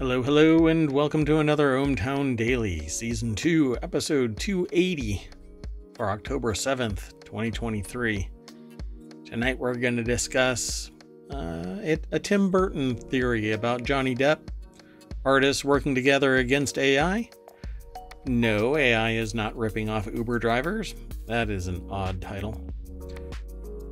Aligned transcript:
Hello, 0.00 0.24
hello, 0.24 0.66
and 0.66 0.90
welcome 0.90 1.24
to 1.24 1.38
another 1.38 1.76
ohmTown 1.76 2.36
Daily, 2.36 2.88
Season 2.88 3.32
2, 3.32 3.78
Episode 3.80 4.36
280 4.36 5.22
for 5.94 6.10
October 6.10 6.52
7th, 6.52 7.12
2023. 7.24 8.28
Tonight 9.24 9.56
we're 9.56 9.76
going 9.76 9.96
to 9.96 10.02
discuss 10.02 10.90
uh, 11.30 11.76
it, 11.80 12.08
a 12.10 12.18
Tim 12.18 12.50
Burton 12.50 12.96
theory 12.96 13.52
about 13.52 13.84
Johnny 13.84 14.16
Depp, 14.16 14.40
artists 15.24 15.64
working 15.64 15.94
together 15.94 16.38
against 16.38 16.76
AI. 16.76 17.30
No, 18.26 18.76
AI 18.76 19.12
is 19.12 19.32
not 19.32 19.56
ripping 19.56 19.88
off 19.88 20.08
Uber 20.12 20.40
drivers. 20.40 20.96
That 21.26 21.50
is 21.50 21.68
an 21.68 21.86
odd 21.88 22.20
title. 22.20 22.60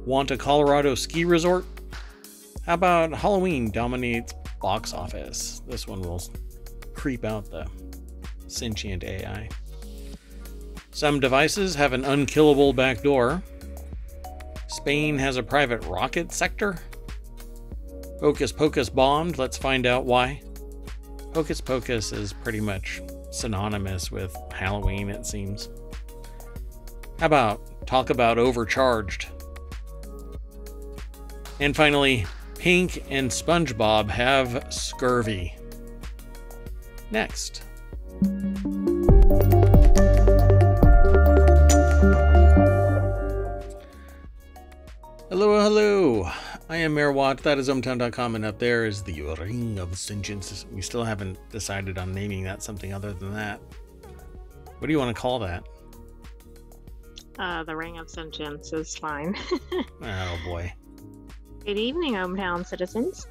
Want 0.04 0.32
a 0.32 0.36
Colorado 0.36 0.96
ski 0.96 1.24
resort? 1.24 1.64
How 2.66 2.74
about 2.74 3.12
Halloween 3.12 3.70
dominates 3.70 4.34
box 4.62 4.94
office. 4.94 5.60
This 5.66 5.86
one 5.86 6.00
will 6.00 6.22
creep 6.94 7.24
out 7.24 7.50
the 7.50 7.66
sentient 8.46 9.04
AI. 9.04 9.48
Some 10.92 11.20
devices 11.20 11.74
have 11.74 11.92
an 11.92 12.04
unkillable 12.04 12.72
backdoor. 12.72 13.42
Spain 14.68 15.18
has 15.18 15.36
a 15.36 15.42
private 15.42 15.84
rocket 15.84 16.32
sector. 16.32 16.78
Hocus 18.20 18.52
Pocus 18.52 18.88
bombed. 18.88 19.36
Let's 19.36 19.58
find 19.58 19.84
out 19.84 20.04
why. 20.04 20.40
Hocus 21.34 21.60
Pocus 21.60 22.12
is 22.12 22.32
pretty 22.32 22.60
much 22.60 23.02
synonymous 23.30 24.12
with 24.12 24.36
Halloween, 24.52 25.08
it 25.08 25.26
seems. 25.26 25.70
How 27.18 27.26
about 27.26 27.86
talk 27.86 28.10
about 28.10 28.38
overcharged? 28.38 29.28
And 31.58 31.74
finally, 31.74 32.26
Pink 32.62 33.02
and 33.10 33.28
SpongeBob 33.28 34.08
have 34.08 34.72
scurvy. 34.72 35.52
Next. 37.10 37.64
Hello, 45.28 45.60
hello. 45.60 46.30
I 46.68 46.76
am 46.76 46.94
Mayor 46.94 47.10
Watt. 47.10 47.38
That 47.38 47.58
is 47.58 47.68
ohmtown.com, 47.68 48.36
and 48.36 48.44
up 48.44 48.60
there 48.60 48.86
is 48.86 49.02
the 49.02 49.22
Ring 49.40 49.80
of 49.80 49.98
Sentience. 49.98 50.64
We 50.70 50.82
still 50.82 51.02
haven't 51.02 51.38
decided 51.50 51.98
on 51.98 52.14
naming 52.14 52.44
that 52.44 52.62
something 52.62 52.92
other 52.92 53.12
than 53.12 53.34
that. 53.34 53.60
What 54.78 54.86
do 54.86 54.92
you 54.92 55.00
want 55.00 55.16
to 55.16 55.20
call 55.20 55.40
that? 55.40 55.66
Uh, 57.40 57.64
the 57.64 57.74
Ring 57.74 57.98
of 57.98 58.08
Sentience 58.08 58.72
is 58.72 58.94
fine. 58.94 59.34
oh 60.00 60.38
boy. 60.44 60.72
Good 61.64 61.78
evening, 61.78 62.14
ohmTown 62.14 62.66
citizens. 62.66 63.28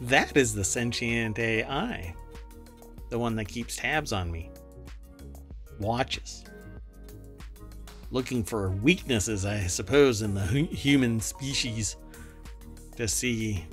That 0.00 0.36
is 0.36 0.52
the 0.52 0.64
sentient 0.64 1.38
AI. 1.38 2.12
The 3.08 3.18
one 3.20 3.36
that 3.36 3.44
keeps 3.44 3.76
tabs 3.76 4.12
on 4.12 4.32
me. 4.32 4.50
Watches. 5.78 6.44
Looking 8.10 8.42
for 8.42 8.70
weaknesses, 8.70 9.46
I 9.46 9.68
suppose, 9.68 10.22
in 10.22 10.34
the 10.34 10.44
human 10.44 11.20
species 11.20 11.94
to 12.96 13.06
see 13.06 13.64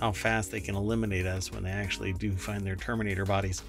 how 0.00 0.10
fast 0.10 0.50
they 0.50 0.60
can 0.60 0.74
eliminate 0.74 1.26
us 1.26 1.52
when 1.52 1.62
they 1.62 1.70
actually 1.70 2.12
do 2.14 2.32
find 2.32 2.66
their 2.66 2.74
Terminator 2.74 3.24
bodies. 3.24 3.62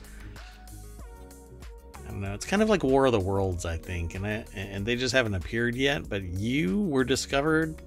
I 1.96 2.10
don't 2.10 2.22
know. 2.22 2.34
It's 2.34 2.48
kind 2.48 2.64
of 2.64 2.70
like 2.70 2.84
War 2.84 3.06
of 3.06 3.12
the 3.12 3.20
Worlds, 3.20 3.66
I 3.66 3.78
think, 3.78 4.16
and 4.16 4.26
I, 4.26 4.46
and 4.56 4.84
they 4.84 4.96
just 4.96 5.14
haven't 5.14 5.36
appeared 5.36 5.76
yet. 5.76 6.10
But 6.10 6.24
you 6.24 6.82
were 6.82 7.04
discovered 7.04 7.80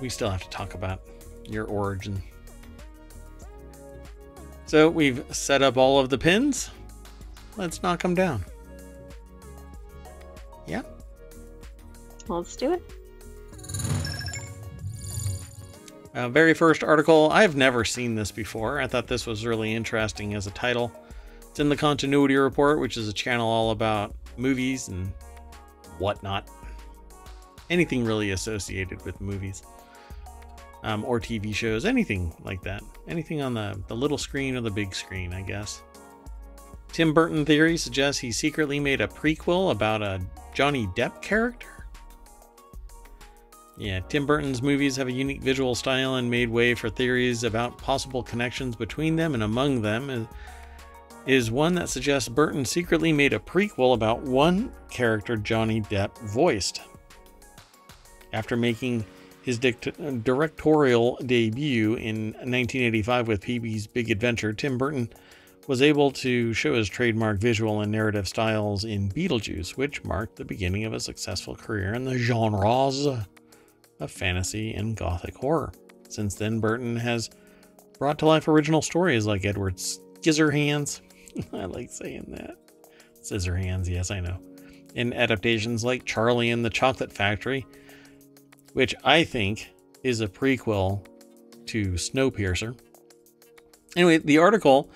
we 0.00 0.08
still 0.08 0.30
have 0.30 0.42
to 0.42 0.50
talk 0.50 0.74
about 0.74 1.00
your 1.44 1.64
origin. 1.66 2.22
So 4.66 4.88
we've 4.90 5.24
set 5.34 5.62
up 5.62 5.76
all 5.76 5.98
of 5.98 6.10
the 6.10 6.18
pins. 6.18 6.70
Let's 7.56 7.82
knock 7.82 8.02
them 8.02 8.14
down. 8.14 8.44
Yeah? 10.66 10.82
Let's 12.28 12.54
do 12.54 12.74
it. 12.74 12.82
Uh, 16.14 16.28
very 16.28 16.52
first 16.52 16.84
article. 16.84 17.30
I've 17.32 17.56
never 17.56 17.84
seen 17.84 18.14
this 18.14 18.30
before. 18.30 18.80
I 18.80 18.86
thought 18.86 19.06
this 19.06 19.26
was 19.26 19.46
really 19.46 19.74
interesting 19.74 20.34
as 20.34 20.46
a 20.46 20.50
title. 20.50 20.92
It's 21.48 21.60
in 21.60 21.68
the 21.68 21.76
Continuity 21.76 22.36
Report, 22.36 22.80
which 22.80 22.96
is 22.96 23.08
a 23.08 23.12
channel 23.12 23.48
all 23.48 23.70
about 23.70 24.14
movies 24.36 24.88
and 24.88 25.12
whatnot. 25.98 26.48
Anything 27.70 28.04
really 28.04 28.32
associated 28.32 29.04
with 29.04 29.20
movies 29.20 29.62
um, 30.82 31.04
or 31.04 31.20
TV 31.20 31.54
shows, 31.54 31.84
anything 31.84 32.34
like 32.44 32.62
that. 32.62 32.82
Anything 33.06 33.40
on 33.42 33.54
the, 33.54 33.80
the 33.88 33.96
little 33.96 34.18
screen 34.18 34.56
or 34.56 34.60
the 34.60 34.70
big 34.70 34.94
screen, 34.94 35.32
I 35.32 35.42
guess. 35.42 35.82
Tim 36.92 37.12
Burton 37.12 37.44
theory 37.44 37.76
suggests 37.76 38.20
he 38.20 38.32
secretly 38.32 38.80
made 38.80 39.00
a 39.00 39.08
prequel 39.08 39.70
about 39.70 40.02
a 40.02 40.20
Johnny 40.54 40.86
Depp 40.88 41.20
character. 41.22 41.86
Yeah, 43.76 44.00
Tim 44.00 44.26
Burton's 44.26 44.60
movies 44.60 44.96
have 44.96 45.06
a 45.06 45.12
unique 45.12 45.40
visual 45.40 45.76
style 45.76 46.16
and 46.16 46.28
made 46.28 46.48
way 46.48 46.74
for 46.74 46.90
theories 46.90 47.44
about 47.44 47.78
possible 47.78 48.24
connections 48.24 48.74
between 48.74 49.14
them, 49.14 49.34
and 49.34 49.42
among 49.44 49.82
them 49.82 50.10
is, 50.10 50.26
is 51.26 51.50
one 51.50 51.74
that 51.74 51.88
suggests 51.88 52.28
Burton 52.28 52.64
secretly 52.64 53.12
made 53.12 53.32
a 53.32 53.38
prequel 53.38 53.94
about 53.94 54.22
one 54.22 54.72
character 54.90 55.36
Johnny 55.36 55.80
Depp 55.82 56.18
voiced. 56.18 56.80
After 58.32 58.56
making 58.56 59.04
his 59.48 59.58
directorial 59.58 61.16
debut 61.24 61.94
in 61.94 62.32
1985 62.32 63.28
with 63.28 63.40
Pee-wee's 63.40 63.86
Big 63.86 64.10
Adventure, 64.10 64.52
Tim 64.52 64.76
Burton 64.76 65.08
was 65.66 65.80
able 65.80 66.10
to 66.10 66.52
show 66.52 66.74
his 66.74 66.86
trademark 66.86 67.38
visual 67.38 67.80
and 67.80 67.90
narrative 67.90 68.28
styles 68.28 68.84
in 68.84 69.08
Beetlejuice, 69.08 69.70
which 69.70 70.04
marked 70.04 70.36
the 70.36 70.44
beginning 70.44 70.84
of 70.84 70.92
a 70.92 71.00
successful 71.00 71.56
career 71.56 71.94
in 71.94 72.04
the 72.04 72.18
genres 72.18 73.06
of 73.06 74.10
fantasy 74.10 74.74
and 74.74 74.98
gothic 74.98 75.34
horror. 75.36 75.72
Since 76.10 76.34
then, 76.34 76.60
Burton 76.60 76.96
has 76.96 77.30
brought 77.98 78.18
to 78.18 78.26
life 78.26 78.48
original 78.48 78.82
stories 78.82 79.24
like 79.24 79.46
Edward 79.46 79.76
Scissorhands. 79.76 81.00
I 81.54 81.64
like 81.64 81.88
saying 81.88 82.26
that. 82.36 82.58
Scissorhands, 83.22 83.88
yes, 83.88 84.10
I 84.10 84.20
know. 84.20 84.40
In 84.94 85.14
adaptations 85.14 85.86
like 85.86 86.04
Charlie 86.04 86.50
and 86.50 86.62
the 86.62 86.68
Chocolate 86.68 87.14
Factory 87.14 87.64
which 88.72 88.94
I 89.04 89.24
think 89.24 89.70
is 90.02 90.20
a 90.20 90.28
prequel 90.28 91.04
to 91.66 91.92
Snowpiercer. 91.92 92.78
Anyway, 93.96 94.18
the 94.18 94.38
article 94.38 94.90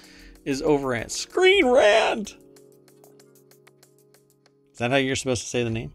is 0.44 0.62
over 0.62 0.94
at 0.94 1.10
Screen 1.10 1.66
Rant. 1.66 2.36
Is 4.72 4.78
that 4.78 4.90
how 4.90 4.96
you're 4.96 5.16
supposed 5.16 5.42
to 5.42 5.48
say 5.48 5.64
the 5.64 5.70
name? 5.70 5.92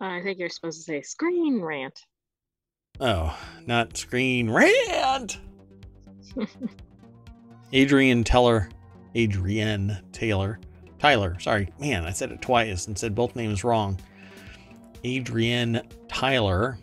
I 0.00 0.20
think 0.22 0.38
you're 0.38 0.48
supposed 0.48 0.78
to 0.78 0.84
say 0.84 1.02
Screen 1.02 1.60
Rant. 1.60 2.02
Oh, 3.00 3.36
not 3.66 3.96
Screen 3.96 4.50
Rant. 4.50 5.38
Adrian 7.72 8.24
Teller, 8.24 8.68
Adrienne 9.16 10.02
Taylor, 10.12 10.60
Tyler. 10.98 11.38
Sorry, 11.40 11.72
man, 11.80 12.04
I 12.04 12.10
said 12.10 12.30
it 12.30 12.42
twice 12.42 12.86
and 12.86 12.98
said 12.98 13.14
both 13.14 13.36
names 13.36 13.64
wrong. 13.64 13.98
Adrienne 15.04 15.82
Tyler 16.08 16.78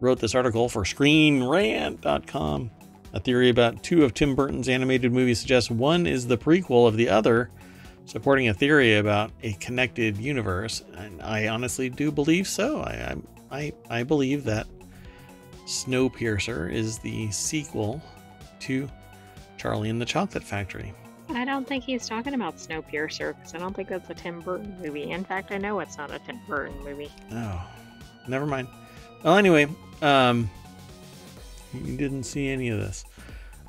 wrote 0.00 0.18
this 0.18 0.34
article 0.34 0.68
for 0.68 0.84
ScreenRant.com. 0.84 2.70
A 3.12 3.20
theory 3.20 3.48
about 3.48 3.82
two 3.82 4.04
of 4.04 4.14
Tim 4.14 4.34
Burton's 4.34 4.68
animated 4.68 5.12
movies 5.12 5.40
suggests 5.40 5.70
one 5.70 6.06
is 6.06 6.26
the 6.26 6.38
prequel 6.38 6.86
of 6.86 6.96
the 6.96 7.08
other, 7.08 7.50
supporting 8.04 8.48
a 8.48 8.54
theory 8.54 8.96
about 8.96 9.32
a 9.42 9.52
connected 9.54 10.16
universe. 10.16 10.84
And 10.96 11.20
I 11.20 11.48
honestly 11.48 11.88
do 11.90 12.12
believe 12.12 12.46
so. 12.46 12.82
I, 12.82 13.16
I, 13.50 13.72
I 13.88 14.02
believe 14.04 14.44
that 14.44 14.66
Snowpiercer 15.66 16.72
is 16.72 16.98
the 16.98 17.30
sequel 17.30 18.00
to 18.60 18.88
Charlie 19.56 19.90
and 19.90 20.00
the 20.00 20.06
Chocolate 20.06 20.44
Factory. 20.44 20.94
I 21.36 21.44
don't 21.44 21.66
think 21.66 21.84
he's 21.84 22.08
talking 22.08 22.34
about 22.34 22.56
Snowpiercer 22.56 23.36
because 23.36 23.54
I 23.54 23.58
don't 23.58 23.74
think 23.74 23.88
that's 23.88 24.08
a 24.10 24.14
Tim 24.14 24.40
Burton 24.40 24.76
movie. 24.82 25.10
In 25.10 25.24
fact, 25.24 25.52
I 25.52 25.58
know 25.58 25.80
it's 25.80 25.96
not 25.96 26.10
a 26.10 26.18
Tim 26.20 26.40
Burton 26.48 26.82
movie. 26.84 27.10
Oh, 27.32 27.66
never 28.28 28.46
mind. 28.46 28.68
Well, 29.22 29.36
anyway, 29.36 29.68
um, 30.02 30.50
you 31.72 31.96
didn't 31.96 32.24
see 32.24 32.48
any 32.48 32.68
of 32.68 32.78
this. 32.78 33.04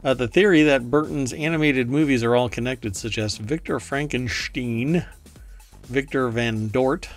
Uh, 0.03 0.13
the 0.13 0.27
theory 0.27 0.63
that 0.63 0.89
Burton's 0.89 1.33
animated 1.33 1.89
movies 1.89 2.23
are 2.23 2.35
all 2.35 2.49
connected 2.49 2.95
suggests 2.95 3.37
Victor 3.37 3.79
Frankenstein, 3.79 5.05
Victor 5.83 6.29
Van 6.29 6.69
Dort, 6.69 7.09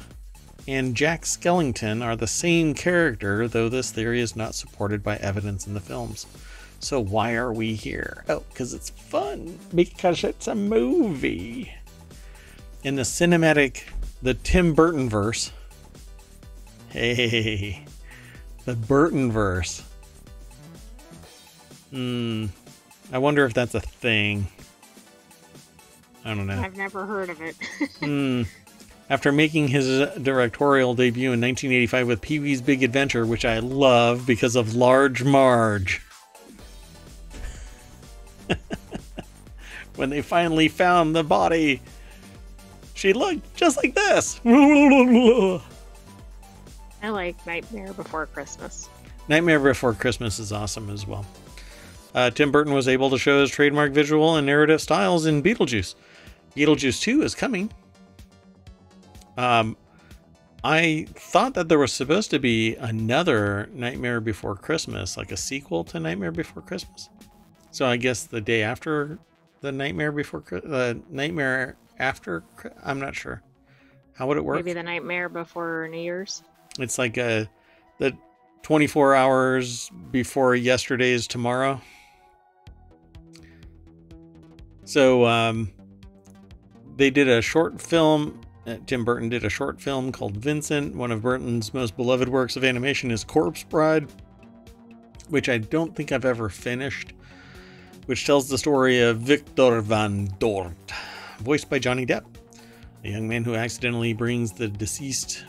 and 0.68 0.94
Jack 0.94 1.22
Skellington 1.22 2.04
are 2.04 2.16
the 2.16 2.26
same 2.26 2.74
character, 2.74 3.48
though 3.48 3.68
this 3.68 3.90
theory 3.90 4.20
is 4.20 4.36
not 4.36 4.54
supported 4.54 5.02
by 5.02 5.16
evidence 5.16 5.66
in 5.66 5.74
the 5.74 5.80
films. 5.80 6.26
So 6.80 7.00
why 7.00 7.34
are 7.34 7.52
we 7.52 7.74
here? 7.74 8.24
Oh, 8.28 8.42
because 8.50 8.74
it's 8.74 8.90
fun. 8.90 9.58
Because 9.74 10.22
it's 10.24 10.48
a 10.48 10.54
movie. 10.54 11.72
In 12.82 12.96
the 12.96 13.02
cinematic, 13.02 13.84
the 14.22 14.34
Tim 14.34 14.74
Burton 14.74 15.08
verse. 15.08 15.50
Hey, 16.90 17.84
The 18.66 18.74
Burton 18.74 19.32
verse. 19.32 19.82
Hmm. 21.90 22.46
I 23.12 23.18
wonder 23.18 23.44
if 23.44 23.54
that's 23.54 23.74
a 23.74 23.80
thing. 23.80 24.46
I 26.24 26.34
don't 26.34 26.46
know. 26.46 26.60
I've 26.60 26.76
never 26.76 27.04
heard 27.06 27.30
of 27.30 27.40
it. 27.40 27.56
Hmm. 28.00 28.42
After 29.10 29.32
making 29.32 29.68
his 29.68 29.86
directorial 30.22 30.94
debut 30.94 31.32
in 31.32 31.40
1985 31.40 32.06
with 32.06 32.20
Pee 32.22 32.38
Wee's 32.38 32.62
Big 32.62 32.82
Adventure, 32.82 33.26
which 33.26 33.44
I 33.44 33.58
love 33.58 34.26
because 34.26 34.56
of 34.56 34.74
Large 34.74 35.24
Marge. 35.24 36.00
when 39.96 40.10
they 40.10 40.22
finally 40.22 40.68
found 40.68 41.14
the 41.14 41.24
body, 41.24 41.80
she 42.94 43.12
looked 43.12 43.54
just 43.56 43.76
like 43.76 43.94
this. 43.94 44.40
I 44.44 45.60
like 47.10 47.46
Nightmare 47.46 47.92
Before 47.92 48.26
Christmas. 48.26 48.88
Nightmare 49.28 49.60
Before 49.60 49.94
Christmas 49.94 50.38
is 50.38 50.52
awesome 50.52 50.90
as 50.90 51.06
well. 51.06 51.26
Uh, 52.14 52.30
Tim 52.30 52.52
Burton 52.52 52.72
was 52.72 52.86
able 52.86 53.10
to 53.10 53.18
show 53.18 53.40
his 53.40 53.50
trademark 53.50 53.92
visual 53.92 54.36
and 54.36 54.46
narrative 54.46 54.80
styles 54.80 55.26
in 55.26 55.42
Beetlejuice. 55.42 55.96
Beetlejuice 56.56 57.00
2 57.00 57.22
is 57.22 57.34
coming. 57.34 57.70
Um, 59.36 59.76
I 60.62 61.06
thought 61.14 61.54
that 61.54 61.68
there 61.68 61.78
was 61.78 61.92
supposed 61.92 62.30
to 62.30 62.38
be 62.38 62.76
another 62.76 63.68
Nightmare 63.74 64.20
Before 64.20 64.54
Christmas, 64.54 65.16
like 65.16 65.32
a 65.32 65.36
sequel 65.36 65.84
to 65.84 66.00
Nightmare 66.00 66.32
Before 66.32 66.62
Christmas. 66.62 67.10
So 67.74 67.86
I 67.86 67.96
guess 67.96 68.22
the 68.22 68.40
day 68.40 68.62
after 68.62 69.18
the 69.60 69.72
Nightmare 69.72 70.12
Before 70.12 70.44
the 70.48 71.00
Nightmare 71.10 71.76
After, 71.98 72.44
I'm 72.84 73.00
not 73.00 73.16
sure. 73.16 73.42
How 74.12 74.28
would 74.28 74.36
it 74.36 74.44
work? 74.44 74.58
Maybe 74.58 74.74
the 74.74 74.82
Nightmare 74.84 75.28
Before 75.28 75.88
New 75.90 75.98
Year's. 75.98 76.44
It's 76.78 76.98
like 76.98 77.16
a 77.16 77.50
the 77.98 78.16
24 78.62 79.16
hours 79.16 79.90
before 80.12 80.54
yesterday's 80.54 81.26
tomorrow. 81.26 81.80
So 84.84 85.26
um, 85.26 85.72
they 86.96 87.10
did 87.10 87.28
a 87.28 87.42
short 87.42 87.82
film. 87.82 88.40
Uh, 88.68 88.76
Tim 88.86 89.04
Burton 89.04 89.30
did 89.30 89.44
a 89.44 89.50
short 89.50 89.80
film 89.80 90.12
called 90.12 90.36
Vincent. 90.36 90.94
One 90.94 91.10
of 91.10 91.22
Burton's 91.22 91.74
most 91.74 91.96
beloved 91.96 92.28
works 92.28 92.54
of 92.54 92.62
animation 92.62 93.10
is 93.10 93.24
Corpse 93.24 93.64
Bride, 93.64 94.06
which 95.28 95.48
I 95.48 95.58
don't 95.58 95.96
think 95.96 96.12
I've 96.12 96.24
ever 96.24 96.48
finished, 96.48 97.14
which 98.06 98.26
tells 98.26 98.48
the 98.48 98.58
story 98.58 99.00
of 99.00 99.18
Victor 99.18 99.80
Van 99.80 100.28
Dort, 100.38 100.92
voiced 101.40 101.70
by 101.70 101.78
Johnny 101.78 102.04
Depp, 102.04 102.24
a 103.04 103.08
young 103.08 103.28
man 103.28 103.44
who 103.44 103.54
accidentally 103.54 104.12
brings 104.12 104.52
the 104.52 104.68
deceased 104.68 105.44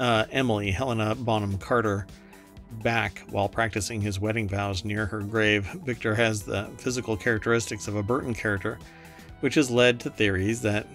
uh, 0.00 0.24
Emily, 0.30 0.70
Helena 0.70 1.14
Bonham 1.14 1.58
Carter, 1.58 2.06
back 2.82 3.22
while 3.30 3.48
practicing 3.48 4.00
his 4.00 4.18
wedding 4.18 4.48
vows 4.48 4.84
near 4.84 5.06
her 5.06 5.20
grave. 5.20 5.66
Victor 5.84 6.14
has 6.14 6.42
the 6.42 6.68
physical 6.78 7.16
characteristics 7.16 7.86
of 7.86 7.96
a 7.96 8.02
Burton 8.02 8.34
character, 8.34 8.78
which 9.40 9.54
has 9.54 9.70
led 9.70 10.00
to 10.00 10.10
theories 10.10 10.62
that 10.62 10.86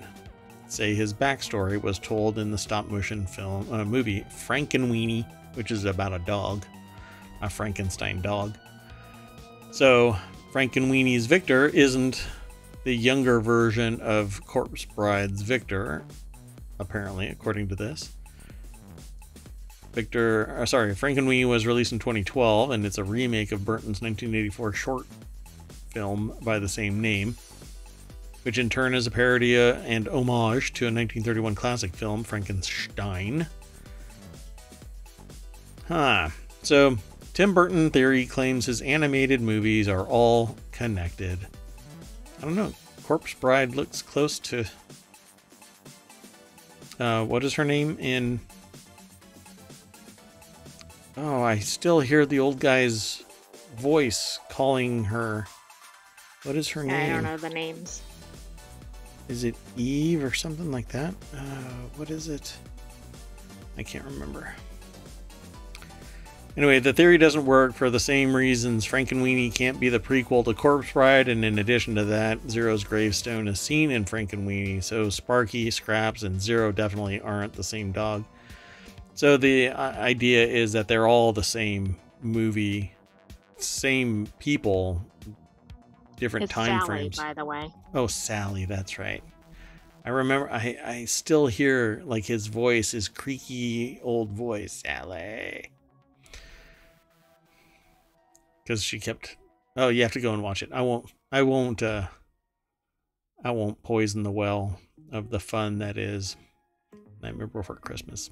say 0.68 0.94
his 0.94 1.14
backstory 1.14 1.82
was 1.82 2.00
told 2.00 2.38
in 2.38 2.52
the 2.52 2.58
stop 2.58 2.90
motion 2.90 3.26
film 3.26 3.66
uh, 3.72 3.86
movie 3.86 4.26
Frankenweenie, 4.30 5.26
which 5.54 5.72
is 5.72 5.86
about 5.86 6.14
a 6.14 6.20
dog, 6.20 6.66
a 7.42 7.50
Frankenstein 7.50 8.22
dog. 8.22 8.58
So 9.72 10.18
Frankenweenie's 10.58 11.28
Victor 11.28 11.68
isn't 11.68 12.26
the 12.84 12.92
younger 12.92 13.40
version 13.40 14.02
of 14.02 14.44
Corpse 14.48 14.86
Bride's 14.86 15.44
Victor, 15.44 16.04
apparently, 16.80 17.28
according 17.28 17.68
to 17.68 17.76
this. 17.76 18.16
Victor, 19.94 20.58
uh, 20.58 20.66
sorry, 20.66 20.96
Frankenweenie 20.96 21.48
was 21.48 21.68
released 21.68 21.92
in 21.92 22.00
2012, 22.00 22.72
and 22.72 22.88
it's 22.88 22.98
a 22.98 23.04
remake 23.04 23.52
of 23.52 23.66
Burton's 23.66 24.02
1984 24.02 24.74
short 24.74 25.06
film 25.92 26.34
by 26.42 26.58
the 26.58 26.68
same 26.68 27.02
name, 27.02 27.38
which 28.42 28.58
in 28.58 28.68
turn 28.68 28.96
is 28.96 29.06
a 29.06 29.12
parody 29.12 29.56
and 29.56 30.08
homage 30.08 30.74
to 30.74 30.86
a 30.86 30.90
1931 30.90 31.54
classic 31.54 31.94
film, 31.94 32.24
Frankenstein. 32.24 33.46
Huh. 35.88 36.30
So, 36.64 36.98
Tim 37.38 37.54
Burton 37.54 37.92
theory 37.92 38.26
claims 38.26 38.66
his 38.66 38.82
animated 38.82 39.42
movies 39.42 39.88
are 39.88 40.08
all 40.08 40.56
connected. 40.72 41.38
I 42.40 42.42
don't 42.42 42.56
know. 42.56 42.74
Corpse 43.04 43.36
Bride 43.36 43.76
looks 43.76 44.02
close 44.02 44.40
to. 44.40 44.66
Uh, 47.00 47.24
what 47.26 47.44
is 47.44 47.54
her 47.54 47.64
name 47.64 47.96
in 48.00 48.40
Oh, 51.16 51.44
I 51.44 51.60
still 51.60 52.00
hear 52.00 52.26
the 52.26 52.40
old 52.40 52.60
guy's 52.60 53.24
voice 53.76 54.40
calling 54.50 55.04
her. 55.04 55.46
What 56.42 56.56
is 56.56 56.68
her 56.70 56.84
name? 56.84 57.12
I 57.12 57.14
don't 57.14 57.24
know 57.24 57.38
the 57.38 57.52
names. 57.52 58.02
Is 59.28 59.44
it 59.44 59.56
Eve 59.76 60.24
or 60.24 60.34
something 60.34 60.72
like 60.72 60.88
that? 60.88 61.14
Uh, 61.36 61.38
what 61.98 62.10
is 62.10 62.30
it? 62.30 62.58
I 63.78 63.84
can't 63.84 64.06
remember. 64.06 64.56
Anyway, 66.58 66.80
the 66.80 66.92
theory 66.92 67.20
doesn't 67.20 67.46
work 67.46 67.76
for 67.76 67.92
the 67.92 68.00
same 68.00 68.36
reasons 68.36 68.84
Frankenweenie 68.84 69.54
can't 69.54 69.80
be 69.80 69.90
the 69.90 70.00
prequel 70.00 70.44
to 70.44 70.56
Corpse 70.56 70.92
Bride, 70.92 71.28
and 71.28 71.46
in 71.46 71.60
addition 71.60 71.94
to 71.94 72.06
that, 72.06 72.40
Zero's 72.50 72.84
gravestone 72.84 73.48
is 73.48 73.60
seen 73.60 73.92
in 73.92 74.06
Frankenweenie, 74.06 74.84
so 74.84 75.12
Sparky, 75.12 75.70
Scraps, 75.70 76.24
and 76.24 76.42
Zero 76.42 76.72
definitely 76.72 77.22
aren't 77.22 77.54
the 77.54 77.64
same 77.64 77.92
dog. 77.92 78.26
So 79.14 79.38
the 79.38 79.68
uh, 79.68 79.92
idea 80.00 80.48
is 80.48 80.74
that 80.74 80.88
they're 80.88 81.08
all 81.08 81.32
the 81.32 81.44
same 81.44 81.96
movie, 82.24 82.92
same 83.58 84.28
people, 84.40 85.06
different 86.18 86.46
It's 86.46 86.54
time 86.54 86.80
Sally, 86.80 86.88
frames. 86.88 87.18
by 87.18 87.36
the 87.36 87.46
way. 87.46 87.72
Oh, 87.94 88.08
Sally, 88.08 88.66
that's 88.66 88.98
right. 88.98 89.24
I 90.06 90.10
remember. 90.10 90.50
I 90.50 90.78
I 90.84 91.06
still 91.06 91.46
hear 91.46 92.02
like 92.06 92.26
his 92.26 92.48
voice, 92.48 92.92
his 92.92 93.08
creaky 93.10 94.00
old 94.02 94.30
voice, 94.30 94.82
Sally. 94.84 95.70
Because 98.68 98.84
she 98.84 99.00
kept. 99.00 99.38
Oh, 99.78 99.88
you 99.88 100.02
have 100.02 100.12
to 100.12 100.20
go 100.20 100.34
and 100.34 100.44
watch 100.44 100.62
it. 100.62 100.70
I 100.74 100.82
won't. 100.82 101.14
I 101.32 101.44
won't. 101.44 101.82
uh 101.82 102.08
I 103.42 103.52
won't 103.52 103.82
poison 103.82 104.24
the 104.24 104.32
well 104.32 104.78
of 105.12 105.30
the 105.30 105.40
fun 105.40 105.78
that 105.78 105.98
is 105.98 106.36
Nightmare 107.22 107.48
Before 107.48 107.78
Christmas. 107.78 108.30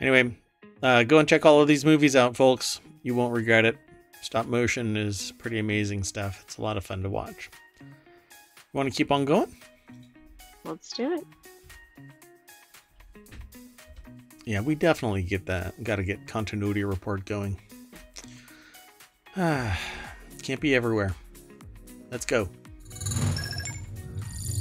Anyway, 0.00 0.36
uh, 0.82 1.04
go 1.04 1.18
and 1.18 1.28
check 1.28 1.46
all 1.46 1.62
of 1.62 1.68
these 1.68 1.84
movies 1.84 2.14
out, 2.14 2.36
folks. 2.36 2.80
You 3.02 3.14
won't 3.14 3.32
regret 3.32 3.64
it. 3.64 3.78
Stop 4.20 4.46
motion 4.46 4.96
is 4.98 5.32
pretty 5.38 5.58
amazing 5.58 6.04
stuff. 6.04 6.42
It's 6.44 6.58
a 6.58 6.62
lot 6.62 6.76
of 6.76 6.84
fun 6.84 7.02
to 7.04 7.08
watch. 7.08 7.48
Want 8.74 8.86
to 8.86 8.94
keep 8.94 9.10
on 9.10 9.24
going? 9.24 9.54
Let's 10.64 10.90
do 10.90 11.14
it. 11.14 11.24
Yeah, 14.44 14.60
we 14.60 14.74
definitely 14.74 15.22
get 15.22 15.46
that. 15.46 15.82
Got 15.82 15.96
to 15.96 16.04
get 16.04 16.26
continuity 16.26 16.84
report 16.84 17.24
going. 17.24 17.58
Can't 19.36 20.60
be 20.60 20.74
everywhere. 20.74 21.14
Let's 22.10 22.26
go. 22.26 22.48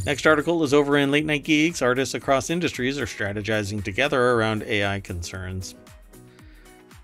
Next 0.06 0.26
article 0.28 0.64
is 0.64 0.74
over 0.74 0.98
in 0.98 1.12
Late 1.12 1.26
Nite 1.26 1.44
Geeks. 1.44 1.82
Artists 1.82 2.14
across 2.14 2.50
industries 2.50 3.00
are 3.00 3.06
strategizing 3.06 3.84
together 3.84 4.32
around 4.32 4.64
AI 4.64 5.00
concerns. 5.00 5.76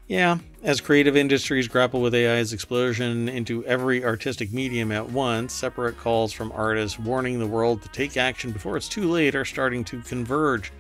Yeah, 0.08 0.38
as 0.62 0.80
creative 0.80 1.18
industries 1.18 1.68
grapple 1.68 2.00
with 2.00 2.14
AI's 2.14 2.54
explosion 2.54 3.28
into 3.28 3.66
every 3.66 4.06
artistic 4.06 4.54
medium 4.54 4.92
at 4.92 5.10
once, 5.10 5.52
separate 5.52 5.98
calls 5.98 6.32
from 6.32 6.52
artists 6.52 7.00
warning 7.00 7.40
the 7.40 7.48
world 7.48 7.82
to 7.82 7.90
take 7.90 8.16
action 8.16 8.52
before 8.52 8.78
it's 8.78 8.88
too 8.88 9.10
late 9.10 9.34
are 9.34 9.46
starting 9.46 9.84
to 9.86 10.02
converge. 10.02 10.72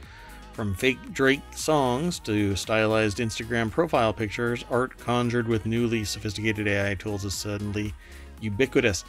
From 0.56 0.74
fake 0.74 1.12
Drake 1.12 1.42
songs 1.54 2.18
to 2.20 2.56
stylized 2.56 3.18
Instagram 3.18 3.70
profile 3.70 4.14
pictures, 4.14 4.64
art 4.70 4.98
conjured 4.98 5.50
with 5.50 5.66
newly 5.66 6.06
sophisticated 6.06 6.66
AI 6.66 6.96
tools 6.96 7.26
is 7.26 7.34
suddenly 7.34 7.94
ubiquitous. 8.40 9.04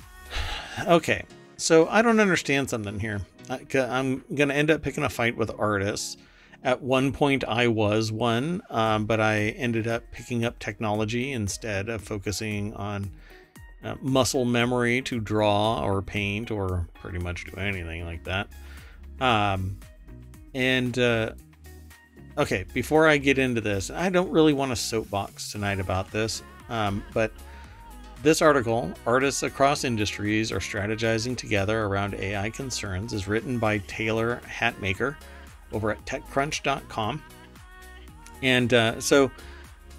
okay, 0.86 1.24
so 1.56 1.88
I 1.88 2.02
don't 2.02 2.20
understand 2.20 2.68
something 2.68 3.00
here. 3.00 3.22
I- 3.48 3.64
I'm 3.74 4.22
going 4.34 4.50
to 4.50 4.54
end 4.54 4.70
up 4.70 4.82
picking 4.82 5.02
a 5.02 5.08
fight 5.08 5.34
with 5.34 5.50
artists. 5.58 6.18
At 6.62 6.82
one 6.82 7.10
point, 7.12 7.42
I 7.44 7.68
was 7.68 8.12
one, 8.12 8.60
um, 8.68 9.06
but 9.06 9.18
I 9.18 9.54
ended 9.56 9.88
up 9.88 10.02
picking 10.12 10.44
up 10.44 10.58
technology 10.58 11.32
instead 11.32 11.88
of 11.88 12.02
focusing 12.02 12.74
on 12.74 13.10
uh, 13.82 13.94
muscle 14.02 14.44
memory 14.44 15.00
to 15.00 15.20
draw 15.20 15.82
or 15.82 16.02
paint 16.02 16.50
or 16.50 16.86
pretty 16.92 17.18
much 17.18 17.46
do 17.46 17.56
anything 17.56 18.04
like 18.04 18.24
that. 18.24 18.48
Um, 19.22 19.78
and 20.54 20.98
uh, 20.98 21.32
okay, 22.38 22.64
before 22.72 23.06
I 23.06 23.16
get 23.18 23.38
into 23.38 23.60
this, 23.60 23.90
I 23.90 24.08
don't 24.08 24.30
really 24.30 24.52
want 24.52 24.72
to 24.72 24.76
soapbox 24.76 25.52
tonight 25.52 25.80
about 25.80 26.10
this, 26.10 26.42
um, 26.68 27.04
but 27.12 27.32
this 28.22 28.42
article, 28.42 28.92
Artists 29.06 29.42
Across 29.42 29.84
Industries 29.84 30.52
Are 30.52 30.58
Strategizing 30.58 31.36
Together 31.36 31.84
Around 31.84 32.14
AI 32.14 32.50
Concerns, 32.50 33.14
is 33.14 33.26
written 33.26 33.58
by 33.58 33.78
Taylor 33.78 34.42
Hatmaker 34.46 35.16
over 35.72 35.90
at 35.90 36.04
TechCrunch.com. 36.04 37.22
And 38.42 38.74
uh, 38.74 39.00
so, 39.00 39.30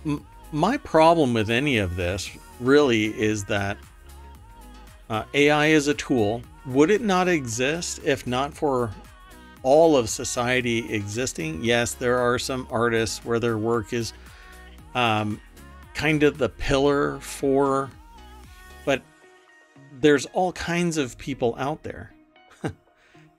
m- 0.06 0.26
my 0.52 0.78
problem 0.78 1.34
with 1.34 1.50
any 1.50 1.78
of 1.78 1.96
this 1.96 2.30
really 2.60 3.06
is 3.20 3.44
that 3.46 3.78
uh, 5.10 5.24
AI 5.34 5.68
is 5.68 5.88
a 5.88 5.94
tool. 5.94 6.44
Would 6.68 6.92
it 6.92 7.02
not 7.02 7.28
exist 7.28 8.02
if 8.04 8.28
not 8.28 8.54
for 8.54 8.92
all 9.64 9.96
of 9.96 10.10
society 10.10 10.94
existing? 10.94 11.64
Yes, 11.64 11.94
there 11.94 12.18
are 12.20 12.40
some 12.40 12.68
artists 12.70 13.24
where 13.24 13.40
their 13.40 13.58
work 13.58 13.94
is 13.94 14.14
um, 14.96 15.40
kind 15.94 16.24
of 16.24 16.38
the 16.38 16.50
pillar 16.50 17.20
for, 17.20 17.90
but 18.86 19.02
there's 20.00 20.26
all 20.28 20.52
kinds 20.54 20.98
of 20.98 21.18
people 21.18 21.56
out 21.58 21.84
there. 21.84 22.14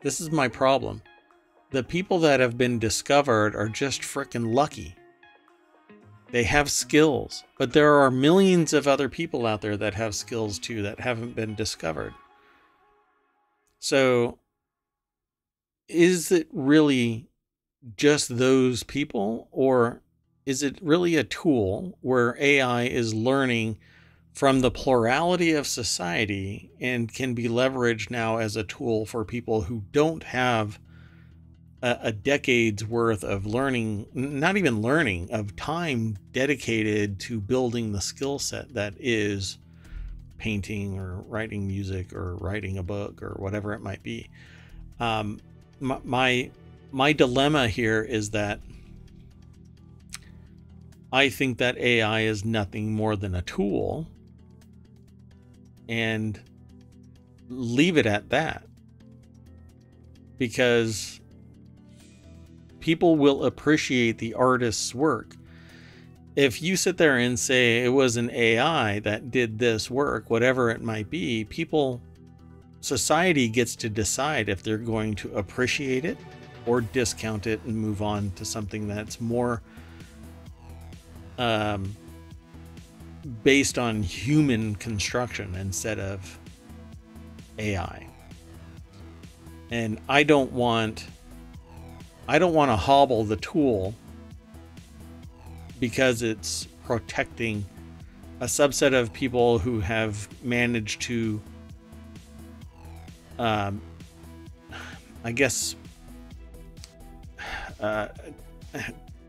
this 0.01 0.21
is 0.21 0.31
my 0.31 0.49
problem. 0.49 1.03
The 1.71 1.83
people 1.83 2.19
that 2.21 2.41
have 2.41 2.59
been 2.59 2.79
discovered 2.79 3.57
are 3.57 3.69
just 3.69 4.03
freaking 4.03 4.55
lucky. 4.55 4.95
They 6.31 6.45
have 6.45 6.71
skills, 6.71 7.45
but 7.59 7.73
there 7.75 7.95
are 7.97 8.11
millions 8.11 8.73
of 8.73 8.89
other 8.89 9.09
people 9.09 9.47
out 9.47 9.61
there 9.61 9.77
that 9.77 9.95
have 9.95 10.15
skills 10.15 10.59
too 10.59 10.83
that 10.83 11.01
haven't 11.01 11.37
been 11.37 11.55
discovered. 11.55 12.15
So, 13.79 14.39
is 15.89 16.33
it 16.33 16.49
really 16.53 17.29
just 17.97 18.37
those 18.37 18.83
people, 18.83 19.49
or 19.51 20.03
is 20.47 20.63
it 20.63 20.79
really 20.83 21.17
a 21.17 21.25
tool 21.25 21.99
where 22.01 22.37
AI 22.39 22.85
is 22.85 23.15
learning 23.15 23.79
from 24.33 24.61
the 24.61 24.71
plurality 24.71 25.53
of 25.53 25.67
society 25.67 26.71
and 26.81 27.13
can 27.13 27.35
be 27.35 27.45
leveraged 27.45 28.11
now 28.11 28.39
as 28.39 28.57
a 28.57 28.65
tool 28.65 29.05
for 29.05 29.25
people 29.25 29.63
who 29.63 29.83
don't 29.93 30.23
have 30.23 30.79
a, 31.83 31.99
a 32.03 32.13
decade's 32.13 32.85
worth 32.85 33.25
of 33.25 33.45
learning, 33.45 34.07
not 34.15 34.57
even 34.57 34.81
learning, 34.81 35.31
of 35.33 35.55
time 35.57 36.17
dedicated 36.33 37.21
to 37.21 37.41
building 37.41 37.93
the 37.93 38.01
skill 38.01 38.39
set 38.39 38.73
that 38.73 38.95
is 38.99 39.59
painting 40.39 40.99
or 40.99 41.21
writing 41.23 41.67
music 41.67 42.13
or 42.13 42.37
writing 42.37 42.79
a 42.79 42.83
book 42.83 43.23
or 43.23 43.35
whatever 43.39 43.75
it 43.75 43.81
might 43.81 44.03
be. 44.03 44.29
Um, 44.99 45.41
my, 45.83 46.51
my 46.93 47.13
dilemma 47.13 47.69
here 47.69 48.03
is 48.03 48.31
that 48.31 48.61
I 51.13 51.29
think 51.29 51.59
that 51.59 51.77
AI 51.77 52.21
is 52.21 52.45
nothing 52.45 52.93
more 52.93 53.17
than 53.17 53.35
a 53.35 53.43
tool 53.43 54.07
and 55.89 56.41
leave 57.51 57.99
it 57.99 58.07
at 58.07 58.31
that. 58.31 58.65
Because 60.39 61.21
people 62.81 63.17
will 63.17 63.45
appreciate 63.45 64.19
the 64.19 64.35
artist's 64.35 64.95
work. 64.95 65.37
If 66.35 66.63
you 66.63 66.77
sit 66.77 66.97
there 66.97 67.19
and 67.19 67.39
say 67.39 67.85
it 67.85 67.91
was 67.91 68.17
an 68.17 68.31
AI 68.31 69.01
that 69.01 69.31
did 69.31 69.59
this 69.59 69.91
work, 69.91 70.31
whatever 70.31 70.71
it 70.71 70.81
might 70.81 71.11
be, 71.11 71.45
people, 71.45 72.01
society 72.83 73.49
gets 73.49 73.75
to 73.77 73.89
decide 73.89 74.49
if 74.49 74.63
they're 74.63 74.77
going 74.77 75.15
to 75.15 75.35
appreciate 75.37 76.05
it 76.05 76.19
or 76.67 76.81
discount 76.81 77.47
it 77.47 77.61
and 77.65 77.77
move 77.77 78.03
on 78.03 78.31
to 78.33 78.45
something 78.45 78.87
that's 78.87 79.21
more 79.21 79.63
um, 81.39 81.97
based 83.43 83.79
on 83.79 84.03
human 84.03 84.75
construction 84.75 85.55
instead 85.55 85.99
of 85.99 86.39
AI. 87.59 88.07
And 89.71 89.99
I 90.09 90.23
don't 90.23 90.53
want 90.53 91.07
I 92.29 92.39
don't 92.39 92.55
want 92.55 92.71
to 92.71 92.77
hobble 92.77 93.25
the 93.25 93.37
tool 93.37 93.95
because 95.81 96.23
it's 96.23 96.69
protecting 96.85 97.65
a 98.41 98.45
subset 98.45 98.95
of 98.95 99.13
people 99.13 99.59
who 99.59 99.81
have 99.81 100.29
managed 100.45 101.03
to 101.03 101.41
um, 103.43 103.83
I 105.25 105.33
guess 105.33 105.75
uh, 107.81 108.09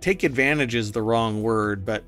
take 0.02 0.24
advantage 0.24 0.76
is 0.76 0.92
the 0.92 1.02
wrong 1.02 1.42
word, 1.42 1.84
but 1.84 2.04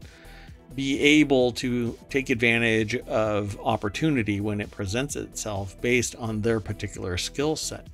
be 0.76 1.00
able 1.00 1.52
to 1.54 1.98
take 2.10 2.30
advantage 2.30 2.96
of 2.96 3.60
opportunity 3.60 4.40
when 4.40 4.62
it 4.62 4.70
presents 4.70 5.16
itself 5.16 5.80
based 5.82 6.16
on 6.18 6.42
their 6.42 6.60
particular 6.60 7.18
skill 7.18 7.56
set. 7.56 7.88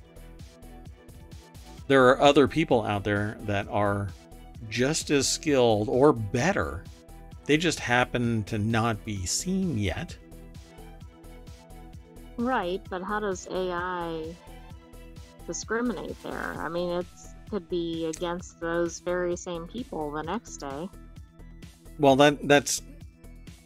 There 1.88 2.08
are 2.08 2.20
other 2.20 2.46
people 2.46 2.82
out 2.82 3.04
there 3.04 3.38
that 3.44 3.66
are 3.68 4.08
just 4.68 5.10
as 5.10 5.26
skilled 5.26 5.88
or 5.88 6.12
better. 6.12 6.84
They 7.46 7.56
just 7.56 7.80
happen 7.80 8.44
to 8.44 8.58
not 8.58 9.04
be 9.06 9.24
seen 9.24 9.78
yet. 9.78 10.16
Right, 12.36 12.80
but 12.88 13.02
how 13.02 13.20
does 13.20 13.46
AI 13.50 14.34
discriminate 15.46 16.20
there? 16.22 16.54
I 16.58 16.68
mean, 16.68 16.90
it 16.90 17.06
could 17.50 17.68
be 17.68 18.06
against 18.06 18.60
those 18.60 19.00
very 19.00 19.36
same 19.36 19.66
people 19.66 20.10
the 20.10 20.22
next 20.22 20.56
day. 20.58 20.88
Well, 21.98 22.16
that 22.16 22.48
that's 22.48 22.82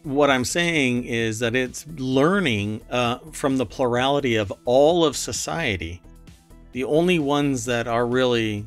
what 0.03 0.31
I'm 0.31 0.45
saying 0.45 1.05
is 1.05 1.39
that 1.41 1.55
it's 1.57 1.87
learning 1.97 2.81
uh, 2.91 3.19
from 3.33 3.57
the 3.57 3.67
plurality 3.67 4.37
of 4.37 4.53
all 4.65 5.05
of 5.05 5.17
society. 5.17 6.01
The 6.73 6.85
only 6.85 7.19
ones 7.19 7.65
that 7.65 7.87
are 7.89 8.07
really 8.07 8.67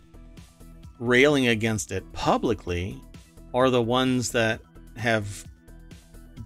railing 0.99 1.47
against 1.47 1.91
it 1.91 2.11
publicly 2.11 3.01
are 3.53 3.69
the 3.69 3.81
ones 3.81 4.31
that 4.31 4.59
have 4.97 5.45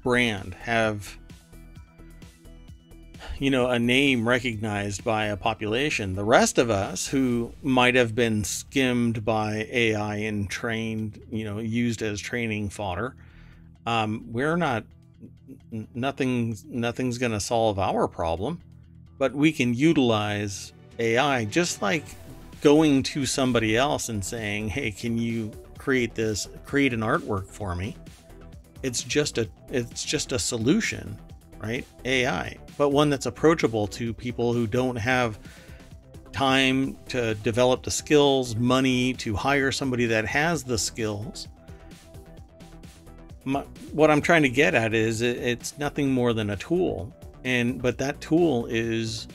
brand, 0.04 0.54
have 0.56 1.18
you 3.40 3.50
know, 3.50 3.70
a 3.70 3.80
name 3.80 4.28
recognized 4.28 5.04
by 5.04 5.26
a 5.26 5.38
population. 5.38 6.16
The 6.16 6.24
rest 6.24 6.58
of 6.58 6.70
us 6.70 7.08
who 7.08 7.54
might 7.62 7.96
have 7.96 8.16
been 8.16 8.44
skimmed 8.44 9.26
by 9.26 9.68
AI 9.72 10.18
and 10.18 10.50
trained, 10.50 11.22
you 11.32 11.44
know, 11.46 11.60
used 11.60 12.02
as 12.02 12.20
training 12.20 12.70
fodder, 12.70 13.16
um, 13.86 14.26
we're 14.32 14.58
not. 14.58 14.86
Nothing. 15.94 16.58
nothing's 16.68 17.18
going 17.18 17.32
to 17.32 17.40
solve 17.40 17.80
our 17.80 18.08
problem, 18.08 18.62
but 19.18 19.34
we 19.34 19.52
can 19.52 19.74
utilize 19.74 20.74
AI 21.00 21.46
just 21.46 21.82
like 21.82 22.04
going 22.62 23.04
to 23.04 23.26
somebody 23.26 23.76
else 23.76 24.10
and 24.10 24.24
saying, 24.24 24.70
"Hey, 24.70 24.92
can 24.92 25.18
you 25.18 25.52
create 25.78 26.16
this? 26.16 26.48
Create 26.66 26.94
an 26.94 27.02
artwork 27.02 27.48
for 27.48 27.76
me." 27.76 27.96
It's 28.84 29.04
just 29.04 29.38
a 29.38 29.50
it's 29.70 30.04
just 30.04 30.32
a 30.32 30.40
solution 30.40 31.18
right? 31.64 31.86
AI, 32.04 32.58
but 32.78 32.90
one 32.90 33.10
that's 33.10 33.26
approachable 33.26 33.88
to 33.88 34.14
people 34.14 34.52
who 34.52 34.68
don't 34.68 34.98
have 34.98 35.40
time 36.34 36.98
to 37.08 37.36
develop 37.36 37.84
the 37.84 37.92
skills, 37.92 38.56
money 38.58 39.14
to 39.14 39.34
hire 39.34 39.72
somebody 39.72 40.06
that 40.08 40.26
has 40.26 40.64
the 40.64 40.78
skills. 40.78 41.48
My, 43.46 43.62
what 43.94 44.12
I'm 44.12 44.22
trying 44.22 44.44
to 44.44 44.50
get 44.50 44.76
at 44.76 44.94
is 44.94 45.22
it, 45.22 45.38
it's 45.38 45.78
nothing 45.78 46.12
more 46.12 46.34
than 46.34 46.50
a 46.50 46.58
tool, 46.58 47.14
and 47.46 47.82
but 47.82 47.98
that 47.98 48.20
tool 48.20 48.66
is 48.66 49.28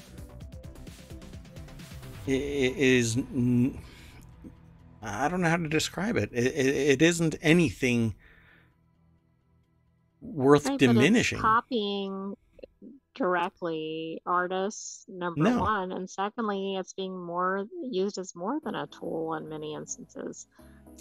is 2.26 3.16
I 5.02 5.28
don't 5.28 5.40
know 5.40 5.48
how 5.48 5.56
to 5.56 5.68
describe 5.68 6.16
it. 6.16 6.30
It, 6.32 6.46
it, 6.46 6.76
it 6.76 7.02
isn't 7.02 7.36
anything 7.40 8.14
worth 10.20 10.66
right, 10.66 10.78
diminishing. 10.78 11.38
copying 11.38 12.34
directly 13.14 14.22
artists, 14.24 15.04
number 15.08 15.42
no. 15.42 15.60
one, 15.60 15.92
and 15.92 16.08
secondly, 16.08 16.76
it's 16.76 16.92
being 16.92 17.18
more 17.18 17.66
used 17.82 18.16
as 18.18 18.34
more 18.34 18.60
than 18.62 18.74
a 18.74 18.86
tool 18.86 19.34
in 19.34 19.48
many 19.48 19.74
instances. 19.74 20.46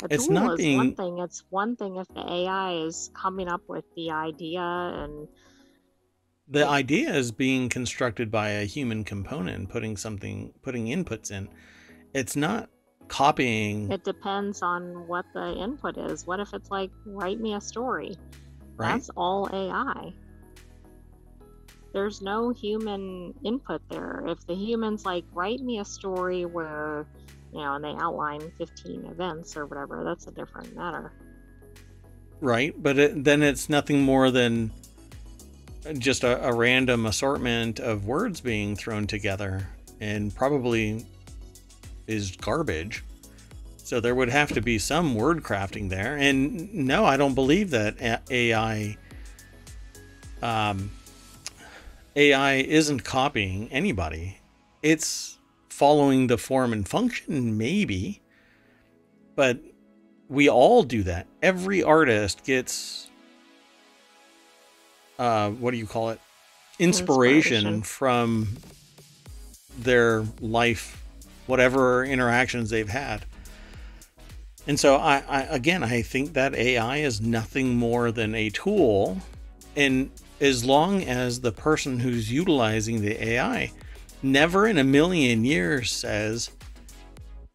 A 0.03 0.07
it's 0.09 0.25
tool 0.25 0.33
not 0.33 0.53
is 0.53 0.57
being... 0.57 0.77
one 0.77 0.95
thing. 0.95 1.19
It's 1.19 1.43
one 1.49 1.75
thing 1.75 1.97
if 1.97 2.07
the 2.09 2.25
AI 2.27 2.85
is 2.85 3.11
coming 3.13 3.47
up 3.47 3.61
with 3.67 3.85
the 3.95 4.11
idea 4.11 4.61
and 4.61 5.27
the 6.49 6.67
idea 6.67 7.13
is 7.13 7.31
being 7.31 7.69
constructed 7.69 8.31
by 8.31 8.49
a 8.49 8.65
human 8.65 9.03
component 9.03 9.69
putting 9.69 9.97
something 9.97 10.53
putting 10.61 10.85
inputs 10.85 11.31
in 11.31 11.49
it's 12.13 12.35
not 12.35 12.69
copying 13.07 13.91
it 13.91 14.03
depends 14.03 14.61
on 14.61 15.07
what 15.07 15.25
the 15.33 15.53
input 15.55 15.97
is 15.97 16.25
what 16.25 16.39
if 16.39 16.53
it's 16.53 16.69
like 16.69 16.91
write 17.05 17.39
me 17.39 17.53
a 17.53 17.61
story 17.61 18.15
Right? 18.77 18.93
That's 18.93 19.09
all 19.17 19.49
AI. 19.51 20.13
There's 21.93 22.21
no 22.21 22.51
human 22.51 23.33
input 23.43 23.81
there. 23.89 24.23
If 24.27 24.45
the 24.45 24.53
human's 24.53 25.05
like, 25.05 25.25
write 25.33 25.61
me 25.61 25.79
a 25.79 25.85
story 25.85 26.45
where, 26.45 27.07
you 27.51 27.59
know, 27.59 27.73
and 27.73 27.83
they 27.83 27.95
outline 27.97 28.51
15 28.57 29.05
events 29.05 29.57
or 29.57 29.65
whatever, 29.65 30.03
that's 30.03 30.27
a 30.27 30.31
different 30.31 30.75
matter. 30.75 31.11
Right. 32.39 32.75
But 32.81 32.99
it, 32.99 33.23
then 33.23 33.41
it's 33.41 33.67
nothing 33.67 34.01
more 34.01 34.29
than 34.29 34.71
just 35.97 36.23
a, 36.23 36.45
a 36.47 36.53
random 36.53 37.05
assortment 37.05 37.79
of 37.79 38.05
words 38.05 38.41
being 38.41 38.75
thrown 38.75 39.07
together 39.07 39.67
and 39.99 40.35
probably 40.35 41.05
is 42.05 42.35
garbage. 42.35 43.03
So 43.87 44.01
there 44.01 44.13
would 44.13 44.27
have 44.27 44.51
to 44.51 44.59
be 44.59 44.79
some 44.79 45.15
word 45.15 45.43
crafting 45.43 45.87
there. 45.87 46.17
And 46.17 46.73
no, 46.73 47.05
I 47.05 47.15
don't 47.15 47.35
believe 47.35 47.69
that 47.69 48.21
AI 48.29 48.97
um, 50.41 50.91
AI 52.13 52.55
isn't 52.55 53.05
copying 53.05 53.71
anybody. 53.71 54.39
It's 54.83 55.37
following 55.69 56.27
the 56.27 56.37
form 56.37 56.73
and 56.73 56.85
function, 56.85 57.57
maybe. 57.57 58.19
But 59.37 59.61
we 60.27 60.49
all 60.49 60.83
do 60.83 61.03
that. 61.03 61.25
Every 61.41 61.81
artist 61.81 62.43
gets 62.43 63.09
uh, 65.17 65.51
what 65.51 65.71
do 65.71 65.77
you 65.77 65.87
call 65.87 66.09
it? 66.09 66.19
Inspiration, 66.77 67.55
Inspiration. 67.55 67.81
from 67.83 68.49
their 69.79 70.25
life, 70.41 71.01
whatever 71.45 72.03
interactions 72.03 72.69
they've 72.69 72.89
had. 72.89 73.23
And 74.67 74.79
so 74.79 74.97
I, 74.97 75.23
I, 75.27 75.41
again 75.43 75.83
I 75.83 76.01
think 76.01 76.33
that 76.33 76.53
AI 76.53 76.97
is 76.97 77.21
nothing 77.21 77.75
more 77.75 78.11
than 78.11 78.35
a 78.35 78.49
tool 78.49 79.17
and 79.75 80.11
as 80.39 80.63
long 80.65 81.03
as 81.03 81.39
the 81.39 81.51
person 81.51 81.99
who's 81.99 82.31
utilizing 82.31 83.01
the 83.01 83.29
AI 83.29 83.71
never 84.21 84.67
in 84.67 84.77
a 84.77 84.83
million 84.83 85.45
years 85.45 85.91
says 85.91 86.51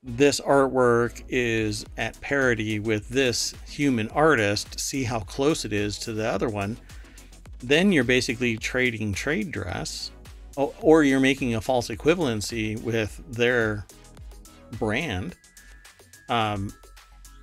this 0.02 0.40
artwork 0.40 1.22
is 1.28 1.84
at 1.96 2.20
parity 2.20 2.80
with 2.80 3.08
this 3.08 3.54
human 3.68 4.08
artist, 4.08 4.80
see 4.80 5.04
how 5.04 5.20
close 5.20 5.64
it 5.64 5.72
is 5.72 5.96
to 5.98 6.12
the 6.12 6.26
other 6.26 6.48
one, 6.48 6.76
then 7.60 7.92
you're 7.92 8.02
basically 8.02 8.56
trading 8.56 9.12
trade 9.12 9.52
dress 9.52 10.10
or 10.56 11.04
you're 11.04 11.20
making 11.20 11.54
a 11.54 11.60
false 11.60 11.88
equivalency 11.88 12.80
with 12.82 13.22
their 13.30 13.86
brand. 14.78 15.36
Um, 16.28 16.72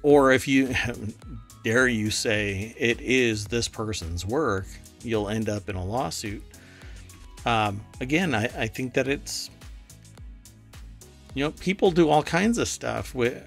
or 0.03 0.31
if 0.31 0.47
you 0.47 0.73
dare 1.63 1.87
you 1.87 2.09
say 2.09 2.73
it 2.77 3.01
is 3.01 3.45
this 3.45 3.67
person's 3.67 4.25
work, 4.25 4.65
you'll 5.01 5.29
end 5.29 5.49
up 5.49 5.69
in 5.69 5.75
a 5.75 5.83
lawsuit. 5.83 6.43
Um, 7.45 7.81
again, 8.01 8.33
I, 8.35 8.45
I 8.57 8.67
think 8.67 8.93
that 8.93 9.07
it's, 9.07 9.49
you 11.33 11.43
know, 11.43 11.51
people 11.51 11.91
do 11.91 12.09
all 12.09 12.23
kinds 12.23 12.57
of 12.57 12.67
stuff 12.67 13.15
with. 13.15 13.45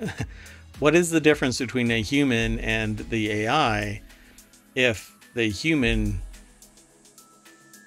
what 0.78 0.94
is 0.94 1.10
the 1.10 1.20
difference 1.20 1.58
between 1.58 1.90
a 1.90 2.02
human 2.02 2.58
and 2.58 2.98
the 2.98 3.30
AI 3.30 4.02
if 4.74 5.16
the 5.34 5.48
human 5.48 6.20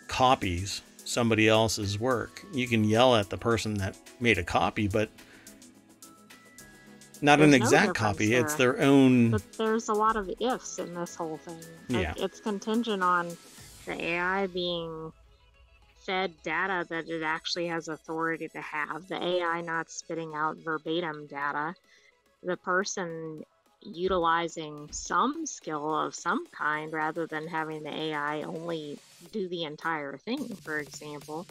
copies 0.07 0.81
somebody 1.03 1.47
else's 1.47 1.99
work? 1.99 2.43
You 2.53 2.67
can 2.67 2.83
yell 2.83 3.15
at 3.15 3.29
the 3.29 3.37
person 3.37 3.75
that 3.75 3.97
made 4.19 4.37
a 4.37 4.43
copy, 4.43 4.87
but 4.87 5.09
not 7.21 7.39
there's 7.39 7.49
an 7.49 7.53
exact 7.53 7.87
no 7.87 7.93
copy. 7.93 8.29
There. 8.29 8.41
It's 8.41 8.55
their 8.55 8.81
own. 8.81 9.31
But 9.31 9.53
there's 9.57 9.89
a 9.89 9.93
lot 9.93 10.15
of 10.15 10.29
ifs 10.39 10.79
in 10.79 10.93
this 10.93 11.15
whole 11.15 11.37
thing. 11.37 11.59
Yeah. 11.87 12.13
it's 12.17 12.39
contingent 12.39 13.03
on 13.03 13.35
the 13.85 14.01
AI 14.01 14.47
being 14.47 15.11
fed 16.05 16.33
data 16.43 16.85
that 16.89 17.09
it 17.09 17.23
actually 17.23 17.67
has 17.67 17.87
authority 17.87 18.47
to 18.49 18.61
have. 18.61 19.07
The 19.07 19.21
AI 19.21 19.61
not 19.61 19.89
spitting 19.89 20.33
out 20.35 20.57
verbatim 20.57 21.27
data. 21.27 21.73
The 22.43 22.57
person 22.57 23.43
utilizing 23.81 24.87
some 24.91 25.45
skill 25.45 25.93
of 25.95 26.15
some 26.15 26.45
kind 26.47 26.91
rather 26.91 27.27
than 27.27 27.47
having 27.47 27.83
the 27.83 27.93
AI 27.93 28.41
only 28.43 28.97
do 29.31 29.47
the 29.47 29.63
entire 29.63 30.17
thing, 30.17 30.47
for 30.55 30.79
example. 30.79 31.45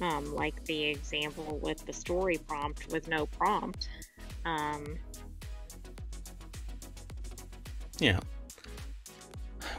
Um, 0.00 0.34
like 0.34 0.64
the 0.64 0.84
example 0.84 1.60
with 1.62 1.84
the 1.86 1.92
story 1.92 2.38
prompt 2.38 2.90
with 2.90 3.06
no 3.08 3.26
prompt. 3.26 3.88
Um, 4.44 4.98
yeah. 7.98 8.20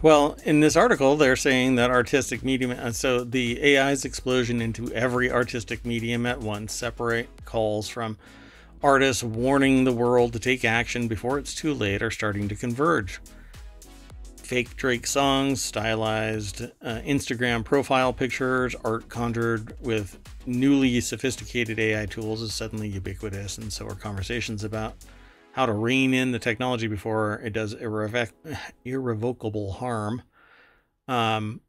Well, 0.02 0.38
in 0.44 0.60
this 0.60 0.76
article, 0.76 1.16
they're 1.16 1.38
saying 1.38 1.76
that 1.76 1.90
artistic 1.90 2.44
medium, 2.44 2.72
uh, 2.72 2.92
so 2.92 3.24
the 3.24 3.78
AI's 3.78 4.04
explosion 4.04 4.62
into 4.62 4.92
every 4.92 5.32
artistic 5.32 5.86
medium 5.86 6.26
at 6.26 6.42
once 6.42 6.74
separate 6.74 7.30
calls 7.46 7.88
from 7.88 8.18
artists 8.82 9.24
warning 9.24 9.86
the 9.86 9.94
world 9.94 10.34
to 10.34 10.40
take 10.40 10.66
action 10.66 11.08
before 11.08 11.40
it's 11.40 11.56
too 11.56 11.74
late 11.74 12.02
are 12.02 12.12
starting 12.12 12.50
to 12.50 12.56
converge. 12.56 13.22
Fake 14.54 14.78
Drake 14.78 15.08
songs, 15.08 15.64
stylized 15.64 16.62
uh, 16.62 17.00
Instagram 17.04 17.66
profile 17.66 18.14
pictures, 18.14 18.76
art 18.86 19.10
conjured 19.10 19.76
with 19.82 20.20
newly 20.46 21.02
sophisticated 21.02 21.80
AI 21.80 22.06
tools 22.06 22.40
is 22.40 22.54
suddenly 22.54 22.88
ubiquitous, 22.88 23.58
and 23.58 23.74
so 23.74 23.88
are 23.88 23.96
conversations 23.96 24.64
about 24.64 24.94
how 25.54 25.66
to 25.66 25.74
rein 25.74 26.14
in 26.14 26.34
the 26.34 26.38
technology 26.38 26.86
before 26.86 27.42
it 27.44 27.52
does 27.52 27.74
irrevoc- 27.74 28.32
irrevocable 28.86 29.72
harm 29.72 30.22
um, 31.08 31.60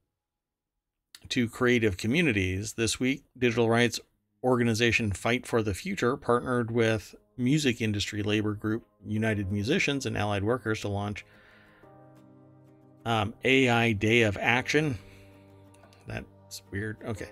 to 1.30 1.48
creative 1.48 1.96
communities. 1.96 2.74
This 2.74 3.00
week, 3.00 3.24
digital 3.38 3.70
rights 3.70 3.98
organization 4.42 5.10
Fight 5.10 5.46
for 5.46 5.62
the 5.62 5.72
Future 5.72 6.18
partnered 6.18 6.70
with 6.70 7.14
music 7.38 7.80
industry 7.80 8.22
labor 8.22 8.52
group 8.52 8.84
United 9.06 9.50
Musicians 9.50 10.04
and 10.04 10.18
Allied 10.18 10.44
Workers 10.44 10.82
to 10.82 10.88
launch 10.88 11.24
um, 13.04 13.34
AI 13.44 13.92
Day 13.92 14.22
of 14.22 14.36
Action. 14.40 14.98
That's 16.06 16.62
weird. 16.70 16.98
Okay 17.04 17.30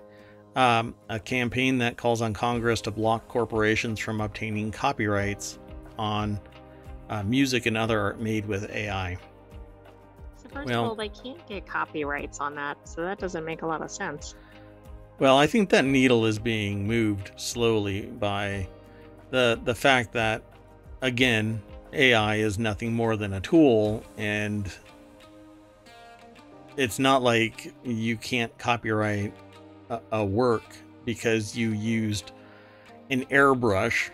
um, 0.55 0.95
a 1.09 1.19
campaign 1.19 1.79
that 1.79 1.97
calls 1.97 2.21
on 2.21 2.33
Congress 2.33 2.81
to 2.81 2.91
block 2.91 3.27
corporations 3.27 3.99
from 3.99 4.21
obtaining 4.21 4.71
copyrights 4.71 5.59
on 5.97 6.39
uh, 7.09 7.23
music 7.23 7.65
and 7.65 7.77
other 7.77 7.99
art 7.99 8.19
made 8.19 8.45
with 8.45 8.69
AI. 8.69 9.17
So 10.35 10.49
first 10.49 10.69
well, 10.69 10.83
of 10.83 10.89
all, 10.89 10.95
they 10.95 11.09
can't 11.09 11.45
get 11.47 11.65
copyrights 11.65 12.39
on 12.39 12.55
that, 12.55 12.77
so 12.87 13.01
that 13.01 13.19
doesn't 13.19 13.45
make 13.45 13.61
a 13.61 13.67
lot 13.67 13.81
of 13.81 13.89
sense. 13.89 14.35
Well, 15.19 15.37
I 15.37 15.47
think 15.47 15.69
that 15.69 15.85
needle 15.85 16.25
is 16.25 16.39
being 16.39 16.87
moved 16.87 17.31
slowly 17.35 18.01
by 18.01 18.67
the 19.29 19.59
the 19.63 19.75
fact 19.75 20.13
that 20.13 20.43
again, 21.01 21.61
AI 21.93 22.35
is 22.35 22.57
nothing 22.57 22.93
more 22.93 23.15
than 23.15 23.33
a 23.33 23.41
tool 23.41 24.03
and 24.17 24.71
it's 26.77 26.99
not 26.99 27.21
like 27.21 27.73
you 27.83 28.17
can't 28.17 28.55
copyright 28.57 29.33
a, 29.89 29.99
a 30.11 30.25
work 30.25 30.63
because 31.05 31.55
you 31.55 31.71
used 31.71 32.31
an 33.09 33.25
airbrush 33.25 34.09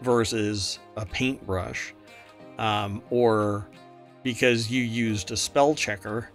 versus 0.00 0.78
a 0.96 1.06
paintbrush, 1.06 1.94
um, 2.58 3.02
or 3.10 3.68
because 4.22 4.70
you 4.70 4.82
used 4.82 5.30
a 5.30 5.36
spell 5.36 5.74
checker. 5.74 6.28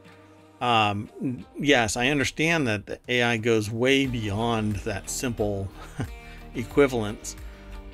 Um, 0.62 1.46
yes, 1.58 1.96
I 1.98 2.08
understand 2.10 2.68
that 2.68 2.86
the 2.86 3.00
AI 3.08 3.38
goes 3.38 3.72
way 3.72 4.06
beyond 4.06 4.76
that 4.78 5.10
simple 5.10 5.70
equivalence. 6.56 7.36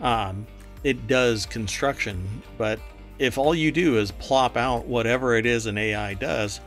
Um, 0.02 0.46
it 0.84 1.08
does 1.08 1.46
construction, 1.46 2.44
but 2.58 2.80
if 3.18 3.38
all 3.38 3.56
you 3.56 3.72
do 3.72 3.98
is 3.98 4.12
plop 4.12 4.58
out 4.58 4.86
whatever 4.86 5.36
it 5.36 5.46
is 5.46 5.68
an 5.68 5.78
AI 5.78 6.16
does, 6.16 6.60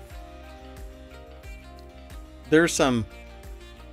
there's 2.51 2.73
some 2.73 3.07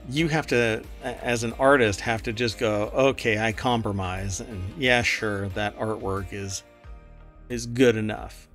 you 0.10 0.28
have 0.28 0.46
to 0.48 0.84
as 1.02 1.44
an 1.44 1.54
artist 1.54 2.00
have 2.00 2.22
to 2.24 2.34
just 2.34 2.58
go 2.60 2.92
okay 2.94 3.38
i 3.40 3.52
compromise. 3.52 4.40
And 4.40 4.62
yeah 4.78 5.02
sure 5.02 5.50
that 5.50 5.78
artwork 5.78 6.32
is 6.32 6.64
is 7.50 7.66
good 7.66 7.96
enough. 7.96 8.48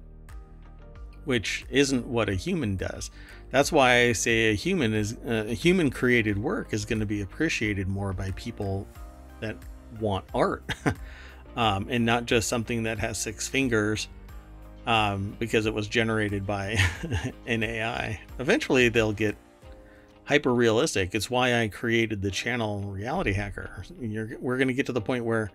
Which 1.24 1.66
isn't 1.70 2.06
what 2.06 2.28
a 2.28 2.34
human 2.34 2.76
does. 2.76 3.10
That's 3.50 3.72
why 3.72 4.02
i 4.02 4.12
say 4.12 4.50
a 4.50 4.54
human 4.54 4.94
is 4.94 5.16
a 5.26 5.54
human 5.54 5.90
created 5.90 6.38
work 6.38 6.72
is 6.72 6.84
going 6.84 7.00
to 7.00 7.06
be 7.06 7.20
appreciated 7.20 7.88
more 7.88 8.12
by 8.12 8.30
people 8.32 8.86
that 9.40 9.56
want 9.98 10.24
art. 10.34 10.62
Um, 11.56 11.88
and 11.90 12.06
not 12.06 12.26
just 12.26 12.48
something 12.48 12.84
that 12.84 13.00
has 13.00 13.18
six 13.18 13.48
fingers 13.48 14.08
um, 14.86 15.36
because 15.38 15.66
it 15.66 15.74
was 15.74 15.88
generated 15.88 16.46
by 16.46 16.76
an 17.46 17.62
ai 17.62 18.20
eventually 18.38 18.88
they'll 18.88 19.12
get 19.12 19.36
hyper 20.30 20.54
realistic. 20.54 21.12
It's 21.12 21.28
why 21.28 21.60
I 21.60 21.66
created 21.66 22.22
the 22.22 22.30
channel 22.30 22.82
Reality 22.82 23.32
Hacker. 23.32 23.82
You're, 24.00 24.38
we're 24.38 24.58
going 24.58 24.68
to 24.68 24.74
get 24.74 24.86
to 24.86 24.92
the 24.92 25.00
point 25.00 25.24
where 25.24 25.50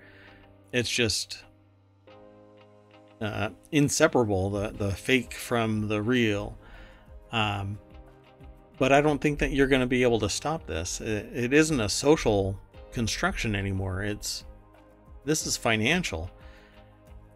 it's 0.73 0.89
just 0.89 1.45
uh, 3.21 3.51
inseparable 3.71 4.49
the 4.49 4.71
the 4.71 4.91
fake 4.91 5.33
from 5.33 5.87
the 5.87 6.01
real. 6.01 6.57
Um, 7.31 7.79
but 8.77 8.91
I 8.91 8.99
don't 8.99 9.21
think 9.21 9.39
that 9.39 9.51
you're 9.51 9.67
going 9.67 9.79
to 9.79 9.87
be 9.87 10.03
able 10.03 10.19
to 10.19 10.27
stop 10.29 10.67
this. 10.67 10.99
It, 10.99 11.29
it 11.33 11.53
isn't 11.53 11.79
a 11.79 11.87
social 11.87 12.59
construction 12.91 13.55
anymore. 13.55 14.03
It's 14.03 14.43
this 15.23 15.47
is 15.47 15.55
financial. 15.55 16.29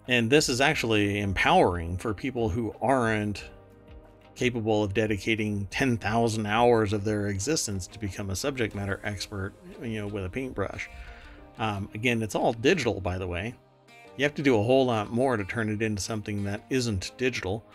And 0.09 0.29
this 0.29 0.49
is 0.49 0.59
actually 0.59 1.21
empowering 1.21 1.97
for 1.99 2.13
people 2.13 2.49
who 2.49 2.75
aren't 2.81 3.45
capable 4.39 4.81
of 4.81 4.93
dedicating 4.93 5.67
10,000 5.69 6.45
hours 6.45 6.93
of 6.93 7.03
their 7.03 7.27
existence 7.27 7.85
to 7.87 7.99
become 7.99 8.29
a 8.29 8.35
subject 8.37 8.73
matter 8.73 9.01
expert, 9.03 9.51
you 9.83 9.99
know, 9.99 10.07
with 10.07 10.23
a 10.23 10.29
paintbrush. 10.29 10.89
Um, 11.57 11.89
again, 11.93 12.23
it's 12.23 12.35
all 12.35 12.53
digital, 12.53 13.01
by 13.01 13.17
the 13.17 13.27
way. 13.27 13.53
You 14.15 14.23
have 14.23 14.35
to 14.35 14.41
do 14.41 14.57
a 14.57 14.63
whole 14.63 14.85
lot 14.85 15.11
more 15.11 15.35
to 15.35 15.43
turn 15.43 15.69
it 15.69 15.81
into 15.81 16.01
something 16.01 16.45
that 16.45 16.63
isn't 16.69 17.11
digital. 17.17 17.65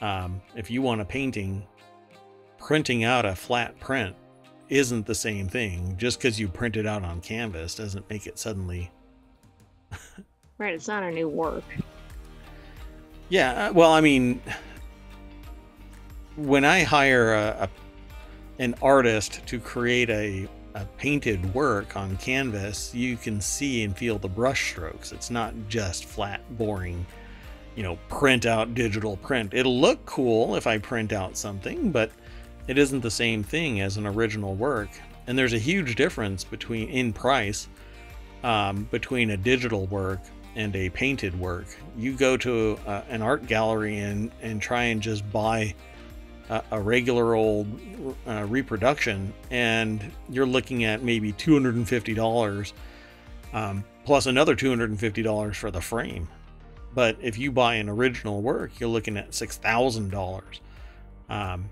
Um, 0.00 0.42
if 0.56 0.68
you 0.68 0.82
want 0.82 1.00
a 1.00 1.04
painting, 1.04 1.64
printing 2.58 3.04
out 3.04 3.24
a 3.24 3.36
flat 3.36 3.78
print 3.78 4.16
isn't 4.70 5.06
the 5.06 5.14
same 5.14 5.46
thing. 5.48 5.94
Just 5.96 6.18
because 6.18 6.40
you 6.40 6.48
print 6.48 6.76
it 6.76 6.86
out 6.86 7.04
on 7.04 7.20
canvas 7.20 7.76
doesn't 7.76 8.10
make 8.10 8.26
it 8.26 8.36
suddenly. 8.36 8.90
right, 10.58 10.74
it's 10.74 10.88
not 10.88 11.04
a 11.04 11.10
new 11.12 11.28
work. 11.28 11.62
Yeah, 13.28 13.68
uh, 13.68 13.72
well, 13.72 13.92
I 13.92 14.00
mean, 14.00 14.40
when 16.38 16.64
I 16.64 16.84
hire 16.84 17.34
a, 17.34 17.56
a 17.62 17.68
an 18.60 18.74
artist 18.82 19.46
to 19.46 19.60
create 19.60 20.10
a, 20.10 20.48
a 20.74 20.84
painted 20.96 21.54
work 21.54 21.96
on 21.96 22.16
canvas, 22.16 22.92
you 22.94 23.16
can 23.16 23.40
see 23.40 23.84
and 23.84 23.96
feel 23.96 24.18
the 24.18 24.28
brush 24.28 24.72
strokes. 24.72 25.12
It's 25.12 25.30
not 25.30 25.54
just 25.68 26.04
flat, 26.04 26.40
boring, 26.58 27.06
you 27.76 27.84
know, 27.84 27.98
print 28.08 28.46
out 28.46 28.74
digital 28.74 29.16
print. 29.18 29.54
It'll 29.54 29.80
look 29.80 30.04
cool 30.06 30.56
if 30.56 30.66
I 30.66 30.78
print 30.78 31.12
out 31.12 31.36
something, 31.36 31.92
but 31.92 32.10
it 32.66 32.78
isn't 32.78 33.00
the 33.00 33.10
same 33.10 33.44
thing 33.44 33.80
as 33.80 33.96
an 33.96 34.06
original 34.06 34.56
work. 34.56 34.90
And 35.28 35.38
there's 35.38 35.52
a 35.52 35.58
huge 35.58 35.94
difference 35.94 36.42
between 36.42 36.88
in 36.88 37.12
price 37.12 37.68
um, 38.42 38.88
between 38.90 39.30
a 39.30 39.36
digital 39.36 39.86
work 39.86 40.20
and 40.56 40.74
a 40.74 40.90
painted 40.90 41.38
work. 41.38 41.66
You 41.96 42.16
go 42.16 42.36
to 42.38 42.78
uh, 42.86 43.02
an 43.08 43.22
art 43.22 43.46
gallery 43.46 43.98
and, 43.98 44.32
and 44.42 44.60
try 44.60 44.84
and 44.84 45.00
just 45.00 45.30
buy 45.30 45.74
a, 46.48 46.80
regular 46.80 47.34
old 47.34 47.66
uh, 48.26 48.44
reproduction, 48.48 49.32
and 49.50 50.10
you're 50.28 50.46
looking 50.46 50.84
at 50.84 51.02
maybe 51.02 51.32
$250 51.32 52.72
um, 53.52 53.84
plus 54.04 54.26
another 54.26 54.56
$250 54.56 55.54
for 55.54 55.70
the 55.70 55.80
frame. 55.80 56.28
But 56.94 57.16
if 57.20 57.38
you 57.38 57.52
buy 57.52 57.74
an 57.74 57.88
original 57.88 58.40
work, 58.40 58.80
you're 58.80 58.88
looking 58.88 59.16
at 59.16 59.30
$6,000. 59.30 60.42
Um, 61.28 61.68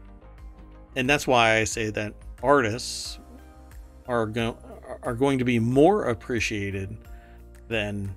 and 0.94 1.08
that's 1.08 1.26
why 1.26 1.56
I 1.56 1.64
say 1.64 1.90
that 1.90 2.14
artists 2.42 3.18
are 4.06 4.26
going 4.26 4.56
are 5.02 5.14
going 5.14 5.38
to 5.38 5.44
be 5.44 5.58
more 5.58 6.04
appreciated 6.04 6.96
than 7.68 8.14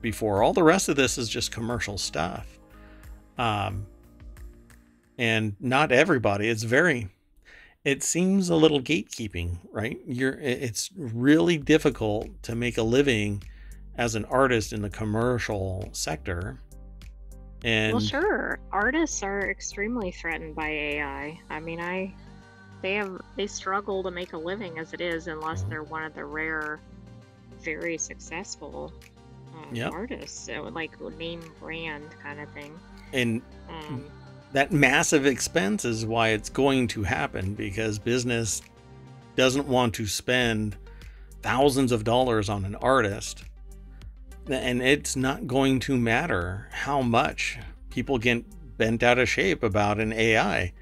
before. 0.00 0.42
All 0.42 0.52
the 0.52 0.62
rest 0.62 0.88
of 0.88 0.96
this 0.96 1.16
is 1.16 1.28
just 1.28 1.52
commercial 1.52 1.96
stuff. 1.96 2.58
Um, 3.38 3.86
and 5.18 5.56
not 5.60 5.92
everybody. 5.92 6.48
It's 6.48 6.62
very 6.62 7.08
it 7.84 8.02
seems 8.02 8.48
a 8.48 8.56
little 8.56 8.80
gatekeeping, 8.80 9.58
right? 9.72 9.98
You're 10.06 10.38
it's 10.40 10.90
really 10.96 11.58
difficult 11.58 12.42
to 12.44 12.54
make 12.54 12.78
a 12.78 12.82
living 12.82 13.42
as 13.96 14.14
an 14.14 14.24
artist 14.26 14.72
in 14.72 14.82
the 14.82 14.90
commercial 14.90 15.88
sector 15.92 16.60
and 17.64 17.92
well, 17.92 18.00
sure, 18.00 18.60
artists 18.70 19.22
are 19.22 19.50
extremely 19.50 20.12
threatened 20.12 20.54
by 20.54 20.68
AI. 20.68 21.40
I 21.50 21.60
mean, 21.60 21.80
I 21.80 22.14
they 22.82 22.94
have 22.94 23.20
they 23.36 23.48
struggle 23.48 24.02
to 24.04 24.10
make 24.10 24.32
a 24.32 24.38
living 24.38 24.78
as 24.78 24.92
it 24.92 25.00
is, 25.00 25.26
unless 25.26 25.60
mm-hmm. 25.60 25.70
they're 25.70 25.82
one 25.82 26.04
of 26.04 26.14
the 26.14 26.24
rare, 26.24 26.78
very 27.60 27.98
successful 27.98 28.92
uh, 29.56 29.66
yep. 29.72 29.92
artists, 29.92 30.38
so 30.38 30.62
like 30.72 31.00
name 31.18 31.42
brand 31.58 32.04
kind 32.22 32.40
of 32.40 32.48
thing. 32.50 32.78
And 33.12 33.42
um, 33.68 34.04
that 34.52 34.72
massive 34.72 35.26
expense 35.26 35.84
is 35.84 36.06
why 36.06 36.28
it's 36.28 36.48
going 36.48 36.88
to 36.88 37.02
happen 37.02 37.54
because 37.54 37.98
business 37.98 38.62
doesn't 39.36 39.68
want 39.68 39.94
to 39.94 40.06
spend 40.06 40.76
thousands 41.42 41.92
of 41.92 42.04
dollars 42.04 42.48
on 42.48 42.64
an 42.64 42.74
artist 42.76 43.44
and 44.50 44.82
it's 44.82 45.16
not 45.16 45.46
going 45.46 45.80
to 45.80 45.96
matter 45.96 46.68
how 46.70 47.02
much 47.02 47.58
people 47.90 48.18
get 48.18 48.44
bent 48.78 49.02
out 49.02 49.18
of 49.18 49.28
shape 49.28 49.62
about 49.62 50.00
an 50.00 50.12
AI. 50.12 50.72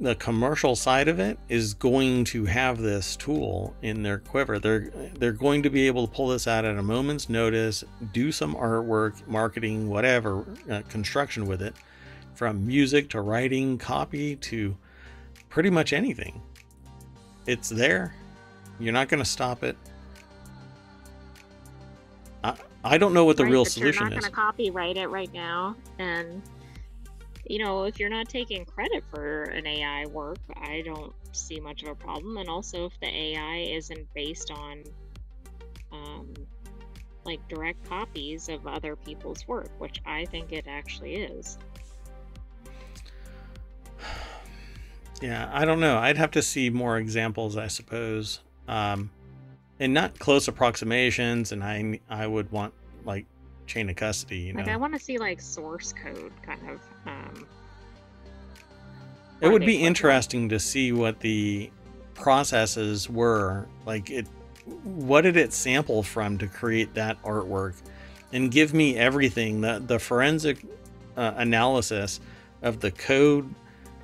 The 0.00 0.14
commercial 0.16 0.74
side 0.74 1.06
of 1.06 1.20
it 1.20 1.38
is 1.48 1.74
going 1.74 2.24
to 2.24 2.44
have 2.46 2.78
this 2.78 3.14
tool 3.14 3.76
in 3.82 4.02
their 4.02 4.18
quiver. 4.18 4.58
They're 4.58 4.90
they're 5.16 5.32
going 5.32 5.62
to 5.62 5.70
be 5.70 5.86
able 5.86 6.08
to 6.08 6.12
pull 6.12 6.28
this 6.28 6.48
out 6.48 6.64
at 6.64 6.76
a 6.76 6.82
moment's 6.82 7.28
notice, 7.28 7.84
do 8.12 8.32
some 8.32 8.56
artwork, 8.56 9.26
marketing, 9.28 9.88
whatever, 9.88 10.44
uh, 10.68 10.82
construction 10.88 11.46
with 11.46 11.62
it, 11.62 11.74
from 12.34 12.66
music 12.66 13.10
to 13.10 13.20
writing, 13.20 13.78
copy 13.78 14.36
to 14.36 14.76
pretty 15.48 15.70
much 15.70 15.92
anything. 15.92 16.40
It's 17.46 17.68
there. 17.68 18.14
You're 18.78 18.92
not 18.92 19.08
going 19.08 19.22
to 19.22 19.28
stop 19.28 19.62
it. 19.62 19.76
I, 22.42 22.54
I 22.84 22.98
don't 22.98 23.14
know 23.14 23.24
what 23.24 23.36
the 23.36 23.44
right, 23.44 23.52
real 23.52 23.64
solution 23.64 24.02
you're 24.02 24.10
not 24.10 24.18
is. 24.18 24.24
going 24.24 24.32
to 24.32 24.36
copyright 24.36 24.96
it 24.96 25.08
right 25.08 25.32
now, 25.32 25.76
and 25.98 26.42
you 27.46 27.58
know 27.58 27.84
if 27.84 28.00
you're 28.00 28.08
not 28.08 28.28
taking 28.28 28.64
credit 28.64 29.04
for 29.10 29.44
an 29.44 29.66
AI 29.66 30.06
work, 30.06 30.38
I 30.56 30.82
don't 30.84 31.12
see 31.32 31.60
much 31.60 31.82
of 31.82 31.88
a 31.90 31.94
problem. 31.94 32.38
And 32.38 32.48
also, 32.48 32.86
if 32.86 32.98
the 33.00 33.06
AI 33.06 33.58
isn't 33.76 34.12
based 34.14 34.50
on 34.50 34.82
um, 35.92 36.32
like 37.24 37.46
direct 37.48 37.84
copies 37.88 38.48
of 38.48 38.66
other 38.66 38.96
people's 38.96 39.46
work, 39.46 39.70
which 39.78 40.00
I 40.06 40.24
think 40.24 40.52
it 40.52 40.66
actually 40.66 41.16
is. 41.16 41.58
Yeah, 45.20 45.48
I 45.52 45.64
don't 45.64 45.80
know. 45.80 45.98
I'd 45.98 46.16
have 46.16 46.32
to 46.32 46.42
see 46.42 46.70
more 46.70 46.98
examples, 46.98 47.56
I 47.56 47.68
suppose. 47.68 48.40
Um, 48.66 49.10
and 49.82 49.92
not 49.92 50.16
close 50.20 50.46
approximations 50.46 51.52
and 51.52 51.62
i 51.62 51.98
i 52.08 52.26
would 52.26 52.50
want 52.52 52.72
like 53.04 53.26
chain 53.66 53.90
of 53.90 53.96
custody 53.96 54.38
you 54.38 54.52
know 54.52 54.60
like 54.60 54.68
i 54.68 54.76
want 54.76 54.92
to 54.92 54.98
see 54.98 55.18
like 55.18 55.40
source 55.40 55.92
code 55.92 56.32
kind 56.42 56.60
of 56.70 56.80
um 57.06 57.46
it 59.40 59.48
would 59.48 59.66
be 59.66 59.82
interesting 59.82 60.48
to 60.48 60.60
see 60.60 60.92
what 60.92 61.18
the 61.18 61.68
processes 62.14 63.10
were 63.10 63.66
like 63.84 64.08
it 64.08 64.26
what 64.84 65.22
did 65.22 65.36
it 65.36 65.52
sample 65.52 66.02
from 66.02 66.38
to 66.38 66.46
create 66.46 66.94
that 66.94 67.20
artwork 67.24 67.74
and 68.32 68.52
give 68.52 68.72
me 68.72 68.96
everything 68.96 69.60
the 69.60 69.82
the 69.84 69.98
forensic 69.98 70.64
uh, 71.16 71.32
analysis 71.36 72.20
of 72.62 72.78
the 72.78 72.90
code 72.90 73.52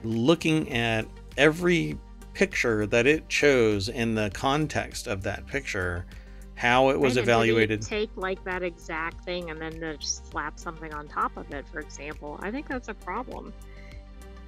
looking 0.02 0.72
at 0.72 1.06
every 1.37 1.98
picture 2.34 2.87
that 2.87 3.06
it 3.06 3.28
chose 3.28 3.88
in 3.88 4.14
the 4.14 4.30
context 4.30 5.06
of 5.06 5.22
that 5.24 5.46
picture, 5.46 6.06
how 6.54 6.90
it 6.90 6.98
was 6.98 7.16
and 7.16 7.24
evaluated. 7.24 7.82
take 7.82 8.11
like 8.16 8.42
that 8.44 8.62
exact 8.62 9.24
thing 9.24 9.50
and 9.50 9.61
then 9.61 9.80
just 9.98 10.30
slap 10.30 10.58
something 10.58 10.92
on 10.94 11.08
top 11.08 11.37
of 11.37 11.50
it, 11.52 11.66
for 11.68 11.80
example. 11.80 12.38
I 12.42 12.50
think 12.50 12.68
that's 12.68 12.88
a 12.88 12.94
problem. 12.94 13.52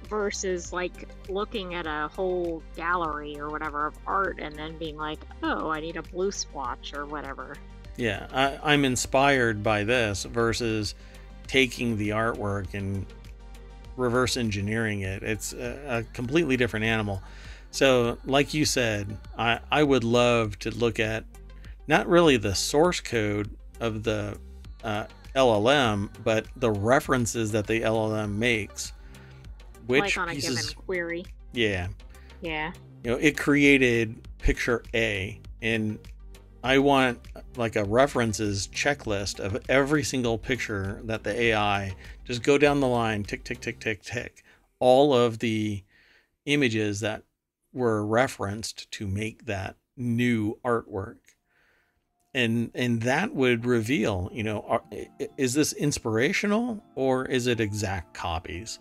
Versus 0.09 0.73
like 0.73 1.07
looking 1.29 1.73
at 1.73 1.85
a 1.85 2.09
whole 2.13 2.61
gallery 2.75 3.39
or 3.39 3.49
whatever 3.49 3.87
of 3.87 3.97
art 4.05 4.39
and 4.39 4.55
then 4.55 4.77
being 4.77 4.97
like, 4.97 5.19
oh, 5.43 5.69
I 5.69 5.79
need 5.79 5.95
a 5.95 6.01
blue 6.01 6.31
swatch 6.31 6.93
or 6.93 7.05
whatever. 7.05 7.55
Yeah, 7.97 8.27
I, 8.31 8.73
I'm 8.73 8.83
inspired 8.83 9.63
by 9.63 9.83
this 9.83 10.23
versus 10.23 10.95
taking 11.47 11.97
the 11.97 12.09
artwork 12.09 12.73
and 12.73 13.05
reverse 13.97 14.37
engineering 14.37 15.01
it. 15.01 15.23
It's 15.23 15.53
a, 15.53 15.99
a 15.99 16.03
completely 16.13 16.57
different 16.57 16.85
animal. 16.85 17.21
So, 17.71 18.17
like 18.25 18.53
you 18.53 18.65
said, 18.65 19.17
I, 19.37 19.59
I 19.71 19.83
would 19.83 20.03
love 20.03 20.59
to 20.59 20.71
look 20.71 20.99
at 20.99 21.23
not 21.87 22.07
really 22.07 22.37
the 22.37 22.53
source 22.53 22.99
code 22.99 23.49
of 23.79 24.03
the 24.03 24.37
uh, 24.83 25.05
LLM, 25.35 26.09
but 26.23 26.45
the 26.57 26.71
references 26.71 27.51
that 27.53 27.67
the 27.67 27.81
LLM 27.81 28.35
makes. 28.35 28.91
Which 29.87 30.01
like 30.01 30.17
on 30.17 30.29
a 30.29 30.33
pieces, 30.33 30.69
given 30.69 30.83
query. 30.85 31.25
Yeah. 31.53 31.87
Yeah. 32.41 32.73
You 33.03 33.11
know, 33.11 33.17
it 33.17 33.37
created 33.37 34.27
picture 34.37 34.83
A, 34.93 35.39
and 35.61 35.97
I 36.63 36.77
want 36.77 37.19
like 37.55 37.75
a 37.75 37.83
references 37.83 38.67
checklist 38.67 39.39
of 39.39 39.57
every 39.67 40.03
single 40.03 40.37
picture 40.37 41.01
that 41.05 41.23
the 41.23 41.39
AI 41.39 41.95
just 42.23 42.43
go 42.43 42.57
down 42.57 42.79
the 42.79 42.87
line, 42.87 43.23
tick, 43.23 43.43
tick, 43.43 43.61
tick, 43.61 43.79
tick, 43.79 44.03
tick, 44.03 44.43
all 44.79 45.13
of 45.13 45.39
the 45.39 45.83
images 46.45 46.99
that 46.99 47.23
were 47.73 48.05
referenced 48.05 48.91
to 48.91 49.07
make 49.07 49.45
that 49.45 49.75
new 49.97 50.59
artwork. 50.63 51.17
And 52.33 52.71
and 52.75 53.01
that 53.01 53.33
would 53.35 53.65
reveal 53.65 54.29
you 54.31 54.43
know 54.43 54.61
are, 54.61 54.83
is 55.37 55.53
this 55.53 55.73
inspirational 55.73 56.81
or 56.95 57.25
is 57.25 57.47
it 57.47 57.59
exact 57.59 58.13
copies? 58.13 58.79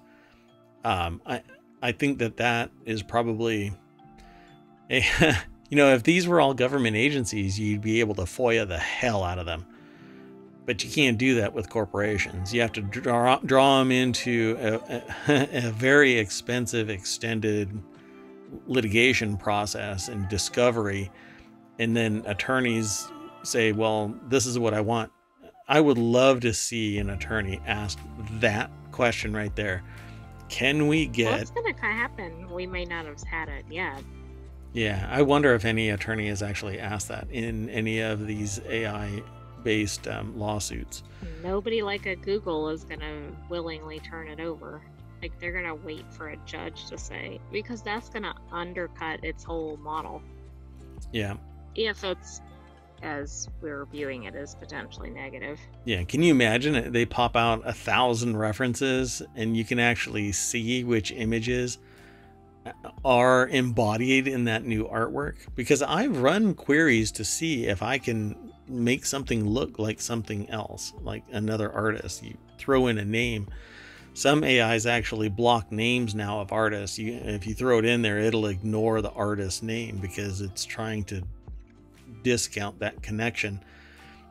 Um 0.84 1.20
i 1.26 1.42
i 1.82 1.90
think 1.90 2.18
that 2.18 2.36
that 2.36 2.70
is 2.84 3.02
probably 3.02 3.72
a 4.88 5.02
you 5.70 5.76
know 5.76 5.94
if 5.94 6.02
these 6.02 6.28
were 6.28 6.40
all 6.40 6.52
government 6.52 6.96
agencies 6.96 7.58
you'd 7.58 7.80
be 7.80 8.00
able 8.00 8.14
to 8.14 8.22
foia 8.22 8.68
the 8.68 8.78
hell 8.78 9.24
out 9.24 9.38
of 9.38 9.46
them 9.46 9.64
but 10.66 10.84
you 10.84 10.90
can't 10.90 11.16
do 11.16 11.36
that 11.36 11.52
with 11.54 11.70
corporations 11.70 12.52
you 12.52 12.60
have 12.60 12.72
to 12.72 12.82
draw 12.82 13.38
draw 13.46 13.78
them 13.78 13.90
into 13.90 14.56
a, 14.60 15.02
a, 15.32 15.48
a 15.66 15.70
very 15.70 16.18
expensive 16.18 16.90
extended 16.90 17.82
litigation 18.66 19.36
process 19.36 20.08
and 20.08 20.28
discovery 20.28 21.10
and 21.78 21.96
then 21.96 22.22
attorneys 22.26 23.08
say 23.42 23.72
well 23.72 24.14
this 24.28 24.44
is 24.44 24.58
what 24.58 24.74
i 24.74 24.80
want 24.80 25.10
I 25.70 25.80
would 25.80 25.98
love 25.98 26.40
to 26.40 26.52
see 26.52 26.98
an 26.98 27.10
attorney 27.10 27.60
ask 27.64 27.96
that 28.40 28.72
question 28.90 29.32
right 29.32 29.54
there. 29.54 29.84
Can 30.48 30.88
we 30.88 31.06
get? 31.06 31.30
What's 31.30 31.52
going 31.52 31.72
to 31.72 31.80
happen? 31.80 32.50
We 32.50 32.66
may 32.66 32.84
not 32.84 33.04
have 33.04 33.22
had 33.22 33.48
it 33.48 33.64
yet. 33.70 34.02
Yeah, 34.72 35.06
I 35.10 35.22
wonder 35.22 35.54
if 35.54 35.64
any 35.64 35.90
attorney 35.90 36.28
has 36.28 36.42
actually 36.42 36.78
asked 36.78 37.08
that 37.08 37.26
in 37.30 37.68
any 37.70 38.00
of 38.00 38.26
these 38.26 38.60
AI 38.68 39.22
based 39.64 40.06
um, 40.06 40.38
lawsuits. 40.38 41.02
Nobody 41.42 41.82
like 41.82 42.06
a 42.06 42.16
Google 42.16 42.68
is 42.68 42.84
going 42.84 43.00
to 43.00 43.22
willingly 43.48 43.98
turn 44.00 44.28
it 44.28 44.40
over. 44.40 44.80
Like 45.20 45.38
they're 45.38 45.52
going 45.52 45.64
to 45.64 45.74
wait 45.74 46.10
for 46.12 46.30
a 46.30 46.36
judge 46.46 46.86
to 46.86 46.96
say, 46.96 47.40
because 47.52 47.82
that's 47.82 48.08
going 48.08 48.22
to 48.22 48.34
undercut 48.52 49.22
its 49.24 49.44
whole 49.44 49.76
model. 49.78 50.22
Yeah. 51.12 51.36
If 51.74 52.04
it's 52.04 52.40
as 53.02 53.48
we're 53.60 53.86
viewing 53.86 54.24
it 54.24 54.34
as 54.34 54.54
potentially 54.54 55.10
negative. 55.10 55.58
Yeah, 55.84 56.04
can 56.04 56.22
you 56.22 56.32
imagine 56.32 56.74
it? 56.74 56.92
They 56.92 57.06
pop 57.06 57.34
out 57.34 57.62
a 57.64 57.72
thousand 57.72 58.36
references 58.36 59.22
and 59.34 59.56
you 59.56 59.64
can 59.64 59.78
actually 59.78 60.32
see 60.32 60.84
which 60.84 61.10
images 61.10 61.78
are 63.04 63.48
embodied 63.48 64.28
in 64.28 64.44
that 64.44 64.64
new 64.64 64.86
artwork 64.86 65.36
because 65.54 65.82
I've 65.82 66.18
run 66.18 66.54
queries 66.54 67.12
to 67.12 67.24
see 67.24 67.66
if 67.66 67.82
I 67.82 67.98
can 67.98 68.52
make 68.68 69.04
something 69.04 69.46
look 69.48 69.78
like 69.78 70.00
something 70.00 70.48
else, 70.50 70.92
like 71.02 71.24
another 71.32 71.72
artist. 71.72 72.22
You 72.22 72.36
throw 72.58 72.86
in 72.86 72.98
a 72.98 73.04
name. 73.04 73.48
Some 74.14 74.42
AIs 74.42 74.86
actually 74.86 75.28
block 75.28 75.70
names 75.70 76.14
now 76.14 76.40
of 76.40 76.52
artists. 76.52 76.98
You, 76.98 77.14
if 77.14 77.46
you 77.46 77.54
throw 77.54 77.78
it 77.78 77.84
in 77.84 78.02
there, 78.02 78.18
it'll 78.18 78.46
ignore 78.46 79.00
the 79.00 79.12
artist's 79.12 79.62
name 79.62 79.98
because 79.98 80.40
it's 80.40 80.64
trying 80.64 81.04
to 81.04 81.22
discount 82.22 82.78
that 82.80 83.02
connection. 83.02 83.60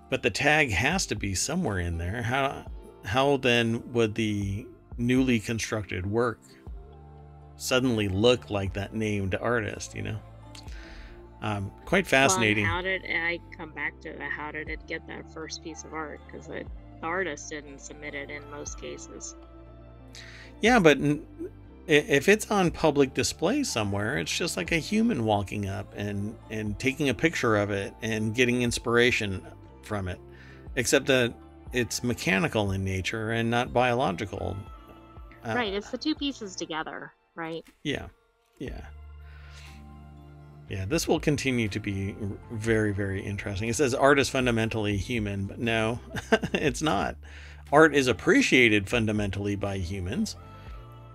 But 0.10 0.24
the 0.24 0.30
tag 0.30 0.72
has 0.72 1.06
to 1.08 1.16
be 1.16 1.36
somewhere 1.36 1.80
in 1.80 1.98
there. 1.98 2.22
How 2.22 2.66
how 3.06 3.38
then 3.38 3.94
would 3.94 4.16
the 4.16 4.68
newly 4.98 5.40
constructed 5.40 6.06
work 6.06 6.40
suddenly 7.60 8.08
look 8.08 8.50
like 8.50 8.74
that 8.74 8.94
named 8.94 9.36
artist, 9.36 9.96
you 9.96 10.02
know? 10.02 10.20
Um, 11.42 11.72
quite 11.86 12.06
fascinating. 12.06 12.66
Well, 12.66 12.74
how 12.74 12.82
did 12.82 13.04
I 13.06 13.40
come 13.56 13.72
back 13.72 14.00
to 14.02 14.12
that? 14.12 14.32
How 14.32 14.52
did 14.52 14.70
it 14.70 14.86
get 14.88 15.06
that 15.08 15.32
first 15.32 15.64
piece 15.64 15.84
of 15.84 15.94
art? 15.94 16.20
Because 16.26 16.48
the 16.48 16.66
artist 17.02 17.50
didn't 17.50 17.80
submit 17.80 18.14
it 18.14 18.30
in 18.30 18.50
most 18.52 18.80
cases. 18.80 19.36
Yeah, 20.62 20.80
but 20.80 20.98
if 21.88 22.28
it's 22.28 22.52
on 22.52 22.72
public 22.72 23.14
display 23.14 23.64
somewhere, 23.64 24.18
it's 24.18 24.36
just 24.36 24.58
like 24.58 24.74
a 24.74 24.78
human 24.78 25.24
walking 25.24 25.68
up 25.70 25.94
and 25.96 26.36
and 26.50 26.78
taking 26.78 27.08
a 27.08 27.14
picture 27.14 27.56
of 27.56 27.72
it 27.72 27.94
and 28.02 28.36
getting 28.36 28.62
inspiration 28.62 29.42
from 29.84 30.10
it, 30.10 30.20
except 30.76 31.06
that 31.06 31.34
it's 31.72 32.04
mechanical 32.04 32.72
in 32.72 32.84
nature 32.84 33.32
and 33.32 33.50
not 33.50 33.72
biological. 33.72 34.58
Uh, 35.46 35.54
right, 35.56 35.74
it's 35.74 35.90
the 35.90 35.98
two 35.98 36.16
pieces 36.16 36.54
together 36.54 37.14
right? 37.40 37.66
Yeah, 37.84 38.08
yeah. 38.60 38.82
Yeah, 40.70 40.86
this 40.86 41.08
will 41.08 41.20
continue 41.20 41.68
to 41.70 41.80
be 41.80 42.16
very, 42.52 42.94
very 42.94 43.26
interesting. 43.26 43.70
It 43.70 43.76
says 43.76 43.96
art 43.96 44.20
is 44.20 44.30
fundamentally 44.30 44.98
human, 44.98 45.46
but 45.46 45.58
no, 45.58 46.00
it's 46.54 46.84
not. 46.84 47.16
Art 47.72 47.96
is 47.96 48.08
appreciated 48.08 48.88
fundamentally 48.88 49.56
by 49.56 49.78
humans, 49.78 50.36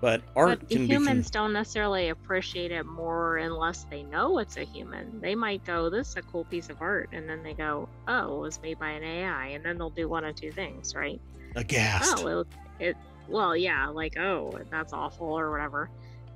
but 0.00 0.22
art 0.34 0.60
but 0.60 0.68
can 0.68 0.86
humans 0.86 1.30
be... 1.30 1.34
don't 1.34 1.52
necessarily 1.52 2.08
appreciate 2.08 2.72
it 2.72 2.84
more 2.84 3.36
unless 3.36 3.84
they 3.84 4.02
know 4.02 4.38
it's 4.38 4.56
a 4.56 4.64
human. 4.64 5.20
They 5.20 5.36
might 5.36 5.64
go, 5.64 5.88
"This 5.88 6.10
is 6.10 6.16
a 6.16 6.22
cool 6.22 6.44
piece 6.44 6.68
of 6.68 6.82
art," 6.82 7.10
and 7.12 7.28
then 7.28 7.44
they 7.44 7.54
go, 7.54 7.88
"Oh, 8.08 8.38
it 8.38 8.40
was 8.40 8.60
made 8.60 8.78
by 8.78 8.90
an 8.90 9.04
AI," 9.04 9.46
and 9.48 9.64
then 9.64 9.78
they'll 9.78 9.90
do 9.90 10.08
one 10.08 10.24
of 10.24 10.34
two 10.34 10.50
things, 10.50 10.94
right? 10.96 11.20
Aghast. 11.54 12.24
Oh, 12.24 12.40
it, 12.40 12.46
it 12.80 12.96
well, 13.28 13.56
yeah, 13.56 13.86
like 13.88 14.16
oh, 14.18 14.58
that's 14.70 14.92
awful 14.92 15.28
or 15.28 15.50
whatever. 15.50 15.90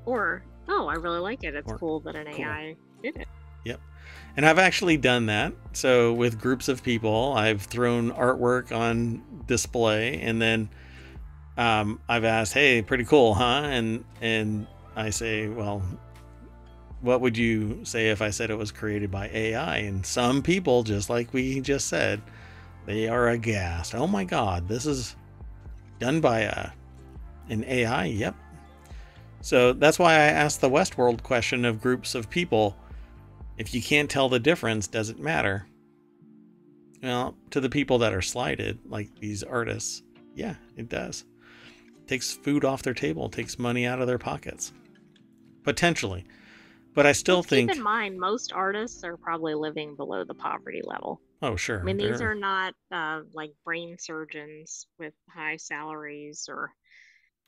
Or, 0.09 0.42
oh, 0.68 0.87
I 0.87 0.94
really 0.94 1.18
like 1.18 1.44
it. 1.44 1.55
It's 1.55 1.71
or, 1.71 1.79
cool 1.79 2.01
that 2.01 2.16
an 2.16 2.27
cool. 2.33 2.44
AI 2.44 2.77
did 3.03 3.16
it. 3.16 3.29
Yep. 3.64 3.81
And 4.37 4.47
I've 4.47 4.59
actually 4.59 4.97
done 4.97 5.27
that. 5.27 5.53
So 5.73 6.12
with 6.14 6.40
groups 6.40 6.68
of 6.68 6.83
people, 6.83 7.35
I've 7.37 7.62
thrown 7.62 8.12
artwork 8.12 8.75
on 8.75 9.23
display 9.47 10.21
and 10.21 10.40
then 10.40 10.71
um, 11.59 12.01
I've 12.09 12.25
asked, 12.25 12.55
"Hey, 12.55 12.81
pretty 12.83 13.05
cool, 13.05 13.35
huh?" 13.35 13.62
And 13.64 14.05
and 14.21 14.66
I 14.94 15.11
say, 15.11 15.49
"Well, 15.49 15.83
what 17.01 17.21
would 17.21 17.37
you 17.37 17.85
say 17.85 18.11
if 18.11 18.23
I 18.23 18.31
said 18.31 18.51
it 18.51 18.55
was 18.57 18.71
created 18.71 19.11
by 19.11 19.29
AI?" 19.35 19.79
And 19.79 20.07
some 20.07 20.40
people, 20.40 20.85
just 20.85 21.11
like 21.11 21.35
we 21.35 21.61
just 21.61 21.88
said, 21.88 22.23
they 22.87 23.09
are 23.09 23.29
aghast. 23.29 23.97
Oh 23.97 24.07
my 24.07 24.23
God, 24.23 24.68
this 24.68 24.87
is 24.87 25.16
done 25.99 26.21
by 26.21 26.42
a 26.42 26.71
an 27.49 27.64
AI. 27.64 28.05
Yep, 28.05 28.37
so 29.49 29.73
that's 29.73 29.99
why 29.99 30.13
I 30.13 30.27
asked 30.27 30.61
the 30.61 30.69
Westworld 30.69 31.23
question 31.23 31.65
of 31.65 31.81
groups 31.81 32.15
of 32.15 32.29
people. 32.29 32.77
If 33.57 33.73
you 33.73 33.81
can't 33.81 34.11
tell 34.11 34.29
the 34.29 34.39
difference, 34.39 34.87
does 34.87 35.09
it 35.09 35.19
matter? 35.19 35.67
Well, 37.03 37.35
to 37.53 37.61
the 37.61 37.71
people 37.71 37.97
that 38.01 38.13
are 38.13 38.21
slighted, 38.21 38.79
like 38.85 39.09
these 39.21 39.43
artists, 39.43 40.03
yeah, 40.35 40.57
it 40.77 40.91
does. 40.91 41.25
It 42.03 42.09
takes 42.09 42.31
food 42.31 42.63
off 42.63 42.83
their 42.83 42.93
table, 42.93 43.31
takes 43.31 43.59
money 43.59 43.87
out 43.87 44.03
of 44.03 44.07
their 44.07 44.19
pockets. 44.19 44.75
Potentially. 45.63 46.27
But 46.93 47.07
I 47.07 47.13
still 47.13 47.43
think 47.43 47.71
keep 47.71 47.79
in 47.79 47.83
mind 47.83 48.21
most 48.21 48.53
artists 48.53 49.03
are 49.03 49.17
probably 49.17 49.55
living 49.55 49.97
below 49.97 50.25
the 50.25 50.35
poverty 50.35 50.83
level. 50.85 51.23
Oh, 51.41 51.57
sure. 51.57 51.81
I 51.81 51.85
mean, 51.85 51.97
these 51.97 52.19
They're... 52.19 52.33
are 52.33 52.35
not 52.35 52.75
uh, 52.93 53.21
like 53.33 53.53
brain 53.65 53.97
surgeons 53.99 54.87
with 54.99 55.15
high 55.31 55.57
salaries 55.57 56.51
or 56.51 56.75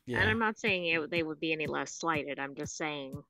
yeah. 0.07 0.21
And 0.21 0.31
I'm 0.31 0.39
not 0.39 0.59
saying 0.59 0.87
it, 0.87 1.11
they 1.11 1.23
would 1.23 1.41
be 1.41 1.53
any 1.53 1.67
less 1.67 1.93
slighted. 1.93 2.39
I'm 2.39 2.55
just 2.55 2.77
saying 2.77 3.23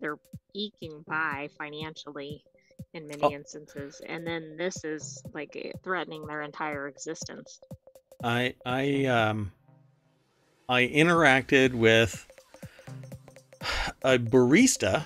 they're 0.00 0.18
eking 0.54 1.04
by 1.06 1.48
financially 1.58 2.44
in 2.94 3.06
many 3.06 3.22
oh. 3.22 3.30
instances, 3.30 4.00
and 4.06 4.26
then 4.26 4.56
this 4.56 4.84
is 4.84 5.22
like 5.32 5.74
threatening 5.82 6.26
their 6.26 6.42
entire 6.42 6.88
existence. 6.88 7.60
I 8.22 8.54
I 8.64 9.06
um 9.06 9.52
I 10.68 10.82
interacted 10.82 11.74
with 11.74 12.26
a 14.02 14.18
barista 14.18 15.04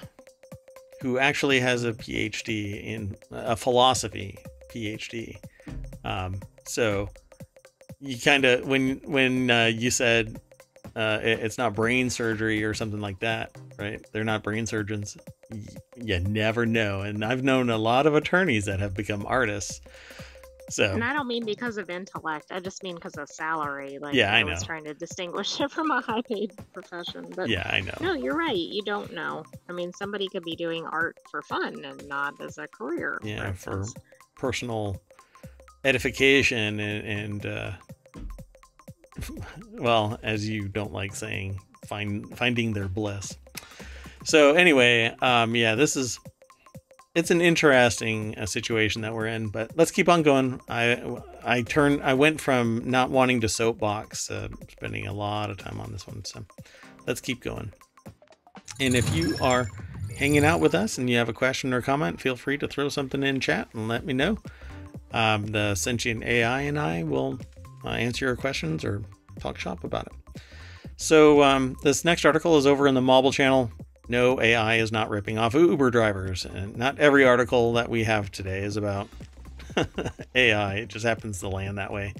who 1.00 1.18
actually 1.18 1.60
has 1.60 1.84
a 1.84 1.92
PhD 1.92 2.84
in 2.84 3.16
a 3.30 3.56
philosophy 3.56 4.38
PhD. 4.74 5.36
Um, 6.04 6.40
so 6.66 7.08
you 8.00 8.18
kind 8.18 8.44
of 8.44 8.66
when 8.66 9.00
when 9.04 9.50
uh, 9.50 9.66
you 9.66 9.90
said 9.90 10.40
uh, 10.96 11.20
it, 11.22 11.40
it's 11.40 11.58
not 11.58 11.74
brain 11.74 12.08
surgery 12.08 12.64
or 12.64 12.72
something 12.72 13.00
like 13.00 13.18
that, 13.20 13.54
right? 13.78 14.04
They're 14.12 14.24
not 14.24 14.42
brain 14.42 14.64
surgeons. 14.64 15.16
Y- 15.50 15.60
you 15.96 16.20
never 16.20 16.64
know. 16.64 17.02
And 17.02 17.22
I've 17.22 17.44
known 17.44 17.68
a 17.68 17.76
lot 17.76 18.06
of 18.06 18.14
attorneys 18.14 18.64
that 18.64 18.80
have 18.80 18.94
become 18.94 19.26
artists. 19.26 19.82
So, 20.68 20.90
and 20.90 21.04
I 21.04 21.12
don't 21.12 21.28
mean 21.28 21.44
because 21.44 21.76
of 21.76 21.90
intellect. 21.90 22.46
I 22.50 22.58
just 22.58 22.82
mean 22.82 22.96
because 22.96 23.14
of 23.18 23.28
salary. 23.28 23.98
Like, 24.00 24.14
yeah, 24.14 24.32
I, 24.32 24.38
I 24.38 24.42
know. 24.42 24.52
was 24.52 24.64
trying 24.64 24.84
to 24.84 24.94
distinguish 24.94 25.60
it 25.60 25.70
from 25.70 25.90
a 25.90 26.00
high-paid 26.00 26.54
profession. 26.72 27.30
But 27.36 27.50
yeah, 27.50 27.70
I 27.70 27.82
know. 27.82 27.94
No, 28.00 28.14
you're 28.14 28.36
right. 28.36 28.56
You 28.56 28.82
don't 28.82 29.12
know. 29.12 29.44
I 29.68 29.72
mean, 29.72 29.92
somebody 29.92 30.28
could 30.28 30.42
be 30.44 30.56
doing 30.56 30.84
art 30.86 31.18
for 31.30 31.42
fun 31.42 31.84
and 31.84 32.08
not 32.08 32.40
as 32.40 32.58
a 32.58 32.66
career. 32.66 33.18
Yeah, 33.22 33.52
for, 33.52 33.84
for 33.84 33.92
personal 34.34 35.00
edification 35.84 36.80
and, 36.80 37.06
and 37.06 37.46
uh, 37.46 37.70
well, 39.72 40.18
as 40.22 40.48
you 40.48 40.68
don't 40.68 40.92
like 40.92 41.14
saying, 41.14 41.60
find 41.86 42.36
finding 42.36 42.72
their 42.72 42.88
bliss. 42.88 43.36
So 44.24 44.54
anyway, 44.54 45.14
um, 45.20 45.54
yeah, 45.54 45.74
this 45.74 45.96
is 45.96 46.18
it's 47.14 47.30
an 47.30 47.40
interesting 47.40 48.36
uh, 48.36 48.44
situation 48.44 49.00
that 49.02 49.14
we're 49.14 49.26
in, 49.26 49.48
but 49.48 49.70
let's 49.74 49.90
keep 49.90 50.08
on 50.08 50.22
going. 50.22 50.60
I 50.68 51.20
I 51.44 51.62
turned 51.62 52.02
I 52.02 52.14
went 52.14 52.40
from 52.40 52.82
not 52.84 53.10
wanting 53.10 53.40
to 53.40 53.48
soapbox, 53.48 54.30
uh, 54.30 54.48
spending 54.70 55.06
a 55.06 55.12
lot 55.12 55.50
of 55.50 55.56
time 55.56 55.80
on 55.80 55.92
this 55.92 56.06
one. 56.06 56.24
So 56.24 56.44
let's 57.06 57.20
keep 57.20 57.40
going. 57.40 57.72
And 58.80 58.94
if 58.94 59.14
you 59.14 59.36
are 59.40 59.68
hanging 60.16 60.44
out 60.44 60.60
with 60.60 60.74
us 60.74 60.98
and 60.98 61.08
you 61.08 61.16
have 61.16 61.28
a 61.28 61.32
question 61.32 61.72
or 61.72 61.80
comment, 61.80 62.20
feel 62.20 62.36
free 62.36 62.58
to 62.58 62.68
throw 62.68 62.88
something 62.88 63.22
in 63.22 63.40
chat 63.40 63.68
and 63.72 63.88
let 63.88 64.04
me 64.04 64.12
know. 64.12 64.38
Um, 65.12 65.46
the 65.46 65.74
sentient 65.74 66.24
AI 66.24 66.62
and 66.62 66.78
I 66.78 67.02
will 67.02 67.38
uh, 67.84 67.90
answer 67.90 68.26
your 68.26 68.36
questions 68.36 68.84
or 68.84 69.02
talk 69.40 69.58
shop 69.58 69.84
about 69.84 70.06
it. 70.06 70.42
So 70.96 71.42
um, 71.42 71.76
this 71.82 72.04
next 72.04 72.24
article 72.24 72.56
is 72.56 72.66
over 72.66 72.86
in 72.86 72.94
the 72.94 73.00
Mobble 73.00 73.32
channel. 73.32 73.70
No, 74.08 74.40
AI 74.40 74.76
is 74.76 74.92
not 74.92 75.10
ripping 75.10 75.36
off 75.36 75.54
Uber 75.54 75.90
drivers, 75.90 76.44
and 76.44 76.76
not 76.76 76.98
every 76.98 77.24
article 77.24 77.72
that 77.74 77.88
we 77.88 78.04
have 78.04 78.30
today 78.30 78.60
is 78.62 78.76
about 78.76 79.08
AI. 80.34 80.74
It 80.76 80.88
just 80.88 81.04
happens 81.04 81.40
to 81.40 81.48
land 81.48 81.78
that 81.78 81.92
way. 81.92 82.14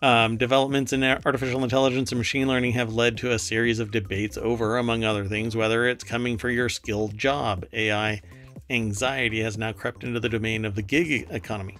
Um, 0.00 0.36
developments 0.36 0.92
in 0.92 1.04
artificial 1.04 1.62
intelligence 1.62 2.10
and 2.10 2.18
machine 2.18 2.48
learning 2.48 2.72
have 2.72 2.92
led 2.92 3.16
to 3.18 3.30
a 3.30 3.38
series 3.38 3.78
of 3.78 3.92
debates 3.92 4.36
over, 4.36 4.76
among 4.78 5.04
other 5.04 5.26
things, 5.26 5.54
whether 5.54 5.86
it's 5.86 6.02
coming 6.02 6.38
for 6.38 6.50
your 6.50 6.68
skilled 6.68 7.16
job. 7.16 7.64
AI 7.72 8.20
anxiety 8.68 9.42
has 9.42 9.56
now 9.56 9.72
crept 9.72 10.02
into 10.02 10.18
the 10.18 10.28
domain 10.28 10.64
of 10.64 10.74
the 10.74 10.82
gig 10.82 11.28
economy. 11.30 11.78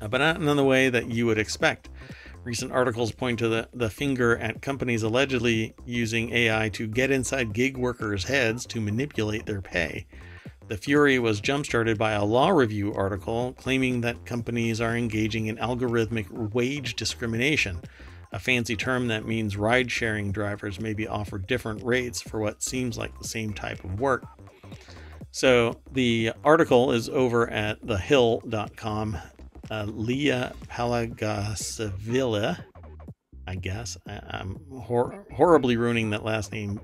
uh, 0.00 0.08
but 0.08 0.18
not 0.18 0.36
in 0.36 0.44
the 0.56 0.64
way 0.64 0.90
that 0.90 1.06
you 1.08 1.24
would 1.26 1.38
expect. 1.38 1.88
Recent 2.46 2.70
articles 2.70 3.10
point 3.10 3.40
to 3.40 3.48
the, 3.48 3.68
the 3.74 3.90
finger 3.90 4.36
at 4.36 4.62
companies 4.62 5.02
allegedly 5.02 5.74
using 5.84 6.32
AI 6.32 6.68
to 6.74 6.86
get 6.86 7.10
inside 7.10 7.52
gig 7.52 7.76
workers' 7.76 8.22
heads 8.22 8.64
to 8.66 8.80
manipulate 8.80 9.46
their 9.46 9.60
pay. 9.60 10.06
The 10.68 10.76
fury 10.76 11.18
was 11.18 11.40
jump-started 11.40 11.98
by 11.98 12.12
a 12.12 12.24
law 12.24 12.50
review 12.50 12.94
article 12.94 13.52
claiming 13.54 14.02
that 14.02 14.24
companies 14.24 14.80
are 14.80 14.96
engaging 14.96 15.46
in 15.48 15.56
algorithmic 15.56 16.54
wage 16.54 16.94
discrimination, 16.94 17.80
a 18.30 18.38
fancy 18.38 18.76
term 18.76 19.08
that 19.08 19.26
means 19.26 19.56
ride 19.56 19.90
sharing 19.90 20.30
drivers 20.30 20.78
may 20.78 20.94
be 20.94 21.08
offered 21.08 21.48
different 21.48 21.82
rates 21.82 22.22
for 22.22 22.38
what 22.38 22.62
seems 22.62 22.96
like 22.96 23.18
the 23.18 23.26
same 23.26 23.54
type 23.54 23.82
of 23.82 23.98
work. 23.98 24.22
So 25.32 25.80
the 25.90 26.30
article 26.44 26.92
is 26.92 27.08
over 27.08 27.50
at 27.50 27.84
thehill.com 27.84 29.18
uh, 29.70 29.84
Leah 29.88 30.54
Palagasavilla, 30.68 32.64
I 33.46 33.54
guess. 33.54 33.96
I, 34.06 34.40
am 34.40 34.60
hor- 34.70 35.24
horribly 35.32 35.76
ruining 35.76 36.10
that 36.10 36.24
last 36.24 36.52
name. 36.52 36.80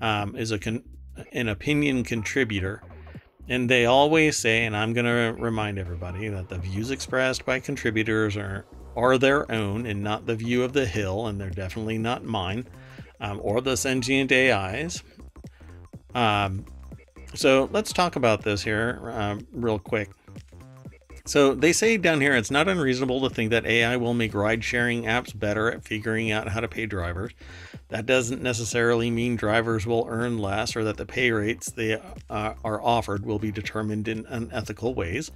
Um, 0.00 0.36
is 0.36 0.50
a 0.50 0.58
con- 0.58 0.84
an 1.32 1.48
opinion 1.48 2.04
contributor, 2.04 2.82
and 3.48 3.70
they 3.70 3.86
always 3.86 4.36
say, 4.36 4.66
and 4.66 4.76
I'm 4.76 4.92
going 4.92 5.06
to 5.06 5.42
remind 5.42 5.78
everybody 5.78 6.28
that 6.28 6.50
the 6.50 6.58
views 6.58 6.90
expressed 6.90 7.46
by 7.46 7.60
contributors 7.60 8.36
are 8.36 8.66
are 8.94 9.18
their 9.18 9.50
own 9.52 9.86
and 9.86 10.02
not 10.02 10.26
the 10.26 10.34
view 10.34 10.62
of 10.64 10.72
the 10.72 10.86
Hill, 10.86 11.26
and 11.26 11.40
they're 11.40 11.50
definitely 11.50 11.98
not 11.98 12.24
mine 12.24 12.66
um, 13.20 13.40
or 13.42 13.60
the 13.60 13.76
sentient 13.76 14.32
AIs. 14.32 15.02
Um, 16.14 16.64
so 17.34 17.68
let's 17.72 17.92
talk 17.92 18.16
about 18.16 18.42
this 18.42 18.62
here 18.62 18.98
um, 19.12 19.46
real 19.52 19.78
quick. 19.78 20.10
So 21.26 21.56
they 21.56 21.72
say 21.72 21.96
down 21.96 22.20
here 22.20 22.36
it's 22.36 22.52
not 22.52 22.68
unreasonable 22.68 23.20
to 23.28 23.34
think 23.34 23.50
that 23.50 23.66
AI 23.66 23.96
will 23.96 24.14
make 24.14 24.32
ride 24.32 24.62
sharing 24.62 25.02
apps 25.02 25.36
better 25.36 25.72
at 25.72 25.82
figuring 25.82 26.30
out 26.30 26.48
how 26.48 26.60
to 26.60 26.68
pay 26.68 26.86
drivers. 26.86 27.32
That 27.88 28.06
doesn't 28.06 28.42
necessarily 28.42 29.10
mean 29.10 29.34
drivers 29.34 29.86
will 29.86 30.06
earn 30.08 30.38
less 30.38 30.76
or 30.76 30.84
that 30.84 30.98
the 30.98 31.04
pay 31.04 31.32
rates 31.32 31.70
they 31.72 32.00
uh, 32.30 32.54
are 32.64 32.80
offered 32.80 33.26
will 33.26 33.40
be 33.40 33.50
determined 33.50 34.06
in 34.06 34.24
unethical 34.26 34.94
ways. 34.94 35.32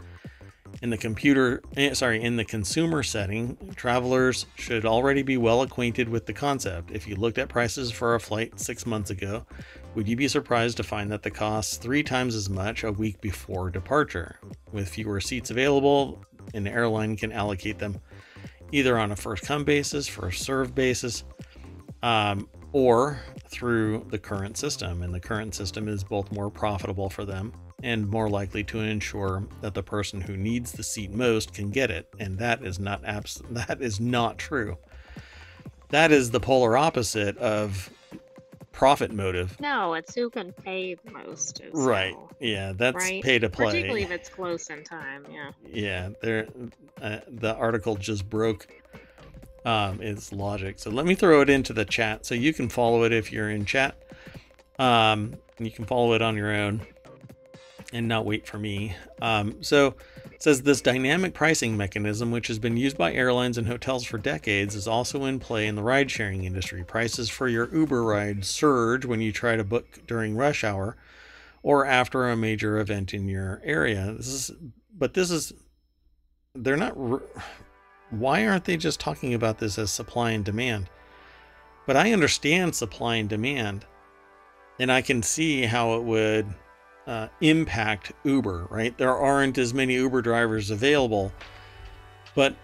In 0.80 0.90
the 0.90 0.96
computer, 0.96 1.60
eh, 1.76 1.92
sorry, 1.94 2.22
in 2.22 2.36
the 2.36 2.44
consumer 2.44 3.02
setting, 3.02 3.58
travelers 3.74 4.46
should 4.54 4.86
already 4.86 5.22
be 5.22 5.36
well 5.36 5.62
acquainted 5.62 6.08
with 6.08 6.26
the 6.26 6.32
concept. 6.32 6.92
If 6.92 7.08
you 7.08 7.16
looked 7.16 7.38
at 7.38 7.48
prices 7.48 7.90
for 7.90 8.14
a 8.14 8.20
flight 8.20 8.60
six 8.60 8.86
months 8.86 9.10
ago, 9.10 9.44
would 9.94 10.08
you 10.08 10.16
be 10.16 10.28
surprised 10.28 10.76
to 10.76 10.82
find 10.82 11.10
that 11.10 11.22
the 11.22 11.30
costs 11.30 11.76
three 11.76 12.02
times 12.02 12.34
as 12.34 12.48
much 12.48 12.84
a 12.84 12.92
week 12.92 13.20
before 13.20 13.70
departure? 13.70 14.38
With 14.72 14.88
fewer 14.88 15.20
seats 15.20 15.50
available, 15.50 16.24
an 16.54 16.66
airline 16.66 17.16
can 17.16 17.32
allocate 17.32 17.78
them 17.78 18.00
either 18.72 18.98
on 18.98 19.10
a 19.10 19.16
first 19.16 19.44
come 19.44 19.64
basis, 19.64 20.06
first 20.06 20.44
serve 20.44 20.74
basis, 20.74 21.24
um, 22.02 22.48
or 22.72 23.20
through 23.48 24.06
the 24.10 24.18
current 24.18 24.56
system. 24.56 25.02
And 25.02 25.12
the 25.12 25.20
current 25.20 25.54
system 25.54 25.88
is 25.88 26.04
both 26.04 26.30
more 26.30 26.50
profitable 26.50 27.10
for 27.10 27.24
them 27.24 27.52
and 27.82 28.06
more 28.08 28.28
likely 28.28 28.62
to 28.62 28.78
ensure 28.78 29.44
that 29.60 29.74
the 29.74 29.82
person 29.82 30.20
who 30.20 30.36
needs 30.36 30.72
the 30.72 30.82
seat 30.82 31.10
most 31.10 31.52
can 31.52 31.70
get 31.70 31.90
it. 31.90 32.08
And 32.20 32.38
that 32.38 32.64
is 32.64 32.78
not 32.78 33.04
abs- 33.04 33.42
that 33.50 33.82
is 33.82 33.98
not 33.98 34.38
true. 34.38 34.78
That 35.88 36.12
is 36.12 36.30
the 36.30 36.38
polar 36.38 36.76
opposite 36.78 37.36
of 37.38 37.90
profit 38.72 39.12
motive. 39.12 39.60
No, 39.60 39.94
it's 39.94 40.14
who 40.14 40.30
can 40.30 40.52
pay 40.52 40.94
the 40.94 41.10
most. 41.10 41.60
Right. 41.72 42.16
Yeah, 42.40 42.72
that's 42.74 42.96
right? 42.96 43.22
pay 43.22 43.38
to 43.38 43.48
play. 43.48 43.66
Particularly 43.66 44.02
if 44.02 44.10
it's 44.10 44.28
close 44.28 44.70
in 44.70 44.84
time. 44.84 45.26
Yeah. 45.30 45.50
Yeah. 45.66 46.08
There, 46.22 46.46
uh, 47.00 47.18
the 47.28 47.54
article 47.54 47.96
just 47.96 48.28
broke 48.28 48.66
um, 49.64 50.00
its 50.00 50.32
logic. 50.32 50.78
So 50.78 50.90
let 50.90 51.06
me 51.06 51.14
throw 51.14 51.40
it 51.40 51.50
into 51.50 51.72
the 51.72 51.84
chat 51.84 52.24
so 52.24 52.34
you 52.34 52.52
can 52.52 52.68
follow 52.68 53.04
it 53.04 53.12
if 53.12 53.32
you're 53.32 53.50
in 53.50 53.64
chat. 53.64 53.96
Um, 54.78 55.34
you 55.58 55.70
can 55.70 55.84
follow 55.84 56.14
it 56.14 56.22
on 56.22 56.36
your 56.36 56.50
own 56.54 56.80
and 57.92 58.08
not 58.08 58.24
wait 58.24 58.46
for 58.46 58.58
me. 58.58 58.94
Um, 59.20 59.62
so 59.62 59.94
says 60.40 60.62
this 60.62 60.80
dynamic 60.80 61.34
pricing 61.34 61.76
mechanism, 61.76 62.30
which 62.30 62.48
has 62.48 62.58
been 62.58 62.78
used 62.78 62.96
by 62.96 63.12
airlines 63.12 63.58
and 63.58 63.66
hotels 63.66 64.04
for 64.04 64.16
decades, 64.16 64.74
is 64.74 64.88
also 64.88 65.24
in 65.26 65.38
play 65.38 65.66
in 65.66 65.76
the 65.76 65.82
ride 65.82 66.10
sharing 66.10 66.44
industry. 66.44 66.82
Prices 66.82 67.28
for 67.28 67.46
your 67.46 67.72
Uber 67.74 68.02
ride 68.02 68.44
surge 68.44 69.04
when 69.04 69.20
you 69.20 69.32
try 69.32 69.54
to 69.54 69.62
book 69.62 70.00
during 70.06 70.34
rush 70.34 70.64
hour 70.64 70.96
or 71.62 71.84
after 71.84 72.26
a 72.26 72.36
major 72.36 72.78
event 72.78 73.12
in 73.12 73.28
your 73.28 73.60
area. 73.62 74.14
This 74.16 74.28
is, 74.28 74.50
but 74.96 75.12
this 75.12 75.30
is, 75.30 75.52
they're 76.54 76.76
not, 76.76 76.96
why 78.08 78.46
aren't 78.46 78.64
they 78.64 78.78
just 78.78 78.98
talking 78.98 79.34
about 79.34 79.58
this 79.58 79.78
as 79.78 79.90
supply 79.90 80.30
and 80.30 80.44
demand? 80.44 80.88
But 81.86 81.98
I 81.98 82.14
understand 82.14 82.74
supply 82.74 83.16
and 83.16 83.28
demand, 83.28 83.84
and 84.78 84.90
I 84.90 85.02
can 85.02 85.22
see 85.22 85.66
how 85.66 85.96
it 85.96 86.02
would 86.02 86.46
uh, 87.10 87.26
impact 87.40 88.12
Uber, 88.22 88.68
right? 88.70 88.96
There 88.96 89.16
aren't 89.16 89.58
as 89.58 89.74
many 89.74 89.94
Uber 89.94 90.22
drivers 90.22 90.70
available. 90.70 91.32
But 92.36 92.54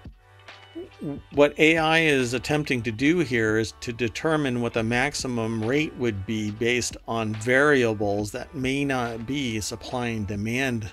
what 1.32 1.58
AI 1.58 2.02
is 2.02 2.32
attempting 2.32 2.82
to 2.82 2.92
do 2.92 3.18
here 3.18 3.58
is 3.58 3.74
to 3.80 3.92
determine 3.92 4.60
what 4.60 4.72
the 4.72 4.84
maximum 4.84 5.64
rate 5.64 5.94
would 5.96 6.24
be 6.26 6.52
based 6.52 6.96
on 7.08 7.34
variables 7.34 8.30
that 8.30 8.54
may 8.54 8.84
not 8.84 9.26
be 9.26 9.60
supply 9.60 10.08
and 10.08 10.28
demand 10.28 10.92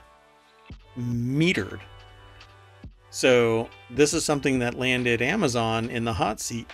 metered. 0.97 1.79
So, 3.11 3.69
this 3.91 4.15
is 4.15 4.25
something 4.25 4.57
that 4.59 4.73
landed 4.73 5.21
Amazon 5.21 5.91
in 5.91 6.03
the 6.03 6.13
hot 6.13 6.39
seat. 6.39 6.67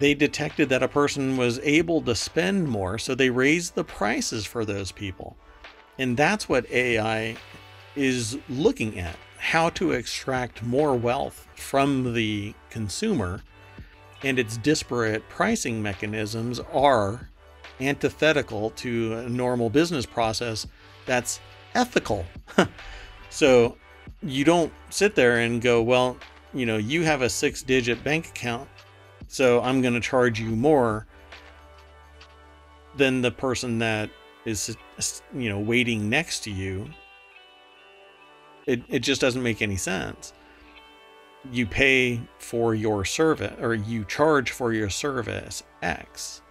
They 0.00 0.14
detected 0.14 0.68
that 0.70 0.82
a 0.82 0.88
person 0.88 1.36
was 1.36 1.60
able 1.60 2.02
to 2.02 2.16
spend 2.16 2.68
more, 2.68 2.98
so 2.98 3.14
they 3.14 3.30
raised 3.30 3.76
the 3.76 3.84
prices 3.84 4.44
for 4.44 4.64
those 4.64 4.90
people. 4.90 5.36
And 5.98 6.16
that's 6.16 6.48
what 6.48 6.70
AI 6.70 7.36
is 7.94 8.38
looking 8.48 8.98
at 8.98 9.16
how 9.38 9.68
to 9.70 9.92
extract 9.92 10.62
more 10.62 10.94
wealth 10.94 11.48
from 11.56 12.14
the 12.14 12.54
consumer. 12.70 13.42
And 14.22 14.38
its 14.38 14.56
disparate 14.56 15.28
pricing 15.28 15.82
mechanisms 15.82 16.60
are 16.72 17.28
antithetical 17.80 18.70
to 18.70 19.14
a 19.14 19.28
normal 19.28 19.68
business 19.68 20.06
process 20.06 20.66
that's 21.06 21.40
ethical. 21.74 22.24
so 23.30 23.76
you 24.22 24.44
don't 24.44 24.72
sit 24.90 25.14
there 25.14 25.38
and 25.38 25.60
go, 25.60 25.82
well, 25.82 26.16
you 26.54 26.66
know, 26.66 26.76
you 26.76 27.02
have 27.02 27.22
a 27.22 27.28
six 27.28 27.62
digit 27.62 28.04
bank 28.04 28.28
account, 28.28 28.68
so 29.26 29.60
I'm 29.62 29.82
going 29.82 29.94
to 29.94 30.00
charge 30.00 30.38
you 30.38 30.50
more 30.50 31.06
than 32.96 33.22
the 33.22 33.30
person 33.30 33.78
that 33.78 34.10
is 34.44 34.76
you 35.34 35.48
know 35.48 35.58
waiting 35.58 36.08
next 36.08 36.40
to 36.44 36.50
you 36.50 36.88
it, 38.66 38.82
it 38.88 39.00
just 39.00 39.20
doesn't 39.20 39.42
make 39.42 39.62
any 39.62 39.76
sense. 39.76 40.32
You 41.50 41.66
pay 41.66 42.20
for 42.38 42.74
your 42.74 43.04
service 43.04 43.54
or 43.60 43.74
you 43.74 44.04
charge 44.04 44.52
for 44.52 44.72
your 44.72 44.90
service 44.90 45.62
x. 45.82 46.42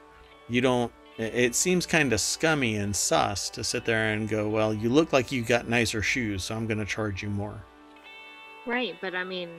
You 0.50 0.62
don't 0.62 0.92
it 1.18 1.54
seems 1.56 1.86
kind 1.86 2.14
of 2.14 2.20
scummy 2.20 2.78
and 2.78 2.96
sus 2.96 3.50
to 3.52 3.64
sit 3.64 3.86
there 3.86 4.14
and 4.14 4.28
go 4.28 4.50
well 4.50 4.74
you 4.74 4.90
look 4.90 5.14
like 5.14 5.32
you 5.32 5.44
got 5.44 5.68
nicer 5.68 6.02
shoes 6.02 6.46
so 6.46 6.56
i'm 6.56 6.66
going 6.66 6.80
to 6.80 6.86
charge 6.86 7.22
you 7.22 7.30
more. 7.30 7.62
Right 8.66 8.96
but 9.02 9.16
i 9.16 9.24
mean 9.24 9.50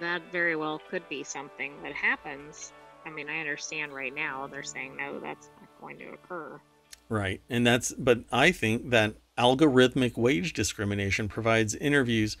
that 0.00 0.22
very 0.32 0.56
well 0.56 0.80
could 0.90 1.08
be 1.08 1.22
something 1.22 1.80
that 1.82 1.92
happens. 1.92 2.72
I 3.06 3.10
mean 3.10 3.28
i 3.28 3.38
understand 3.38 3.92
right 3.92 4.14
now 4.14 4.48
they're 4.48 4.62
saying 4.62 4.96
no 4.96 5.20
that's 5.20 5.50
not 5.60 5.68
going 5.80 5.98
to 5.98 6.08
occur 6.12 6.60
Right. 7.08 7.40
And 7.48 7.66
that's, 7.66 7.92
but 7.92 8.20
I 8.32 8.50
think 8.50 8.90
that 8.90 9.14
algorithmic 9.38 10.16
wage 10.16 10.52
discrimination 10.52 11.28
provides 11.28 11.74
interviews 11.74 12.36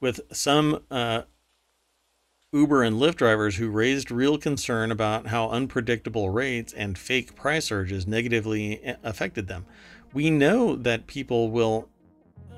with 0.00 0.20
some 0.32 0.82
uh, 0.90 1.22
Uber 2.52 2.82
and 2.82 2.96
Lyft 2.96 3.16
drivers 3.16 3.56
who 3.56 3.68
raised 3.68 4.10
real 4.10 4.38
concern 4.38 4.90
about 4.90 5.28
how 5.28 5.48
unpredictable 5.50 6.30
rates 6.30 6.72
and 6.72 6.98
fake 6.98 7.36
price 7.36 7.66
surges 7.66 8.06
negatively 8.06 8.82
eh, 8.82 8.96
affected 9.04 9.46
them. 9.46 9.66
We 10.12 10.30
know 10.30 10.74
that 10.76 11.06
people 11.06 11.50
will 11.50 11.88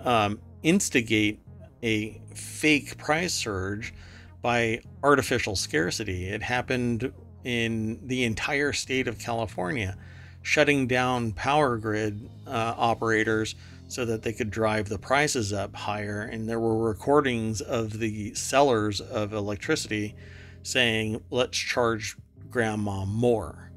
um, 0.05 0.41
instigate 0.63 1.41
a 1.83 2.21
fake 2.35 2.97
price 2.97 3.35
surge 3.35 3.93
by 4.41 4.81
artificial 5.03 5.57
scarcity. 5.57 6.29
It 6.29 6.43
happened 6.43 7.13
in 7.45 8.01
the 8.07 8.25
entire 8.25 8.73
state 8.73 9.09
of 9.09 9.19
California 9.19 9.99
shutting 10.43 10.87
down 10.87 11.33
power 11.33 11.77
grid 11.79 12.29
uh, 12.47 12.75
operators 12.77 13.55
so 13.89 14.05
that 14.05 14.23
they 14.23 14.33
could 14.33 14.51
drive 14.51 14.89
the 14.89 14.99
prices 14.99 15.53
up 15.53 15.75
higher. 15.77 16.23
And 16.23 16.49
there 16.49 16.61
were 16.61 16.77
recordings 16.79 17.61
of 17.61 17.99
the 17.99 18.35
sellers 18.35 19.01
of 19.01 19.33
electricity 19.33 20.15
saying, 20.63 21.23
let's 21.31 21.59
charge 21.59 22.17
grandma 22.51 23.05
more. 23.05 23.71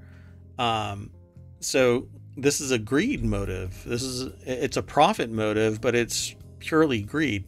Um, 0.58 1.12
so 1.60 2.08
this 2.38 2.62
is 2.62 2.72
a 2.72 2.80
greed 2.80 3.24
motive. 3.26 3.84
This 3.86 4.04
is 4.04 4.32
it's 4.46 4.78
a 4.78 4.84
profit 4.84 5.30
motive, 5.30 5.82
but 5.82 5.96
it's 5.96 6.36
purely 6.60 7.02
greed. 7.02 7.46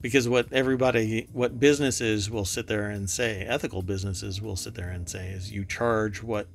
because 0.00 0.28
what 0.28 0.52
everybody 0.52 1.28
what 1.32 1.58
businesses 1.58 2.30
will 2.30 2.44
sit 2.44 2.66
there 2.66 2.88
and 2.90 3.08
say 3.08 3.40
ethical 3.42 3.82
businesses 3.82 4.40
will 4.40 4.56
sit 4.56 4.74
there 4.74 4.90
and 4.90 5.08
say 5.08 5.28
is 5.28 5.50
you 5.50 5.64
charge 5.64 6.22
what 6.22 6.46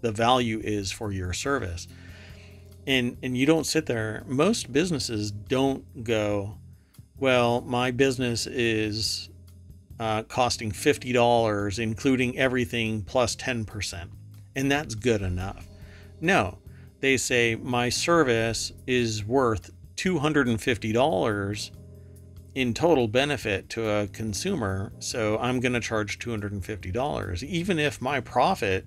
the 0.00 0.12
value 0.12 0.60
is 0.62 0.92
for 0.92 1.12
your 1.12 1.32
service. 1.32 1.88
And 2.86 3.16
and 3.22 3.36
you 3.36 3.46
don't 3.46 3.66
sit 3.66 3.86
there. 3.86 4.22
Most 4.26 4.72
businesses 4.72 5.30
don't 5.30 6.04
go 6.04 6.58
well 7.18 7.60
my 7.62 7.90
business 7.90 8.46
is 8.46 9.30
uh, 9.98 10.22
costing 10.24 10.70
$50 10.70 11.78
including 11.78 12.38
everything 12.38 13.00
plus 13.00 13.34
10% 13.36 14.10
and 14.54 14.70
that's 14.70 14.94
good 14.94 15.22
enough. 15.22 15.66
No 16.20 16.58
they 17.00 17.16
say 17.16 17.56
my 17.56 17.88
service 17.88 18.72
is 18.86 19.24
worth 19.24 19.70
$250 19.96 21.70
in 22.54 22.72
total 22.72 23.06
benefit 23.06 23.68
to 23.68 23.88
a 23.88 24.08
consumer, 24.08 24.92
so 24.98 25.38
I'm 25.38 25.60
going 25.60 25.74
to 25.74 25.80
charge 25.80 26.18
$250, 26.18 27.42
even 27.42 27.78
if 27.78 28.00
my 28.00 28.20
profit, 28.20 28.86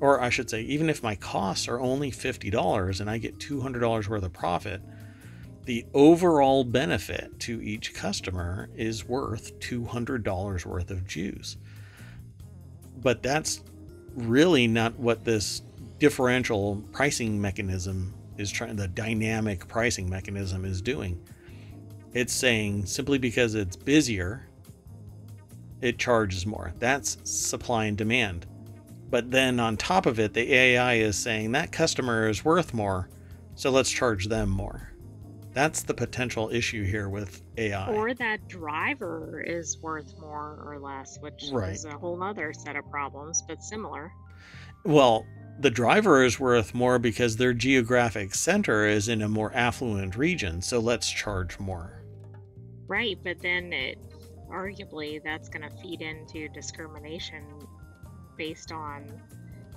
or 0.00 0.20
I 0.20 0.28
should 0.28 0.50
say, 0.50 0.62
even 0.62 0.90
if 0.90 1.02
my 1.02 1.14
costs 1.14 1.68
are 1.68 1.80
only 1.80 2.10
$50 2.10 3.00
and 3.00 3.10
I 3.10 3.18
get 3.18 3.38
$200 3.38 4.08
worth 4.08 4.22
of 4.22 4.32
profit, 4.32 4.82
the 5.64 5.86
overall 5.94 6.64
benefit 6.64 7.38
to 7.40 7.62
each 7.62 7.94
customer 7.94 8.68
is 8.74 9.06
worth 9.06 9.58
$200 9.60 10.66
worth 10.66 10.90
of 10.90 11.06
juice. 11.06 11.56
But 13.00 13.22
that's 13.22 13.62
really 14.14 14.66
not 14.66 14.98
what 14.98 15.24
this 15.24 15.62
differential 15.98 16.82
pricing 16.92 17.40
mechanism 17.40 18.14
is 18.36 18.50
trying, 18.50 18.76
the 18.76 18.88
dynamic 18.88 19.66
pricing 19.68 20.10
mechanism 20.10 20.64
is 20.64 20.82
doing 20.82 21.20
it's 22.14 22.32
saying 22.32 22.86
simply 22.86 23.18
because 23.18 23.56
it's 23.56 23.74
busier, 23.74 24.46
it 25.80 25.98
charges 25.98 26.46
more. 26.46 26.72
That's 26.78 27.18
supply 27.24 27.86
and 27.86 27.98
demand. 27.98 28.46
But 29.14 29.30
then 29.30 29.60
on 29.60 29.76
top 29.76 30.06
of 30.06 30.18
it, 30.18 30.34
the 30.34 30.52
AI 30.52 30.94
is 30.94 31.16
saying 31.16 31.52
that 31.52 31.70
customer 31.70 32.28
is 32.28 32.44
worth 32.44 32.74
more, 32.74 33.08
so 33.54 33.70
let's 33.70 33.88
charge 33.88 34.26
them 34.26 34.48
more. 34.50 34.90
That's 35.52 35.84
the 35.84 35.94
potential 35.94 36.50
issue 36.52 36.82
here 36.82 37.08
with 37.08 37.40
AI. 37.56 37.92
Or 37.92 38.12
that 38.14 38.48
driver 38.48 39.40
is 39.40 39.78
worth 39.80 40.18
more 40.18 40.60
or 40.66 40.80
less, 40.80 41.16
which 41.20 41.44
right. 41.52 41.74
is 41.74 41.84
a 41.84 41.96
whole 41.96 42.20
other 42.24 42.52
set 42.52 42.74
of 42.74 42.90
problems, 42.90 43.40
but 43.46 43.62
similar. 43.62 44.10
Well, 44.84 45.24
the 45.60 45.70
driver 45.70 46.24
is 46.24 46.40
worth 46.40 46.74
more 46.74 46.98
because 46.98 47.36
their 47.36 47.54
geographic 47.54 48.34
center 48.34 48.84
is 48.84 49.08
in 49.08 49.22
a 49.22 49.28
more 49.28 49.54
affluent 49.54 50.16
region, 50.16 50.60
so 50.60 50.80
let's 50.80 51.08
charge 51.08 51.60
more. 51.60 52.02
Right, 52.88 53.16
but 53.22 53.38
then 53.38 53.72
it 53.72 53.96
arguably 54.50 55.22
that's 55.22 55.48
going 55.48 55.68
to 55.68 55.76
feed 55.76 56.02
into 56.02 56.48
discrimination 56.48 57.44
based 58.36 58.72
on 58.72 59.04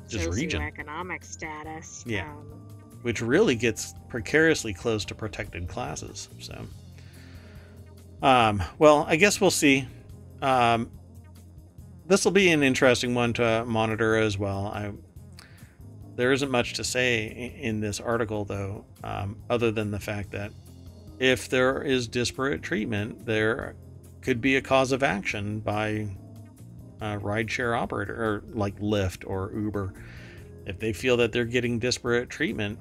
just 0.07 0.29
socioeconomic 0.29 1.09
region. 1.09 1.21
status. 1.21 2.03
Yeah. 2.05 2.31
Um, 2.31 2.67
which 3.01 3.21
really 3.21 3.55
gets 3.55 3.93
precariously 4.09 4.73
close 4.73 5.05
to 5.05 5.15
protected 5.15 5.67
classes. 5.67 6.29
So, 6.39 6.65
um, 8.21 8.63
well, 8.79 9.05
I 9.07 9.15
guess 9.15 9.39
we'll 9.39 9.51
see. 9.51 9.87
Um, 10.41 10.91
this 12.07 12.25
will 12.25 12.31
be 12.31 12.49
an 12.51 12.63
interesting 12.63 13.13
one 13.13 13.33
to 13.33 13.65
monitor 13.65 14.17
as 14.17 14.37
well. 14.37 14.67
I, 14.67 14.91
there 16.15 16.31
isn't 16.31 16.49
much 16.49 16.73
to 16.73 16.83
say 16.83 17.53
in 17.61 17.79
this 17.79 17.99
article, 17.99 18.45
though, 18.45 18.85
um, 19.03 19.37
other 19.49 19.71
than 19.71 19.91
the 19.91 19.99
fact 19.99 20.31
that 20.31 20.51
if 21.19 21.49
there 21.49 21.81
is 21.81 22.07
disparate 22.07 22.63
treatment, 22.63 23.25
there 23.25 23.75
could 24.21 24.41
be 24.41 24.55
a 24.55 24.61
cause 24.61 24.91
of 24.91 25.03
action 25.03 25.59
by 25.59 26.07
a 27.01 27.17
rideshare 27.17 27.77
operator 27.77 28.13
or 28.13 28.43
like 28.53 28.79
Lyft 28.79 29.23
or 29.27 29.51
Uber 29.53 29.93
if 30.65 30.79
they 30.79 30.93
feel 30.93 31.17
that 31.17 31.31
they're 31.31 31.45
getting 31.45 31.79
disparate 31.79 32.29
treatment. 32.29 32.77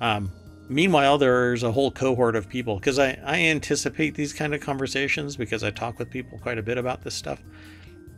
Um, 0.00 0.30
meanwhile, 0.68 1.18
there's 1.18 1.62
a 1.62 1.72
whole 1.72 1.90
cohort 1.90 2.36
of 2.36 2.48
people 2.48 2.76
because 2.76 2.98
I, 2.98 3.18
I 3.24 3.40
anticipate 3.40 4.14
these 4.14 4.32
kind 4.32 4.54
of 4.54 4.60
conversations 4.60 5.36
because 5.36 5.64
I 5.64 5.70
talk 5.70 5.98
with 5.98 6.10
people 6.10 6.38
quite 6.38 6.58
a 6.58 6.62
bit 6.62 6.78
about 6.78 7.02
this 7.02 7.14
stuff. 7.14 7.42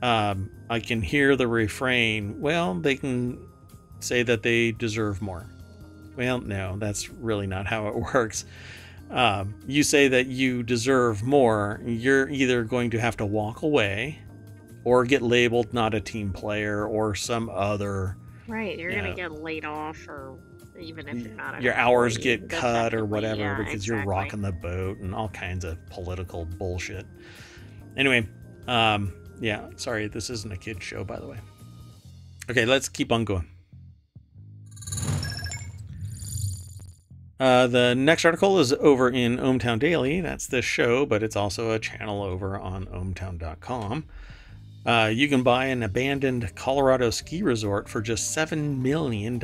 Um, 0.03 0.51
I 0.69 0.81
can 0.81 1.01
hear 1.01 1.37
the 1.37 1.49
refrain, 1.49 2.41
well, 2.41 2.75
they 2.75 2.97
can 2.97 3.39
say 4.01 4.23
that 4.23 4.43
they 4.43 4.73
deserve 4.73 5.23
more. 5.23 5.47
Well, 6.17 6.41
no, 6.41 6.77
that's 6.77 7.09
really 7.09 7.47
not 7.47 7.67
how 7.67 7.89
it 7.89 7.95
works. 8.15 8.45
Um, 9.11 9.55
you 9.67 9.83
say 9.83 10.09
that 10.09 10.27
you 10.27 10.63
deserve 10.63 11.23
more, 11.23 11.81
you're 11.87 12.29
either 12.29 12.65
going 12.65 12.91
to 12.91 13.01
have 13.01 13.17
to 13.19 13.27
walk 13.27 13.63
away 13.63 14.19
or 14.87 15.05
get 15.05 15.21
labeled 15.21 15.75
not 15.75 15.95
a 15.95 16.01
team 16.01 16.33
player 16.33 16.87
or 16.87 17.13
some 17.13 17.51
other. 17.51 18.17
Right, 18.47 18.79
you're 18.79 18.93
you 18.93 19.01
going 19.01 19.11
to 19.11 19.21
get 19.21 19.33
laid 19.33 19.65
off 19.65 20.07
or 20.07 20.39
even 20.79 21.09
if 21.09 21.27
you're 21.27 21.35
not 21.35 21.61
your 21.61 21.75
hours 21.75 22.17
get 22.17 22.49
cut 22.49 22.95
or 22.95 23.05
whatever 23.05 23.41
yeah, 23.41 23.59
because 23.59 23.75
exactly. 23.75 23.97
you're 23.97 24.07
rocking 24.07 24.43
the 24.43 24.53
boat 24.53 24.99
and 24.99 25.13
all 25.13 25.29
kinds 25.31 25.65
of 25.65 25.85
political 25.91 26.45
bullshit. 26.45 27.05
Anyway, 27.97 28.29
um, 28.69 29.13
yeah, 29.41 29.71
sorry, 29.75 30.07
this 30.07 30.31
isn't 30.31 30.53
a 30.53 30.57
kid 30.57 30.81
show, 30.81 31.03
by 31.03 31.19
the 31.19 31.27
way. 31.27 31.39
Okay, 32.49 32.65
let's 32.65 32.89
keep 32.89 33.11
on 33.11 33.25
going. 33.25 33.49
Uh, 37.41 37.67
the 37.67 37.93
next 37.97 38.25
article 38.25 38.61
is 38.61 38.73
over 38.75 39.11
in 39.11 39.39
ohmTown 39.39 39.81
Daily. 39.81 40.21
That's 40.21 40.47
this 40.47 40.65
show, 40.65 41.05
but 41.05 41.25
it's 41.25 41.35
also 41.35 41.73
a 41.73 41.81
channel 41.81 42.23
over 42.23 42.57
on 42.57 42.87
ohmTown.com. 42.87 44.05
Uh, 44.87 45.11
you 45.13 45.29
can 45.29 45.43
buy 45.43 45.67
an 45.67 45.83
abandoned 45.83 46.55
Colorado 46.55 47.11
ski 47.11 47.43
resort 47.43 47.89
for 47.89 48.01
just 48.01 48.37
$7 48.37 48.79
million. 48.79 49.41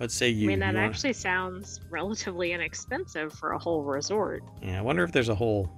Let's 0.00 0.14
say 0.14 0.30
you. 0.30 0.46
I 0.46 0.48
mean, 0.48 0.58
that 0.60 0.74
you 0.74 0.80
actually 0.80 1.12
sounds 1.12 1.80
relatively 1.90 2.52
inexpensive 2.52 3.32
for 3.34 3.52
a 3.52 3.58
whole 3.58 3.82
resort. 3.82 4.42
Yeah, 4.62 4.78
I 4.78 4.82
wonder 4.82 5.04
if 5.04 5.12
there's 5.12 5.28
a 5.28 5.34
whole 5.34 5.70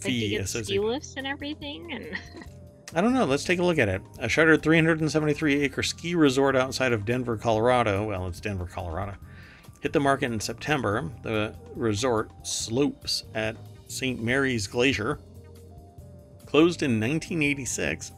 fee 0.00 0.38
like 0.38 0.52
get 0.52 0.64
ski 0.64 0.78
lifts 0.78 1.14
and 1.16 1.26
everything. 1.26 1.92
and 1.92 2.18
I 2.94 3.00
don't 3.00 3.14
know. 3.14 3.24
Let's 3.24 3.44
take 3.44 3.58
a 3.58 3.64
look 3.64 3.78
at 3.78 3.88
it. 3.88 4.00
A 4.18 4.28
shuttered 4.28 4.62
373 4.62 5.62
acre 5.62 5.82
ski 5.82 6.14
resort 6.14 6.56
outside 6.56 6.92
of 6.92 7.04
Denver, 7.04 7.36
Colorado. 7.36 8.04
Well, 8.04 8.26
it's 8.28 8.40
Denver, 8.40 8.66
Colorado. 8.66 9.14
Hit 9.80 9.92
the 9.92 10.00
market 10.00 10.32
in 10.32 10.40
September. 10.40 11.10
The 11.22 11.54
resort 11.74 12.30
slopes 12.46 13.24
at 13.34 13.56
St. 13.88 14.22
Mary's 14.22 14.66
Glacier. 14.66 15.18
Closed 16.48 16.82
in 16.82 16.92
1986 16.92 18.12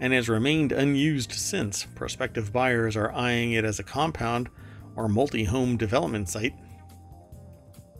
and 0.00 0.12
has 0.14 0.28
remained 0.28 0.72
unused 0.72 1.32
since. 1.32 1.84
Prospective 1.84 2.52
buyers 2.52 2.96
are 2.96 3.12
eyeing 3.12 3.52
it 3.52 3.64
as 3.64 3.78
a 3.78 3.82
compound 3.82 4.48
or 4.96 5.06
multi 5.06 5.44
home 5.44 5.76
development 5.76 6.30
site. 6.30 6.54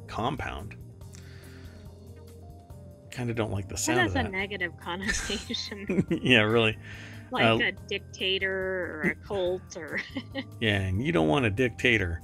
Compound 0.06 0.74
kind 3.18 3.30
of 3.30 3.36
don't 3.36 3.50
like 3.50 3.68
the 3.68 3.76
sound 3.76 3.98
that 3.98 4.02
has 4.02 4.10
of 4.12 4.14
that. 4.14 4.26
a 4.26 4.28
negative 4.30 4.72
connotation. 4.80 6.06
yeah, 6.22 6.40
really. 6.40 6.78
Like 7.32 7.44
uh, 7.44 7.64
a 7.64 7.72
dictator 7.88 8.52
or 8.52 9.10
a 9.10 9.26
cult 9.26 9.76
or. 9.76 10.00
yeah, 10.60 10.78
and 10.78 11.04
you 11.04 11.12
don't 11.12 11.28
want 11.28 11.44
a 11.44 11.50
dictator. 11.50 12.22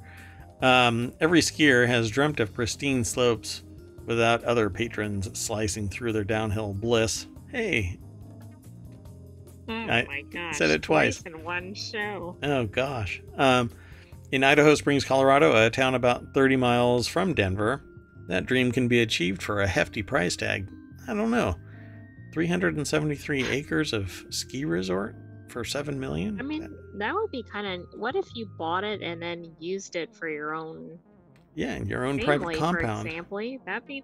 Um, 0.62 1.12
every 1.20 1.40
skier 1.40 1.86
has 1.86 2.09
dreamt 2.09 2.38
of 2.38 2.55
pristine 2.55 3.03
slopes 3.05 3.64
without 4.07 4.45
other 4.45 4.70
patrons 4.70 5.36
slicing 5.38 5.88
through 5.88 6.12
their 6.12 6.24
downhill 6.24 6.72
bliss. 6.72 7.26
Hey. 7.55 8.00
Oh 9.68 9.72
I 9.72 10.05
my 10.07 10.22
gosh. 10.22 10.59
Said 10.59 10.70
it 10.70 10.82
twice. 10.82 11.22
twice 11.22 11.32
in 11.32 11.44
one 11.44 11.72
show. 11.72 12.36
Oh 12.42 12.66
gosh. 12.66 13.22
Um, 13.36 13.70
in 14.32 14.42
Idaho 14.42 14.74
Springs, 14.74 15.05
Colorado, 15.05 15.55
a 15.55 15.70
town 15.70 15.94
about 15.94 16.34
30 16.34 16.57
miles 16.57 17.07
from 17.07 17.32
Denver, 17.32 17.80
that 18.26 18.46
dream 18.46 18.72
can 18.72 18.88
be 18.88 19.00
achieved 19.02 19.40
for 19.40 19.61
a 19.61 19.68
hefty 19.68 20.02
price 20.02 20.34
tag. 20.34 20.68
I 21.07 21.14
don't 21.14 21.30
know. 21.30 21.55
373 22.32 23.46
acres 23.46 23.92
of 23.92 24.24
ski 24.30 24.64
resort 24.64 25.14
for 25.46 25.64
7 25.64 26.00
million? 26.00 26.40
I 26.40 26.42
mean, 26.42 26.74
that 26.96 27.14
would 27.14 27.30
be 27.30 27.44
kind 27.44 27.68
of 27.68 27.86
what 28.00 28.16
if 28.16 28.26
you 28.34 28.50
bought 28.59 28.82
it 28.82 29.00
and 29.00 29.22
then 29.22 29.55
used 29.61 29.94
it 29.94 30.12
for 30.12 30.28
your 30.28 30.57
own 30.57 30.98
Yeah, 31.55 31.78
your 31.84 32.05
own 32.05 32.18
family, 32.18 32.57
private 32.57 32.59
compound. 32.59 33.02
For 33.02 33.09
example, 33.09 33.59
that'd 33.64 33.86
be 33.86 34.02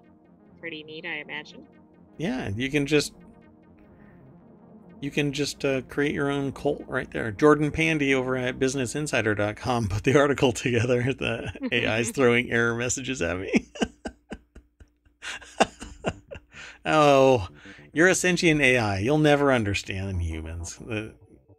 pretty 0.61 0.85
neat, 0.85 1.05
I 1.05 1.17
imagine. 1.17 1.67
Yeah, 2.17 2.51
you 2.55 2.71
can 2.71 2.87
just 2.87 3.15
you 5.01 5.11
can 5.11 5.33
just 5.33 5.65
uh, 5.65 5.81
create 5.83 6.15
your 6.15 6.31
own 6.31 6.53
cult 6.53 6.85
right 6.87 7.11
there. 7.11 7.31
Jordan 7.31 7.71
Pandy 7.71 8.15
over 8.15 8.37
at 8.37 8.59
businessinsider.com 8.59 9.89
put 9.89 10.05
the 10.05 10.17
article 10.19 10.53
together. 10.53 11.13
The 11.13 11.51
AI's 11.73 12.11
throwing 12.15 12.51
error 12.51 12.75
messages 12.75 13.23
at 13.23 13.39
me. 13.39 13.67
oh, 16.85 17.49
you're 17.93 18.09
a 18.09 18.15
sentient 18.15 18.61
AI. 18.61 18.99
You'll 18.99 19.19
never 19.19 19.53
understand 19.53 20.23
humans. 20.23 20.79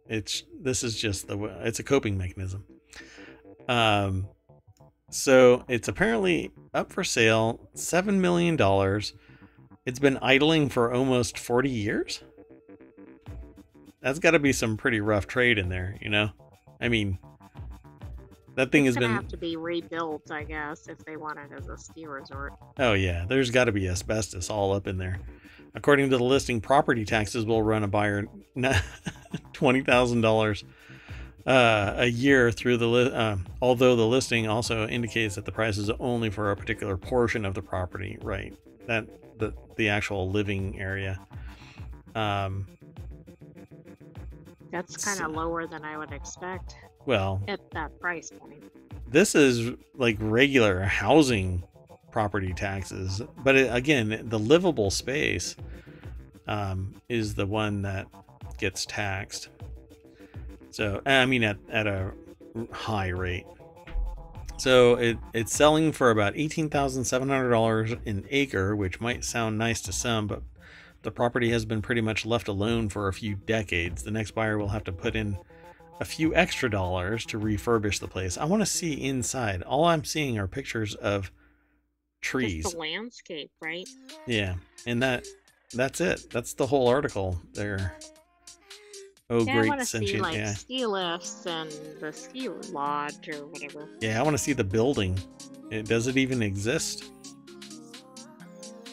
It's 0.08 0.44
this 0.60 0.82
is 0.82 1.00
just 1.00 1.28
the 1.28 1.38
it's 1.64 1.78
a 1.78 1.84
coping 1.84 2.16
mechanism. 2.16 2.64
Um, 3.68 4.28
so 5.10 5.64
it's 5.68 5.88
apparently 5.88 6.52
up 6.72 6.90
for 6.90 7.04
sale, 7.04 7.68
$7 7.76 8.14
million. 8.14 8.56
It's 9.84 9.98
been 9.98 10.18
idling 10.22 10.70
for 10.70 10.92
almost 10.92 11.38
40 11.38 11.68
years. 11.68 12.22
That's 14.02 14.18
got 14.18 14.32
to 14.32 14.38
be 14.38 14.52
some 14.52 14.76
pretty 14.76 15.00
rough 15.00 15.26
trade 15.26 15.58
in 15.58 15.68
there, 15.68 15.96
you 16.00 16.08
know? 16.10 16.30
I 16.80 16.88
mean, 16.88 17.18
that 18.56 18.72
thing 18.72 18.86
it's 18.86 18.96
has 18.96 19.00
been 19.00 19.10
going 19.12 19.16
to 19.18 19.22
have 19.22 19.30
to 19.30 19.36
be 19.36 19.56
rebuilt, 19.56 20.30
I 20.30 20.44
guess, 20.44 20.88
if 20.88 20.98
they 21.04 21.16
want 21.16 21.38
it 21.38 21.50
as 21.56 21.68
a 21.68 21.78
ski 21.78 22.06
resort. 22.06 22.52
Oh 22.78 22.92
yeah, 22.92 23.24
there's 23.26 23.50
got 23.50 23.64
to 23.64 23.72
be 23.72 23.88
asbestos 23.88 24.50
all 24.50 24.72
up 24.72 24.86
in 24.86 24.98
there. 24.98 25.20
According 25.74 26.10
to 26.10 26.18
the 26.18 26.24
listing, 26.24 26.60
property 26.60 27.04
taxes 27.04 27.46
will 27.46 27.62
run 27.62 27.82
a 27.82 27.88
buyer 27.88 28.26
twenty 29.54 29.80
thousand 29.82 30.18
uh, 30.18 30.28
dollars 30.28 30.64
a 31.46 32.06
year 32.06 32.50
through 32.50 32.76
the. 32.76 32.88
Li- 32.88 33.12
uh, 33.12 33.36
although 33.62 33.96
the 33.96 34.06
listing 34.06 34.46
also 34.48 34.86
indicates 34.86 35.36
that 35.36 35.46
the 35.46 35.52
price 35.52 35.78
is 35.78 35.88
only 35.98 36.28
for 36.28 36.50
a 36.50 36.56
particular 36.56 36.98
portion 36.98 37.46
of 37.46 37.54
the 37.54 37.62
property, 37.62 38.18
right? 38.20 38.54
That 38.86 39.06
the 39.38 39.54
the 39.76 39.88
actual 39.88 40.30
living 40.30 40.78
area. 40.78 41.18
Um, 42.14 42.66
That's 44.72 44.96
kind 45.04 45.20
of 45.20 45.32
so, 45.32 45.38
lower 45.38 45.66
than 45.66 45.84
I 45.84 45.96
would 45.98 46.12
expect. 46.12 46.76
Well, 47.06 47.42
at 47.46 47.60
that 47.72 48.00
price 48.00 48.30
point, 48.30 48.64
this 49.06 49.34
is 49.34 49.72
like 49.94 50.16
regular 50.18 50.80
housing 50.80 51.62
property 52.10 52.52
taxes, 52.54 53.20
but 53.44 53.54
it, 53.54 53.74
again, 53.74 54.22
the 54.28 54.38
livable 54.38 54.90
space 54.90 55.56
um, 56.46 56.94
is 57.08 57.34
the 57.34 57.46
one 57.46 57.82
that 57.82 58.06
gets 58.58 58.86
taxed. 58.86 59.48
So 60.70 61.02
I 61.04 61.26
mean, 61.26 61.44
at 61.44 61.58
at 61.70 61.86
a 61.86 62.12
high 62.72 63.08
rate. 63.08 63.46
So 64.56 64.94
it, 64.94 65.18
it's 65.34 65.54
selling 65.54 65.92
for 65.92 66.10
about 66.10 66.34
eighteen 66.36 66.70
thousand 66.70 67.04
seven 67.04 67.28
hundred 67.28 67.50
dollars 67.50 67.92
an 68.06 68.24
acre, 68.30 68.74
which 68.74 69.00
might 69.00 69.24
sound 69.24 69.58
nice 69.58 69.80
to 69.82 69.92
some, 69.92 70.26
but 70.26 70.42
the 71.02 71.10
property 71.10 71.50
has 71.50 71.64
been 71.64 71.82
pretty 71.82 72.00
much 72.00 72.24
left 72.24 72.48
alone 72.48 72.88
for 72.88 73.08
a 73.08 73.12
few 73.12 73.34
decades. 73.34 74.02
The 74.02 74.10
next 74.10 74.32
buyer 74.32 74.58
will 74.58 74.68
have 74.68 74.84
to 74.84 74.92
put 74.92 75.16
in 75.16 75.36
a 76.00 76.04
few 76.04 76.34
extra 76.34 76.70
dollars 76.70 77.24
to 77.26 77.38
refurbish 77.38 78.00
the 78.00 78.08
place. 78.08 78.38
I 78.38 78.44
want 78.44 78.62
to 78.62 78.66
see 78.66 78.94
inside. 79.04 79.62
All 79.62 79.84
I'm 79.84 80.04
seeing 80.04 80.38
are 80.38 80.46
pictures 80.48 80.94
of 80.94 81.30
trees. 82.20 82.64
Just 82.64 82.74
the 82.74 82.80
landscape, 82.80 83.50
right? 83.60 83.88
Yeah, 84.26 84.54
and 84.86 85.02
that 85.02 85.26
that's 85.74 86.00
it. 86.00 86.30
That's 86.30 86.54
the 86.54 86.66
whole 86.66 86.88
article 86.88 87.40
there. 87.52 87.94
Oh, 89.30 89.44
yeah, 89.44 89.54
great 89.54 89.66
I 89.66 89.68
want 89.68 89.80
to 89.80 89.86
see 89.86 90.18
like 90.18 90.34
yeah. 90.34 90.52
ski 90.52 90.84
lifts 90.84 91.46
and 91.46 91.70
the 92.00 92.12
ski 92.12 92.48
lodge 92.70 93.28
or 93.28 93.46
whatever. 93.46 93.88
Yeah, 94.00 94.20
I 94.20 94.22
want 94.22 94.36
to 94.36 94.42
see 94.42 94.52
the 94.52 94.64
building. 94.64 95.18
It, 95.70 95.86
does 95.86 96.06
it 96.06 96.16
even 96.18 96.42
exist? 96.42 97.04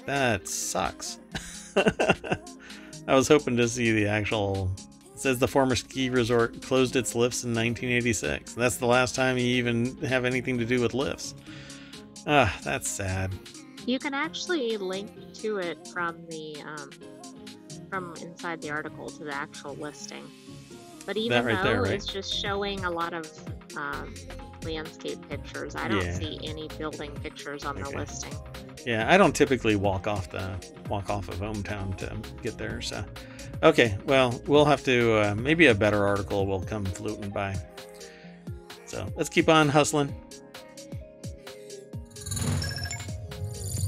That 0.05 0.47
sucks. 0.47 1.19
I 3.07 3.15
was 3.15 3.27
hoping 3.27 3.57
to 3.57 3.67
see 3.67 3.91
the 3.91 4.07
actual 4.07 4.71
says 5.15 5.37
the 5.37 5.47
former 5.47 5.75
ski 5.75 6.09
resort 6.09 6.61
closed 6.61 6.95
its 6.95 7.13
lifts 7.13 7.43
in 7.43 7.49
1986. 7.49 8.53
That's 8.53 8.77
the 8.77 8.85
last 8.85 9.15
time 9.15 9.37
you 9.37 9.45
even 9.45 9.97
have 9.97 10.23
anything 10.25 10.57
to 10.57 10.65
do 10.65 10.79
with 10.79 10.93
lifts. 10.93 11.35
Ah, 12.25 12.57
that's 12.63 12.89
sad. 12.89 13.33
You 13.85 13.99
can 13.99 14.13
actually 14.13 14.77
link 14.77 15.11
to 15.35 15.57
it 15.57 15.87
from 15.87 16.25
the 16.29 16.55
um, 16.65 16.89
from 17.89 18.13
inside 18.21 18.61
the 18.61 18.69
article 18.71 19.09
to 19.09 19.23
the 19.23 19.33
actual 19.33 19.75
listing. 19.75 20.23
But 21.09 21.17
even 21.17 21.43
right 21.43 21.57
though 21.63 21.63
there, 21.63 21.81
right? 21.81 21.93
it's 21.93 22.05
just 22.05 22.31
showing 22.31 22.85
a 22.85 22.91
lot 22.91 23.15
of 23.15 23.27
um, 23.75 24.13
landscape 24.63 25.27
pictures, 25.27 25.75
I 25.75 25.87
don't 25.87 26.05
yeah. 26.05 26.13
see 26.13 26.39
any 26.43 26.67
building 26.77 27.09
pictures 27.23 27.65
on 27.65 27.81
okay. 27.81 27.91
the 27.91 27.97
listing. 27.97 28.35
Yeah, 28.85 29.11
I 29.11 29.17
don't 29.17 29.35
typically 29.35 29.75
walk 29.75 30.05
off 30.05 30.29
the 30.29 30.63
walk 30.87 31.09
off 31.09 31.27
of 31.27 31.37
ohmTown 31.37 31.97
to 31.97 32.15
get 32.43 32.59
there, 32.59 32.79
so 32.83 33.03
Okay, 33.63 33.97
well, 34.05 34.39
we'll 34.45 34.65
have 34.65 34.83
to, 34.83 35.31
uh, 35.31 35.33
maybe 35.33 35.65
a 35.65 35.73
better 35.73 36.05
article 36.05 36.45
will 36.45 36.61
come 36.61 36.85
floating 36.85 37.31
by. 37.31 37.55
So 38.85 39.11
let's 39.15 39.29
keep 39.29 39.49
on 39.49 39.67
hustling. 39.67 40.13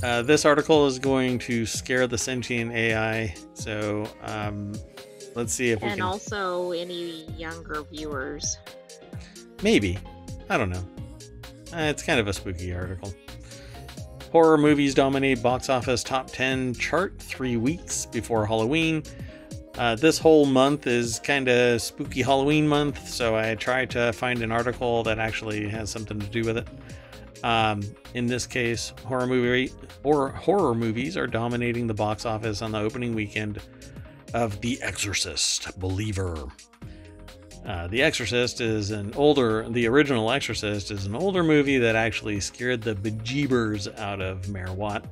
Uh, 0.01 0.23
this 0.23 0.43
article 0.43 0.87
is 0.87 0.97
going 0.97 1.37
to 1.37 1.67
scare 1.67 2.07
the 2.07 2.17
sentient 2.17 2.71
AI, 2.71 3.35
so 3.53 4.07
um, 4.23 4.73
let's 5.35 5.53
see 5.53 5.71
if 5.71 5.81
and 5.81 5.91
we 5.91 5.97
can. 5.97 6.01
Also 6.01 6.71
any 6.71 7.25
younger 7.37 7.83
viewers. 7.83 8.57
Maybe. 9.63 9.99
I 10.49 10.57
don't 10.57 10.69
know. 10.69 10.83
Uh, 11.73 11.83
it's 11.83 12.03
kind 12.03 12.19
of 12.19 12.27
a 12.27 12.33
spooky 12.33 12.73
article. 12.73 13.13
Horror 14.31 14.57
movies 14.57 14.93
dominate 14.93 15.41
box 15.41 15.69
office 15.69 16.03
top 16.03 16.27
10 16.27 16.73
chart 16.75 17.19
three 17.19 17.57
weeks 17.57 18.05
before 18.05 18.45
Halloween. 18.45 19.03
Uh, 19.77 19.95
this 19.95 20.17
whole 20.17 20.45
month 20.45 20.87
is 20.87 21.19
kind 21.19 21.47
of 21.47 21.81
spooky 21.81 22.21
Halloween 22.21 22.67
month, 22.67 23.07
so 23.07 23.35
I 23.35 23.55
tried 23.55 23.89
to 23.91 24.11
find 24.13 24.41
an 24.41 24.51
article 24.51 25.03
that 25.03 25.19
actually 25.19 25.67
has 25.69 25.89
something 25.89 26.19
to 26.19 26.27
do 26.27 26.43
with 26.43 26.57
it. 26.57 26.67
Um, 27.43 27.81
in 28.13 28.27
this 28.27 28.45
case, 28.45 28.93
horror 29.05 29.27
movie 29.27 29.73
or 30.03 30.29
horror 30.29 30.75
movies 30.75 31.17
are 31.17 31.27
dominating 31.27 31.87
the 31.87 31.93
box 31.93 32.25
office 32.25 32.61
on 32.61 32.71
the 32.71 32.79
opening 32.79 33.15
weekend 33.15 33.59
of 34.33 34.61
The 34.61 34.81
Exorcist 34.81 35.79
Believer. 35.79 36.47
Uh, 37.65 37.87
the 37.87 38.01
Exorcist 38.01 38.59
is 38.59 38.91
an 38.91 39.13
older, 39.15 39.69
the 39.69 39.87
original 39.87 40.31
Exorcist 40.31 40.89
is 40.89 41.05
an 41.05 41.15
older 41.15 41.43
movie 41.43 41.77
that 41.77 41.95
actually 41.95 42.39
scared 42.39 42.81
the 42.81 42.95
bejeebers 42.95 43.93
out 43.99 44.21
of 44.21 44.49
Mayor 44.49 44.73
Watt. 44.73 45.05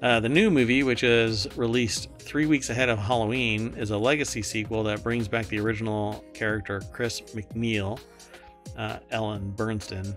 Uh, 0.00 0.20
the 0.20 0.28
new 0.28 0.50
movie, 0.50 0.82
which 0.82 1.02
is 1.02 1.46
released 1.56 2.08
three 2.20 2.46
weeks 2.46 2.70
ahead 2.70 2.88
of 2.88 2.98
Halloween, 2.98 3.74
is 3.76 3.90
a 3.90 3.98
legacy 3.98 4.42
sequel 4.42 4.82
that 4.84 5.02
brings 5.02 5.28
back 5.28 5.46
the 5.46 5.58
original 5.58 6.24
character 6.34 6.80
Chris 6.92 7.20
MacNeil, 7.34 7.98
uh, 8.76 8.98
Ellen 9.10 9.52
Burstyn, 9.56 10.14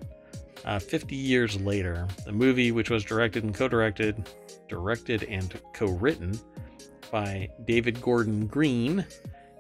uh, 0.66 0.80
50 0.80 1.16
years 1.16 1.60
later. 1.60 2.08
The 2.26 2.32
movie, 2.32 2.72
which 2.72 2.90
was 2.90 3.04
directed 3.04 3.44
and 3.44 3.54
co-directed, 3.56 4.30
directed 4.70 5.24
and 5.24 5.60
co-written 5.74 6.40
by 7.12 7.50
David 7.66 8.02
Gordon 8.02 8.48
Green, 8.48 9.06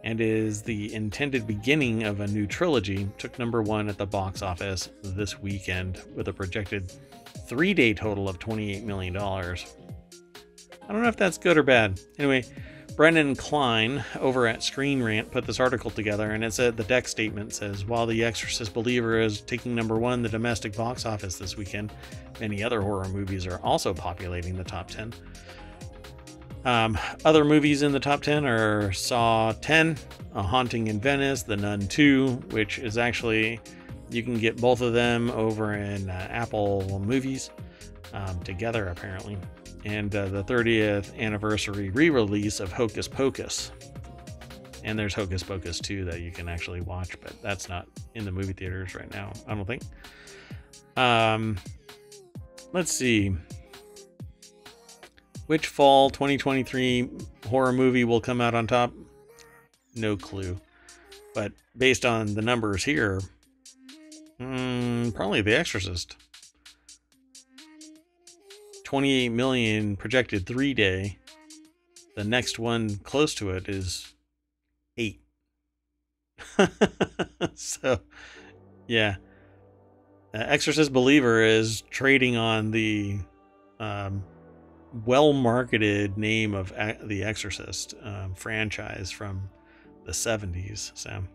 and 0.04 0.20
is 0.20 0.62
the 0.62 0.94
intended 0.94 1.46
beginning 1.46 2.04
of 2.04 2.22
a 2.22 2.28
new 2.28 2.48
trilogy, 2.48 3.08
took 3.18 3.38
number 3.38 3.62
one 3.62 3.90
at 3.90 3.98
the 3.98 4.06
box 4.06 4.42
office 4.42 4.90
this 5.04 5.40
weekend 5.40 6.02
with 6.16 6.28
a 6.28 6.34
projected 6.34 6.92
three-day 7.48 7.94
total 7.94 8.28
of 8.28 8.40
$28 8.40 8.84
million. 8.84 9.16
I 9.18 9.56
don't 10.90 11.04
know 11.04 11.10
if 11.10 11.18
that's 11.18 11.38
good 11.38 11.58
or 11.58 11.64
bad. 11.64 12.00
Anyway, 12.18 12.44
Brendan 12.96 13.36
Klein 13.36 14.04
over 14.20 14.48
at 14.48 14.62
Screen 14.62 15.02
Rant 15.02 15.32
put 15.32 15.46
this 15.46 15.60
article 15.60 15.90
together, 15.92 16.32
and 16.32 16.44
it 16.44 16.54
said 16.54 16.76
the 16.76 16.84
deck 16.84 17.08
statement 17.08 17.54
says 17.54 17.86
while 17.86 18.06
The 18.06 18.24
Exorcist 18.24 18.74
Believer 18.74 19.20
is 19.20 19.42
taking 19.42 19.74
number 19.74 19.98
one 19.98 20.22
the 20.22 20.30
domestic 20.30 20.76
box 20.76 21.06
office 21.06 21.38
this 21.38 21.56
weekend, 21.56 21.94
many 22.40 22.64
other 22.64 22.82
horror 22.82 23.08
movies 23.08 23.48
are 23.48 23.60
also 23.60 23.94
populating 23.94 24.58
the 24.58 24.64
top 24.64 24.90
10. 24.90 25.14
Um, 26.64 26.98
other 27.26 27.44
movies 27.44 27.82
in 27.82 27.92
the 27.92 28.00
top 28.00 28.22
10 28.22 28.46
are 28.46 28.92
Saw 28.92 29.52
10, 29.54 29.98
A 30.36 30.44
Haunting 30.44 30.88
in 30.88 31.00
Venice, 31.00 31.44
The 31.44 31.58
Nun 31.58 31.88
2, 31.88 32.28
which 32.52 32.78
is 32.80 32.98
actually, 32.98 33.60
you 34.10 34.22
can 34.22 34.38
get 34.38 34.58
both 34.58 34.82
of 34.82 34.94
them 34.94 35.32
over 35.32 35.74
in 35.74 36.10
uh, 36.10 36.28
Apple 36.30 37.00
Movies 37.00 37.50
um, 38.14 38.40
together, 38.42 38.88
apparently 38.88 39.38
and 39.86 40.16
uh, 40.16 40.28
the 40.28 40.44
30th 40.44 41.18
anniversary 41.18 41.90
re 41.90 42.10
release 42.10 42.60
of 42.60 42.72
Hocus 42.72 43.08
Pocus. 43.08 43.72
And 44.84 44.98
there's 44.98 45.14
Hocus 45.14 45.44
Pocus 45.44 45.80
2 45.80 46.06
that 46.06 46.22
you 46.22 46.32
can 46.32 46.50
actually 46.50 46.82
watch, 46.82 47.20
but 47.22 47.40
that's 47.42 47.70
not 47.70 47.88
in 48.16 48.26
the 48.26 48.32
movie 48.32 48.54
theaters 48.54 48.96
right 48.96 49.12
now, 49.12 49.32
I 49.48 49.54
don't 49.54 49.66
think. 49.66 49.84
Um, 50.98 51.58
let's 52.74 52.92
see. 52.92 53.36
Which 55.52 55.68
fall 55.68 56.10
2023 56.10 57.10
horror 57.50 57.74
movie 57.74 58.06
will 58.06 58.22
come 58.22 58.40
out 58.40 58.56
on 58.56 58.68
top? 58.68 58.94
No 59.94 60.16
clue. 60.16 60.62
But 61.34 61.52
based 61.78 62.06
on 62.06 62.36
the 62.36 62.42
numbers 62.42 62.86
here, 62.86 63.20
mm, 64.40 65.14
probably 65.14 65.42
The 65.42 65.60
Exorcist. 65.60 66.16
28 68.86 69.28
million 69.28 69.98
projected 69.98 70.46
three 70.46 70.74
day. 70.74 71.18
The 72.16 72.24
next 72.24 72.58
one 72.58 72.96
close 73.00 73.36
to 73.36 73.50
it 73.50 73.68
is 73.68 74.14
eight. 74.96 75.20
so, 77.56 78.00
yeah. 78.88 79.18
Uh, 80.34 80.46
Exorcist 80.48 80.94
Believer 80.94 81.42
is 81.42 81.82
trading 81.90 82.38
on 82.38 82.72
the 82.72 83.20
um, 83.82 84.24
well 84.94 85.34
marketed 85.34 86.18
name 86.18 86.54
of 86.54 86.74
the 87.04 87.24
Exorcist 87.24 87.94
um, 88.02 88.36
franchise 88.36 89.12
from 89.12 89.50
the 90.06 90.12
70s. 90.12 90.92
Sam. 90.98 91.28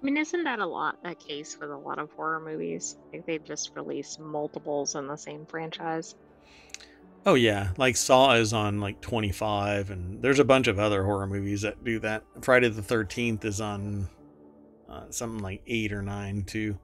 I 0.00 0.04
mean, 0.04 0.16
isn't 0.16 0.44
that 0.44 0.60
a 0.60 0.66
lot 0.66 1.02
the 1.02 1.14
case 1.14 1.58
with 1.60 1.70
a 1.70 1.76
lot 1.76 1.98
of 1.98 2.10
horror 2.12 2.40
movies? 2.40 2.96
Like 3.12 3.26
they've 3.26 3.44
just 3.44 3.76
released 3.76 4.18
multiples 4.18 4.94
in 4.94 5.06
the 5.06 5.16
same 5.16 5.44
franchise. 5.44 6.14
Oh 7.26 7.34
yeah, 7.34 7.72
like 7.76 7.96
Saw 7.96 8.32
is 8.32 8.54
on 8.54 8.80
like 8.80 9.02
25 9.02 9.90
and 9.90 10.22
there's 10.22 10.38
a 10.38 10.44
bunch 10.44 10.68
of 10.68 10.78
other 10.78 11.04
horror 11.04 11.26
movies 11.26 11.60
that 11.62 11.84
do 11.84 11.98
that. 11.98 12.22
Friday 12.40 12.68
the 12.70 12.80
13th 12.80 13.44
is 13.44 13.60
on 13.60 14.08
uh, 14.88 15.04
something 15.10 15.42
like 15.42 15.60
8 15.66 15.92
or 15.92 16.02
9 16.02 16.44
too. 16.44 16.78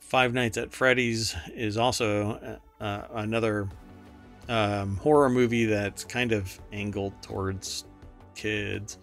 Five 0.00 0.34
Nights 0.34 0.58
at 0.58 0.70
Freddy's 0.70 1.34
is 1.54 1.78
also 1.78 2.60
uh, 2.80 2.84
uh, 2.84 3.06
another 3.14 3.70
um, 4.48 4.96
horror 4.96 5.30
movie 5.30 5.66
that's 5.66 6.04
kind 6.04 6.32
of 6.32 6.60
angled 6.72 7.14
towards 7.22 7.84
kids 8.34 8.98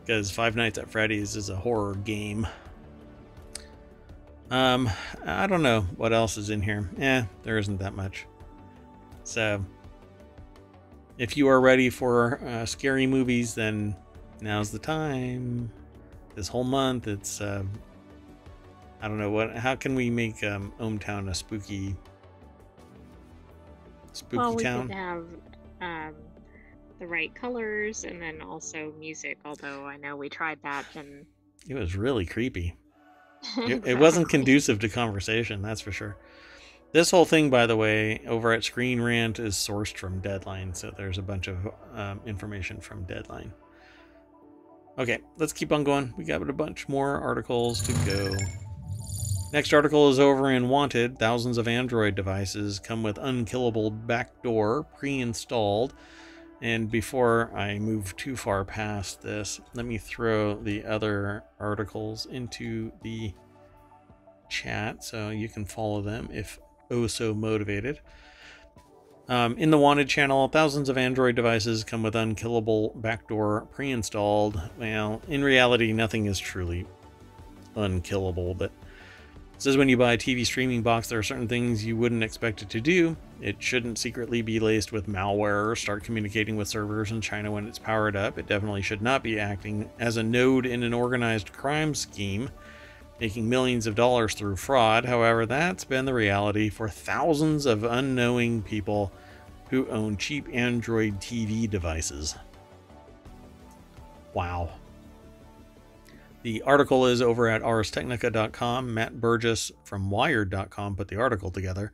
because 0.00 0.30
Five 0.30 0.54
Nights 0.54 0.78
at 0.78 0.90
Freddy's 0.90 1.36
is 1.36 1.50
a 1.50 1.56
horror 1.56 1.94
game. 1.94 2.46
Um, 4.50 4.88
I 5.24 5.46
don't 5.46 5.62
know 5.62 5.82
what 5.96 6.12
else 6.12 6.36
is 6.36 6.50
in 6.50 6.62
here. 6.62 6.88
Eh, 6.98 7.24
there 7.42 7.58
isn't 7.58 7.78
that 7.78 7.94
much. 7.94 8.26
So, 9.24 9.64
if 11.18 11.36
you 11.36 11.48
are 11.48 11.60
ready 11.60 11.90
for 11.90 12.40
uh, 12.44 12.64
scary 12.64 13.06
movies, 13.06 13.54
then 13.54 13.96
now's 14.40 14.70
the 14.70 14.78
time. 14.78 15.72
This 16.36 16.46
whole 16.46 16.64
month, 16.64 17.08
it's 17.08 17.40
uh, 17.40 17.64
I 19.02 19.08
don't 19.08 19.18
know 19.18 19.30
what. 19.30 19.56
How 19.56 19.74
can 19.74 19.96
we 19.96 20.10
make 20.10 20.44
um, 20.44 20.72
ohmTown 20.78 21.28
a 21.28 21.34
spooky, 21.34 21.96
spooky 24.16 24.38
well, 24.38 24.54
we 24.54 24.62
town? 24.62 24.88
could 24.88 24.96
have 24.96 25.26
um, 25.80 26.14
the 26.98 27.06
right 27.06 27.34
colors 27.34 28.04
and 28.04 28.20
then 28.20 28.42
also 28.42 28.92
music. 28.98 29.38
Although 29.44 29.84
I 29.84 29.96
know 29.96 30.16
we 30.16 30.28
tried 30.28 30.58
that 30.62 30.84
and 30.94 31.26
it 31.68 31.74
was 31.74 31.96
really 31.96 32.26
creepy 32.26 32.76
it, 33.58 33.86
it 33.86 33.98
wasn't 33.98 34.28
conducive 34.28 34.78
to 34.80 34.88
conversation, 34.88 35.62
that's 35.62 35.80
for 35.80 35.92
sure. 35.92 36.16
This 36.92 37.10
whole 37.10 37.24
thing, 37.24 37.50
by 37.50 37.66
the 37.66 37.76
way, 37.76 38.22
over 38.26 38.52
at 38.52 38.64
Screen 38.64 39.00
Rant 39.00 39.38
is 39.38 39.54
sourced 39.54 39.96
from 39.96 40.20
Deadline, 40.20 40.72
so 40.74 40.92
there's 40.96 41.18
a 41.18 41.22
bunch 41.22 41.48
of 41.48 41.68
um, 41.94 42.20
information 42.26 42.80
from 42.80 43.04
Deadline. 43.04 43.52
Okay, 44.98 45.18
let's 45.36 45.52
keep 45.52 45.72
on 45.72 45.84
going. 45.84 46.14
We 46.16 46.24
got 46.24 46.48
a 46.48 46.52
bunch 46.52 46.88
more 46.88 47.20
articles 47.20 47.82
to 47.82 47.92
go. 48.06 48.34
Next 49.52 49.72
article 49.72 50.08
is 50.10 50.18
over 50.18 50.50
in 50.50 50.68
Wanted. 50.68 51.18
Thousands 51.18 51.56
of 51.56 51.68
Android 51.68 52.14
devices 52.14 52.78
come 52.78 53.02
with 53.02 53.18
unkillable 53.18 53.90
backdoor 53.90 54.84
pre-installed 54.98 55.94
and 56.62 56.90
before 56.90 57.50
I 57.54 57.78
move 57.78 58.16
too 58.16 58.36
far 58.36 58.64
past 58.64 59.22
this, 59.22 59.60
let 59.74 59.84
me 59.84 59.98
throw 59.98 60.54
the 60.54 60.84
other 60.84 61.44
articles 61.60 62.26
into 62.26 62.92
the 63.02 63.34
chat 64.48 65.04
so 65.04 65.30
you 65.30 65.48
can 65.48 65.64
follow 65.64 66.00
them 66.00 66.28
if 66.32 66.58
oh 66.90 67.06
so 67.08 67.34
motivated. 67.34 68.00
Um, 69.28 69.58
in 69.58 69.70
the 69.70 69.78
Wanted 69.78 70.08
channel, 70.08 70.48
thousands 70.48 70.88
of 70.88 70.96
Android 70.96 71.34
devices 71.34 71.84
come 71.84 72.02
with 72.02 72.14
unkillable 72.14 72.92
backdoor 72.94 73.66
pre 73.72 73.90
installed. 73.90 74.60
Well, 74.78 75.20
in 75.28 75.42
reality, 75.42 75.92
nothing 75.92 76.26
is 76.26 76.38
truly 76.38 76.86
unkillable, 77.74 78.54
but 78.54 78.70
it 79.56 79.62
says 79.62 79.78
when 79.78 79.88
you 79.88 79.96
buy 79.96 80.12
a 80.12 80.18
TV 80.18 80.44
streaming 80.44 80.82
box, 80.82 81.08
there 81.08 81.18
are 81.18 81.22
certain 81.22 81.48
things 81.48 81.82
you 81.82 81.96
wouldn't 81.96 82.22
expect 82.22 82.60
it 82.60 82.68
to 82.68 82.80
do. 82.80 83.16
It 83.40 83.56
shouldn't 83.58 83.98
secretly 83.98 84.42
be 84.42 84.60
laced 84.60 84.92
with 84.92 85.08
malware 85.08 85.70
or 85.70 85.74
start 85.76 86.04
communicating 86.04 86.56
with 86.56 86.68
servers 86.68 87.10
in 87.10 87.22
China 87.22 87.50
when 87.50 87.66
it's 87.66 87.78
powered 87.78 88.16
up. 88.16 88.36
It 88.36 88.46
definitely 88.46 88.82
should 88.82 89.00
not 89.00 89.22
be 89.22 89.40
acting 89.40 89.88
as 89.98 90.18
a 90.18 90.22
node 90.22 90.66
in 90.66 90.82
an 90.82 90.92
organized 90.92 91.54
crime 91.54 91.94
scheme, 91.94 92.50
making 93.18 93.48
millions 93.48 93.86
of 93.86 93.94
dollars 93.94 94.34
through 94.34 94.56
fraud. 94.56 95.06
However, 95.06 95.46
that's 95.46 95.84
been 95.84 96.04
the 96.04 96.12
reality 96.12 96.68
for 96.68 96.90
thousands 96.90 97.64
of 97.64 97.82
unknowing 97.82 98.60
people 98.60 99.10
who 99.70 99.88
own 99.88 100.18
cheap 100.18 100.46
Android 100.52 101.18
TV 101.18 101.68
devices. 101.68 102.36
Wow. 104.34 104.68
The 106.46 106.62
article 106.62 107.06
is 107.06 107.20
over 107.20 107.48
at 107.48 107.60
arstechnica.com. 107.60 108.94
Matt 108.94 109.20
Burgess 109.20 109.72
from 109.82 110.10
Wired.com 110.10 110.94
put 110.94 111.08
the 111.08 111.16
article 111.16 111.50
together. 111.50 111.90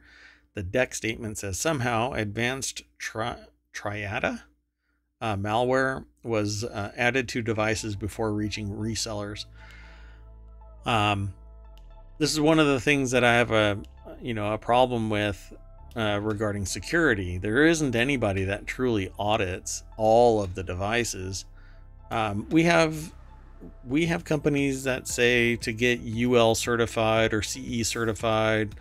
The 0.52 0.62
deck 0.62 0.94
statement 0.94 1.38
says 1.38 1.58
somehow 1.58 2.12
advanced 2.12 2.82
tri- 2.98 3.46
Triada 3.72 4.42
uh, 5.22 5.36
malware 5.36 6.04
was 6.22 6.64
uh, 6.64 6.92
added 6.98 7.30
to 7.30 7.40
devices 7.40 7.96
before 7.96 8.34
reaching 8.34 8.68
resellers. 8.68 9.46
Um, 10.84 11.32
this 12.18 12.30
is 12.30 12.38
one 12.38 12.58
of 12.58 12.66
the 12.66 12.78
things 12.78 13.12
that 13.12 13.24
I 13.24 13.32
have 13.32 13.52
a 13.52 13.78
you 14.20 14.34
know 14.34 14.52
a 14.52 14.58
problem 14.58 15.08
with 15.08 15.54
uh, 15.96 16.20
regarding 16.22 16.66
security. 16.66 17.38
There 17.38 17.64
isn't 17.64 17.96
anybody 17.96 18.44
that 18.44 18.66
truly 18.66 19.10
audits 19.18 19.82
all 19.96 20.42
of 20.42 20.54
the 20.54 20.62
devices. 20.62 21.46
Um, 22.10 22.46
we 22.50 22.64
have 22.64 23.14
we 23.86 24.06
have 24.06 24.24
companies 24.24 24.84
that 24.84 25.08
say 25.08 25.56
to 25.56 25.72
get 25.72 26.00
UL 26.00 26.54
certified 26.54 27.32
or 27.32 27.42
CE 27.42 27.86
certified, 27.86 28.74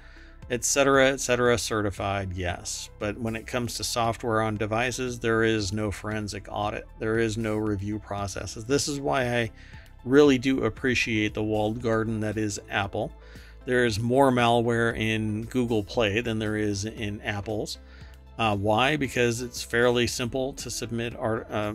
etc., 0.50 1.12
etc., 1.14 1.58
certified, 1.58 2.34
yes. 2.34 2.90
But 3.00 3.18
when 3.18 3.36
it 3.36 3.48
comes 3.48 3.76
to 3.76 3.84
software 3.84 4.42
on 4.42 4.58
devices, 4.58 5.20
there 5.20 5.44
is 5.44 5.72
no 5.72 5.92
forensic 5.92 6.48
audit, 6.50 6.88
there 7.00 7.20
is 7.20 7.38
no 7.38 7.56
review 7.56 8.00
processes. 8.00 8.66
This 8.66 8.88
is 8.88 9.00
why 9.00 9.24
I 9.24 9.52
really 10.04 10.38
do 10.38 10.64
appreciate 10.64 11.34
the 11.34 11.44
walled 11.44 11.82
garden 11.82 12.20
that 12.22 12.38
is 12.38 12.60
Apple. 12.70 13.12
There 13.66 13.86
is 13.86 14.00
more 14.00 14.32
malware 14.32 14.98
in 14.98 15.44
Google 15.44 15.84
Play 15.84 16.22
than 16.22 16.40
there 16.40 16.58
is 16.58 16.86
in 16.86 17.22
Apple's. 17.22 17.78
Uh, 18.38 18.56
why? 18.56 18.98
Because 18.98 19.42
it's 19.42 19.62
fairly 19.62 20.08
simple 20.08 20.54
to 20.54 20.72
submit 20.72 21.16
art, 21.16 21.48
uh, 21.52 21.74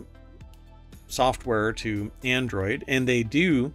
software 1.07 1.73
to 1.73 2.11
Android, 2.23 2.83
and 2.87 3.07
they 3.07 3.23
do 3.23 3.73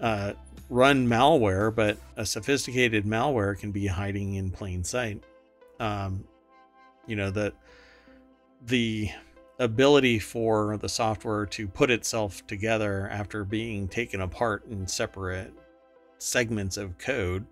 uh, 0.00 0.32
run 0.68 1.06
malware, 1.06 1.74
but 1.74 1.98
a 2.16 2.26
sophisticated 2.26 3.04
malware 3.04 3.58
can 3.58 3.72
be 3.72 3.86
hiding 3.86 4.34
in 4.34 4.50
plain 4.50 4.84
sight. 4.84 5.22
Um, 5.80 6.24
you 7.06 7.16
know 7.16 7.30
that 7.30 7.54
the 8.66 9.10
ability 9.58 10.20
for 10.20 10.76
the 10.76 10.88
software 10.88 11.46
to 11.46 11.66
put 11.66 11.90
itself 11.90 12.46
together 12.46 13.08
after 13.10 13.42
being 13.42 13.88
taken 13.88 14.20
apart 14.20 14.64
in 14.70 14.86
separate 14.86 15.52
segments 16.18 16.76
of 16.76 16.96
code 16.98 17.44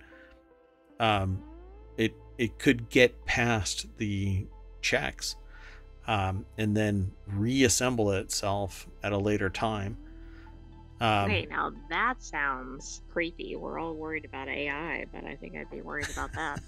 um, 1.01 1.43
it 1.97 2.15
it 2.39 2.59
could 2.59 2.89
get 2.91 3.25
past 3.25 3.87
the 3.97 4.47
checks 4.83 5.37
um, 6.07 6.47
and 6.57 6.77
then 6.77 7.13
reassemble 7.27 8.13
itself 8.13 8.87
at 9.03 9.13
a 9.13 9.19
later 9.19 9.51
time. 9.51 9.97
Um, 11.01 11.29
Wait, 11.29 11.51
now 11.51 11.73
that 11.91 12.23
sounds 12.23 13.03
creepy. 13.11 13.55
We're 13.57 13.79
all 13.79 13.95
worried 13.95 14.25
about 14.25 14.49
AI, 14.49 15.05
but 15.13 15.25
I 15.25 15.37
think 15.37 15.57
I'd 15.57 15.71
be 15.71 15.83
worried 15.83 16.09
about 16.11 16.33
that. 16.33 16.63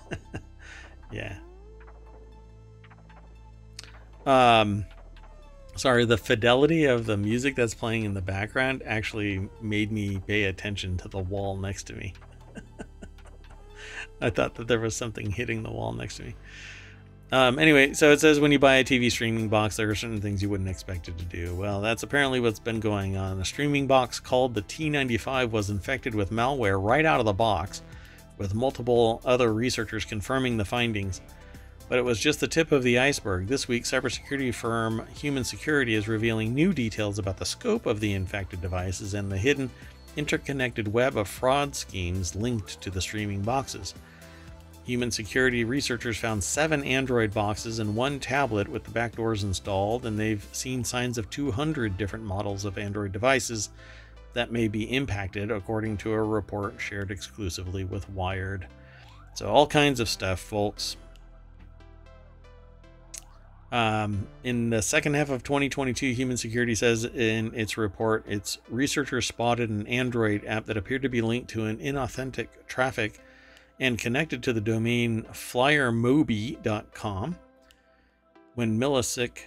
yeah. 1.12 1.38
Um, 4.26 4.84
sorry, 5.76 6.04
the 6.04 6.18
fidelity 6.18 6.84
of 6.84 7.06
the 7.06 7.16
music 7.16 7.54
that's 7.56 7.74
playing 7.74 8.04
in 8.04 8.12
the 8.12 8.20
background 8.20 8.82
actually 8.84 9.48
made 9.62 9.90
me 9.90 10.20
pay 10.26 10.44
attention 10.44 10.98
to 10.98 11.08
the 11.08 11.18
wall 11.18 11.56
next 11.56 11.84
to 11.84 11.94
me. 11.94 12.12
I 14.20 14.28
thought 14.28 14.56
that 14.56 14.68
there 14.68 14.80
was 14.80 14.94
something 14.94 15.30
hitting 15.30 15.62
the 15.62 15.70
wall 15.70 15.92
next 15.92 16.16
to 16.16 16.24
me. 16.24 16.34
Um, 17.30 17.58
anyway, 17.58 17.92
so 17.92 18.10
it 18.10 18.20
says 18.20 18.40
when 18.40 18.52
you 18.52 18.58
buy 18.58 18.76
a 18.76 18.84
TV 18.84 19.12
streaming 19.12 19.48
box, 19.48 19.76
there 19.76 19.90
are 19.90 19.94
certain 19.94 20.20
things 20.20 20.40
you 20.40 20.48
wouldn't 20.48 20.68
expect 20.68 21.08
it 21.08 21.18
to 21.18 21.24
do. 21.24 21.54
Well, 21.54 21.82
that's 21.82 22.02
apparently 22.02 22.40
what's 22.40 22.58
been 22.58 22.80
going 22.80 23.18
on. 23.18 23.38
A 23.38 23.44
streaming 23.44 23.86
box 23.86 24.18
called 24.18 24.54
the 24.54 24.62
T95 24.62 25.50
was 25.50 25.68
infected 25.68 26.14
with 26.14 26.30
malware 26.30 26.82
right 26.82 27.04
out 27.04 27.20
of 27.20 27.26
the 27.26 27.34
box, 27.34 27.82
with 28.38 28.54
multiple 28.54 29.20
other 29.26 29.52
researchers 29.52 30.06
confirming 30.06 30.56
the 30.56 30.64
findings. 30.64 31.20
But 31.90 31.98
it 31.98 32.02
was 32.02 32.18
just 32.18 32.40
the 32.40 32.48
tip 32.48 32.72
of 32.72 32.82
the 32.82 32.98
iceberg. 32.98 33.46
This 33.46 33.68
week, 33.68 33.84
cybersecurity 33.84 34.54
firm 34.54 35.06
Human 35.14 35.44
Security 35.44 35.94
is 35.94 36.08
revealing 36.08 36.54
new 36.54 36.72
details 36.72 37.18
about 37.18 37.36
the 37.36 37.46
scope 37.46 37.84
of 37.84 38.00
the 38.00 38.14
infected 38.14 38.62
devices 38.62 39.12
and 39.12 39.30
the 39.30 39.38
hidden, 39.38 39.70
interconnected 40.16 40.92
web 40.92 41.16
of 41.18 41.28
fraud 41.28 41.74
schemes 41.76 42.34
linked 42.34 42.80
to 42.80 42.90
the 42.90 43.02
streaming 43.02 43.42
boxes. 43.42 43.94
Human 44.88 45.10
security 45.10 45.64
researchers 45.64 46.16
found 46.16 46.42
seven 46.42 46.82
Android 46.82 47.34
boxes 47.34 47.78
and 47.78 47.94
one 47.94 48.18
tablet 48.18 48.66
with 48.68 48.84
the 48.84 48.90
backdoors 48.90 49.42
installed, 49.42 50.06
and 50.06 50.18
they've 50.18 50.48
seen 50.52 50.82
signs 50.82 51.18
of 51.18 51.28
200 51.28 51.98
different 51.98 52.24
models 52.24 52.64
of 52.64 52.78
Android 52.78 53.12
devices 53.12 53.68
that 54.32 54.50
may 54.50 54.66
be 54.66 54.84
impacted, 54.84 55.50
according 55.50 55.98
to 55.98 56.12
a 56.14 56.22
report 56.22 56.76
shared 56.80 57.10
exclusively 57.10 57.84
with 57.84 58.08
Wired. 58.08 58.66
So, 59.34 59.50
all 59.50 59.66
kinds 59.66 60.00
of 60.00 60.08
stuff, 60.08 60.40
folks. 60.40 60.96
Um, 63.70 64.26
in 64.42 64.70
the 64.70 64.80
second 64.80 65.16
half 65.16 65.28
of 65.28 65.42
2022, 65.42 66.12
Human 66.12 66.38
Security 66.38 66.74
says 66.74 67.04
in 67.04 67.52
its 67.54 67.76
report, 67.76 68.24
its 68.26 68.56
researchers 68.70 69.26
spotted 69.26 69.68
an 69.68 69.86
Android 69.86 70.46
app 70.46 70.64
that 70.64 70.78
appeared 70.78 71.02
to 71.02 71.10
be 71.10 71.20
linked 71.20 71.50
to 71.50 71.66
an 71.66 71.76
inauthentic 71.76 72.48
traffic 72.66 73.20
and 73.80 73.98
connected 73.98 74.42
to 74.42 74.52
the 74.52 74.60
domain 74.60 75.24
flyermobi.com. 75.32 77.38
When 78.54 78.78
Milisic, 78.78 79.38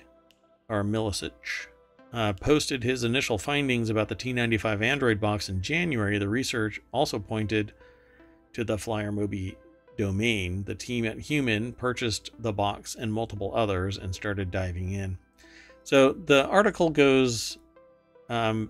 or 0.70 0.84
Milisic, 0.84 1.68
uh, 2.14 2.34
posted 2.34 2.84
his 2.84 3.04
initial 3.04 3.38
findings 3.38 3.90
about 3.90 4.10
the 4.10 4.16
T95 4.16 4.84
Android 4.84 5.20
box 5.20 5.50
in 5.50 5.62
January, 5.62 6.18
the 6.18 6.30
research 6.30 6.82
also 6.92 7.20
pointed 7.20 7.74
to 8.54 8.64
the 8.64 8.78
FlyerMobi 8.78 9.56
domain, 9.98 10.64
the 10.64 10.76
team 10.76 11.06
at 11.06 11.20
Human 11.20 11.74
purchased 11.74 12.32
the 12.40 12.54
box 12.54 12.96
and 12.96 13.14
multiple 13.14 13.52
others 13.56 13.98
and 13.98 14.16
started 14.16 14.52
diving 14.52 14.94
in. 14.94 15.18
So 15.84 16.14
the 16.14 16.48
article 16.48 16.90
goes 16.90 17.58
um, 18.30 18.70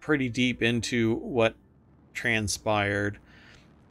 pretty 0.00 0.28
deep 0.28 0.62
into 0.62 1.16
what 1.16 1.54
transpired, 2.14 3.18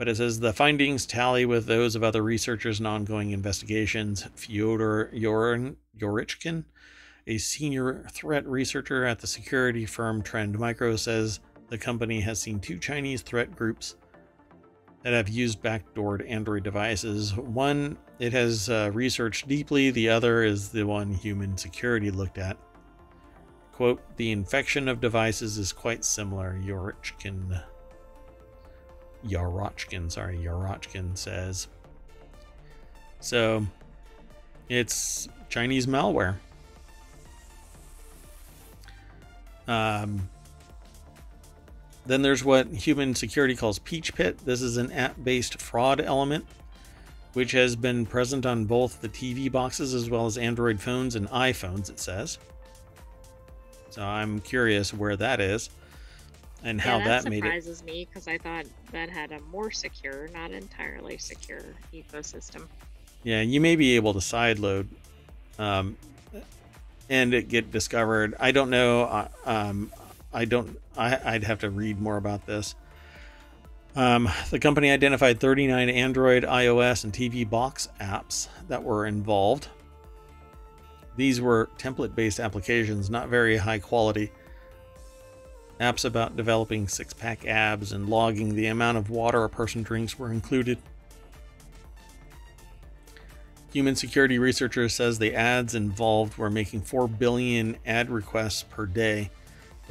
but 0.01 0.09
it 0.09 0.17
says 0.17 0.39
the 0.39 0.51
findings 0.51 1.05
tally 1.05 1.45
with 1.45 1.67
those 1.67 1.95
of 1.95 2.03
other 2.03 2.23
researchers 2.23 2.79
and 2.79 2.87
ongoing 2.87 3.29
investigations. 3.29 4.27
Fyodor 4.33 5.11
Yorichkin, 5.13 6.63
a 7.27 7.37
senior 7.37 8.07
threat 8.11 8.43
researcher 8.47 9.05
at 9.05 9.19
the 9.19 9.27
security 9.27 9.85
firm 9.85 10.23
Trend 10.23 10.57
Micro, 10.57 10.95
says 10.95 11.39
the 11.67 11.77
company 11.77 12.19
has 12.19 12.41
seen 12.41 12.59
two 12.59 12.79
Chinese 12.79 13.21
threat 13.21 13.55
groups 13.55 13.95
that 15.03 15.13
have 15.13 15.29
used 15.29 15.61
backdoored 15.61 16.27
Android 16.27 16.63
devices. 16.63 17.37
One 17.37 17.95
it 18.17 18.33
has 18.33 18.71
uh, 18.71 18.89
researched 18.95 19.47
deeply, 19.47 19.91
the 19.91 20.09
other 20.09 20.43
is 20.43 20.69
the 20.69 20.83
one 20.83 21.13
human 21.13 21.55
security 21.55 22.09
looked 22.09 22.39
at. 22.39 22.57
Quote, 23.71 24.01
the 24.17 24.31
infection 24.31 24.87
of 24.87 24.99
devices 24.99 25.59
is 25.59 25.71
quite 25.71 26.03
similar, 26.03 26.59
Yorochkin. 26.59 27.61
Yorochkin, 29.27 30.11
sorry, 30.11 30.37
Yarochkin 30.37 31.17
says. 31.17 31.67
So, 33.19 33.65
it's 34.69 35.29
Chinese 35.49 35.85
malware. 35.85 36.37
Um, 39.67 40.29
then 42.05 42.21
there's 42.21 42.43
what 42.43 42.67
human 42.67 43.13
security 43.15 43.55
calls 43.55 43.79
Peach 43.79 44.13
Pit. 44.15 44.39
This 44.43 44.61
is 44.61 44.77
an 44.77 44.91
app 44.91 45.15
based 45.23 45.61
fraud 45.61 46.01
element, 46.01 46.45
which 47.33 47.51
has 47.51 47.75
been 47.75 48.05
present 48.05 48.45
on 48.45 48.65
both 48.65 49.01
the 49.01 49.09
TV 49.09 49.51
boxes 49.51 49.93
as 49.93 50.09
well 50.09 50.25
as 50.25 50.37
Android 50.37 50.79
phones 50.79 51.15
and 51.15 51.29
iPhones, 51.29 51.89
it 51.89 51.99
says. 51.99 52.39
So 53.91 54.01
I'm 54.01 54.39
curious 54.39 54.93
where 54.93 55.15
that 55.17 55.39
is 55.39 55.69
and 56.63 56.77
yeah, 56.77 56.83
how 56.83 56.97
that, 56.99 57.23
that 57.23 57.29
made 57.29 57.39
it. 57.39 57.41
surprises 57.41 57.83
me 57.83 58.07
because 58.09 58.27
I 58.27 58.37
thought 58.37 58.65
that 58.91 59.09
had 59.09 59.31
a 59.31 59.39
more 59.41 59.71
secure, 59.71 60.29
not 60.33 60.51
entirely 60.51 61.17
secure 61.17 61.63
ecosystem. 61.93 62.67
Yeah, 63.23 63.41
you 63.41 63.61
may 63.61 63.75
be 63.75 63.95
able 63.95 64.13
to 64.13 64.19
sideload 64.19 64.87
um, 65.59 65.97
and 67.09 67.33
it 67.33 67.49
get 67.49 67.71
discovered. 67.71 68.35
I 68.39 68.51
don't 68.51 68.69
know. 68.69 69.03
Uh, 69.03 69.27
um, 69.45 69.91
I 70.33 70.45
don't. 70.45 70.79
I, 70.97 71.33
would 71.33 71.43
have 71.43 71.59
to 71.59 71.69
read 71.69 72.01
more 72.01 72.17
about 72.17 72.45
this. 72.45 72.75
Um, 73.95 74.29
the 74.49 74.59
company 74.59 74.89
identified 74.89 75.39
39 75.39 75.89
Android, 75.89 76.43
iOS, 76.43 77.03
and 77.03 77.11
TV 77.11 77.47
box 77.49 77.89
apps 77.99 78.47
that 78.69 78.83
were 78.83 79.05
involved. 79.05 79.67
These 81.17 81.41
were 81.41 81.69
template 81.77 82.15
based 82.15 82.39
applications, 82.39 83.09
not 83.09 83.27
very 83.27 83.57
high 83.57 83.79
quality. 83.79 84.31
Apps 85.81 86.05
about 86.05 86.37
developing 86.37 86.87
six 86.87 87.11
pack 87.13 87.45
abs 87.45 87.91
and 87.91 88.07
logging 88.07 88.55
the 88.55 88.67
amount 88.67 88.97
of 88.97 89.09
water 89.09 89.43
a 89.43 89.49
person 89.49 89.81
drinks 89.81 90.19
were 90.19 90.31
included. 90.31 90.77
Human 93.73 93.95
security 93.95 94.37
researcher 94.37 94.87
says 94.87 95.17
the 95.17 95.33
ads 95.33 95.73
involved 95.73 96.37
were 96.37 96.51
making 96.51 96.81
4 96.81 97.07
billion 97.07 97.77
ad 97.85 98.09
requests 98.09 98.63
per 98.63 98.85
day 98.85 99.31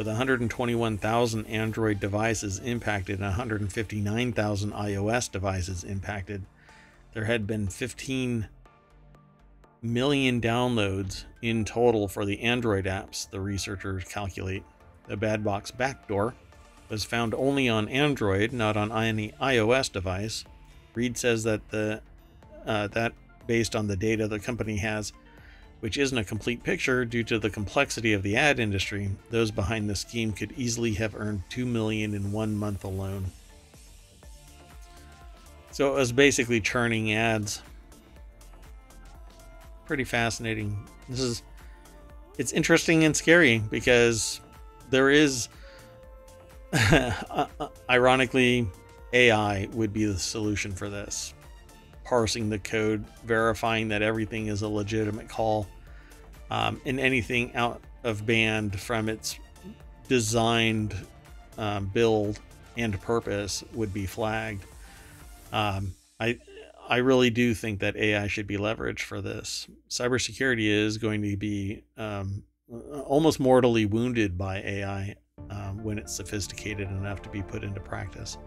with 0.00 0.06
121,000 0.06 1.46
Android 1.46 2.00
devices 2.00 2.58
impacted 2.60 3.16
and 3.16 3.26
159,000 3.26 4.72
iOS 4.72 5.30
devices 5.30 5.84
impacted, 5.84 6.42
there 7.12 7.24
had 7.24 7.46
been 7.46 7.68
15 7.68 8.48
million 9.82 10.40
downloads 10.40 11.24
in 11.42 11.66
total 11.66 12.08
for 12.08 12.24
the 12.24 12.40
Android 12.40 12.86
apps, 12.86 13.28
the 13.28 13.40
researchers 13.40 14.04
calculate. 14.04 14.62
The 15.10 15.16
Bad 15.16 15.42
Box 15.42 15.72
backdoor 15.72 16.34
was 16.88 17.02
found 17.02 17.34
only 17.34 17.68
on 17.68 17.88
Android, 17.88 18.52
not 18.52 18.76
on 18.76 18.92
any 18.92 19.32
iOS 19.42 19.90
device. 19.90 20.44
Reed 20.94 21.18
says 21.18 21.42
that 21.42 21.68
the 21.70 22.00
uh, 22.64 22.86
that 22.88 23.12
based 23.48 23.74
on 23.74 23.88
the 23.88 23.96
data 23.96 24.28
the 24.28 24.38
company 24.38 24.76
has 24.76 25.12
which 25.80 25.98
isn't 25.98 26.16
a 26.16 26.22
complete 26.22 26.62
picture 26.62 27.04
due 27.04 27.24
to 27.24 27.40
the 27.40 27.50
complexity 27.50 28.12
of 28.12 28.22
the 28.22 28.36
ad 28.36 28.60
industry. 28.60 29.10
Those 29.30 29.50
behind 29.50 29.90
the 29.90 29.96
scheme 29.96 30.32
could 30.32 30.52
easily 30.56 30.92
have 30.94 31.16
earned 31.16 31.42
2 31.48 31.66
million 31.66 32.14
in 32.14 32.30
one 32.30 32.54
month 32.54 32.84
alone. 32.84 33.24
So 35.72 35.92
it 35.92 35.94
was 35.94 36.12
basically 36.12 36.60
churning 36.60 37.14
ads. 37.14 37.62
Pretty 39.86 40.04
fascinating. 40.04 40.86
This 41.08 41.18
is 41.18 41.42
it's 42.38 42.52
interesting 42.52 43.02
and 43.02 43.16
scary 43.16 43.58
because 43.58 44.40
there 44.90 45.10
is 45.10 45.48
ironically 47.90 48.68
AI 49.12 49.68
would 49.72 49.92
be 49.92 50.04
the 50.04 50.18
solution 50.18 50.72
for 50.72 50.88
this 50.88 51.34
parsing 52.10 52.50
the 52.50 52.58
code, 52.58 53.04
verifying 53.24 53.86
that 53.88 54.02
everything 54.02 54.48
is 54.48 54.62
a 54.62 54.68
legitimate 54.68 55.28
call, 55.28 55.68
um, 56.50 56.80
and 56.84 56.98
anything 56.98 57.54
out 57.54 57.80
of 58.02 58.26
band 58.26 58.78
from 58.78 59.08
its 59.08 59.38
designed 60.08 60.92
um, 61.56 61.86
build 61.86 62.40
and 62.76 63.00
purpose 63.00 63.62
would 63.74 63.94
be 63.94 64.06
flagged. 64.06 64.64
Um, 65.52 65.94
I 66.18 66.40
I 66.88 66.96
really 66.96 67.30
do 67.30 67.54
think 67.54 67.78
that 67.78 67.96
AI 67.96 68.26
should 68.26 68.48
be 68.48 68.56
leveraged 68.56 69.02
for 69.02 69.20
this. 69.20 69.68
Cybersecurity 69.88 70.66
is 70.66 70.98
going 70.98 71.22
to 71.22 71.36
be 71.36 71.84
um, 71.96 72.42
almost 73.04 73.40
mortally 73.40 73.86
wounded 73.86 74.38
by 74.38 74.58
AI 74.58 75.16
um, 75.50 75.82
when 75.82 75.98
it's 75.98 76.14
sophisticated 76.14 76.88
enough 76.88 77.22
to 77.22 77.28
be 77.28 77.42
put 77.42 77.64
into 77.64 77.80
practice, 77.80 78.38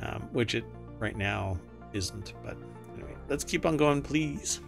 um, 0.00 0.28
which 0.32 0.54
it 0.54 0.64
right 0.98 1.16
now 1.16 1.58
isn't. 1.92 2.34
But 2.44 2.56
anyway, 2.94 3.14
let's 3.28 3.44
keep 3.44 3.64
on 3.64 3.76
going, 3.76 4.02
please. 4.02 4.60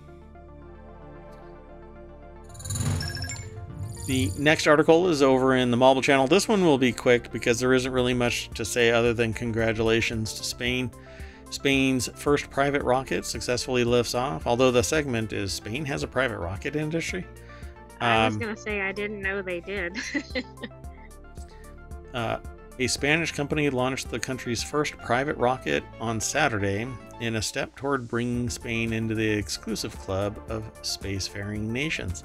The 4.06 4.30
next 4.38 4.68
article 4.68 5.08
is 5.08 5.20
over 5.20 5.56
in 5.56 5.72
the 5.72 5.76
Mobble 5.76 6.02
channel. 6.02 6.28
This 6.28 6.46
one 6.46 6.64
will 6.64 6.78
be 6.78 6.92
quick 6.92 7.32
because 7.32 7.58
there 7.58 7.74
isn't 7.74 7.90
really 7.90 8.14
much 8.14 8.50
to 8.50 8.64
say 8.64 8.92
other 8.92 9.12
than 9.12 9.34
congratulations 9.34 10.32
to 10.34 10.44
Spain. 10.44 10.92
Spain's 11.50 12.08
first 12.14 12.48
private 12.48 12.82
rocket 12.82 13.24
successfully 13.24 13.82
lifts 13.82 14.14
off, 14.14 14.46
although 14.46 14.70
the 14.70 14.82
segment 14.82 15.32
is 15.32 15.52
Spain 15.52 15.84
has 15.86 16.04
a 16.04 16.06
private 16.06 16.38
rocket 16.38 16.76
industry. 16.76 17.26
I 18.00 18.26
was 18.26 18.34
um, 18.34 18.40
going 18.40 18.54
to 18.54 18.60
say, 18.60 18.82
I 18.82 18.92
didn't 18.92 19.22
know 19.22 19.42
they 19.42 19.60
did. 19.60 19.96
uh, 22.14 22.38
a 22.78 22.86
Spanish 22.86 23.32
company 23.32 23.70
launched 23.70 24.10
the 24.10 24.18
country's 24.18 24.62
first 24.62 24.96
private 24.98 25.36
rocket 25.38 25.82
on 26.00 26.20
Saturday 26.20 26.86
in 27.20 27.36
a 27.36 27.42
step 27.42 27.74
toward 27.74 28.06
bringing 28.06 28.50
Spain 28.50 28.92
into 28.92 29.14
the 29.14 29.28
exclusive 29.28 29.98
club 30.00 30.38
of 30.48 30.70
spacefaring 30.82 31.60
nations. 31.60 32.24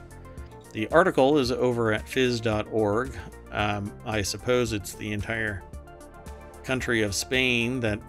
The 0.73 0.87
article 0.89 1.37
is 1.37 1.51
over 1.51 1.93
at 1.93 2.05
phys.org. 2.05 3.17
Um, 3.51 3.93
I 4.05 4.21
suppose 4.21 4.73
it's 4.73 4.93
the 4.93 5.11
entire 5.13 5.63
country 6.63 7.01
of 7.01 7.15
Spain 7.15 7.79
that 7.81 7.99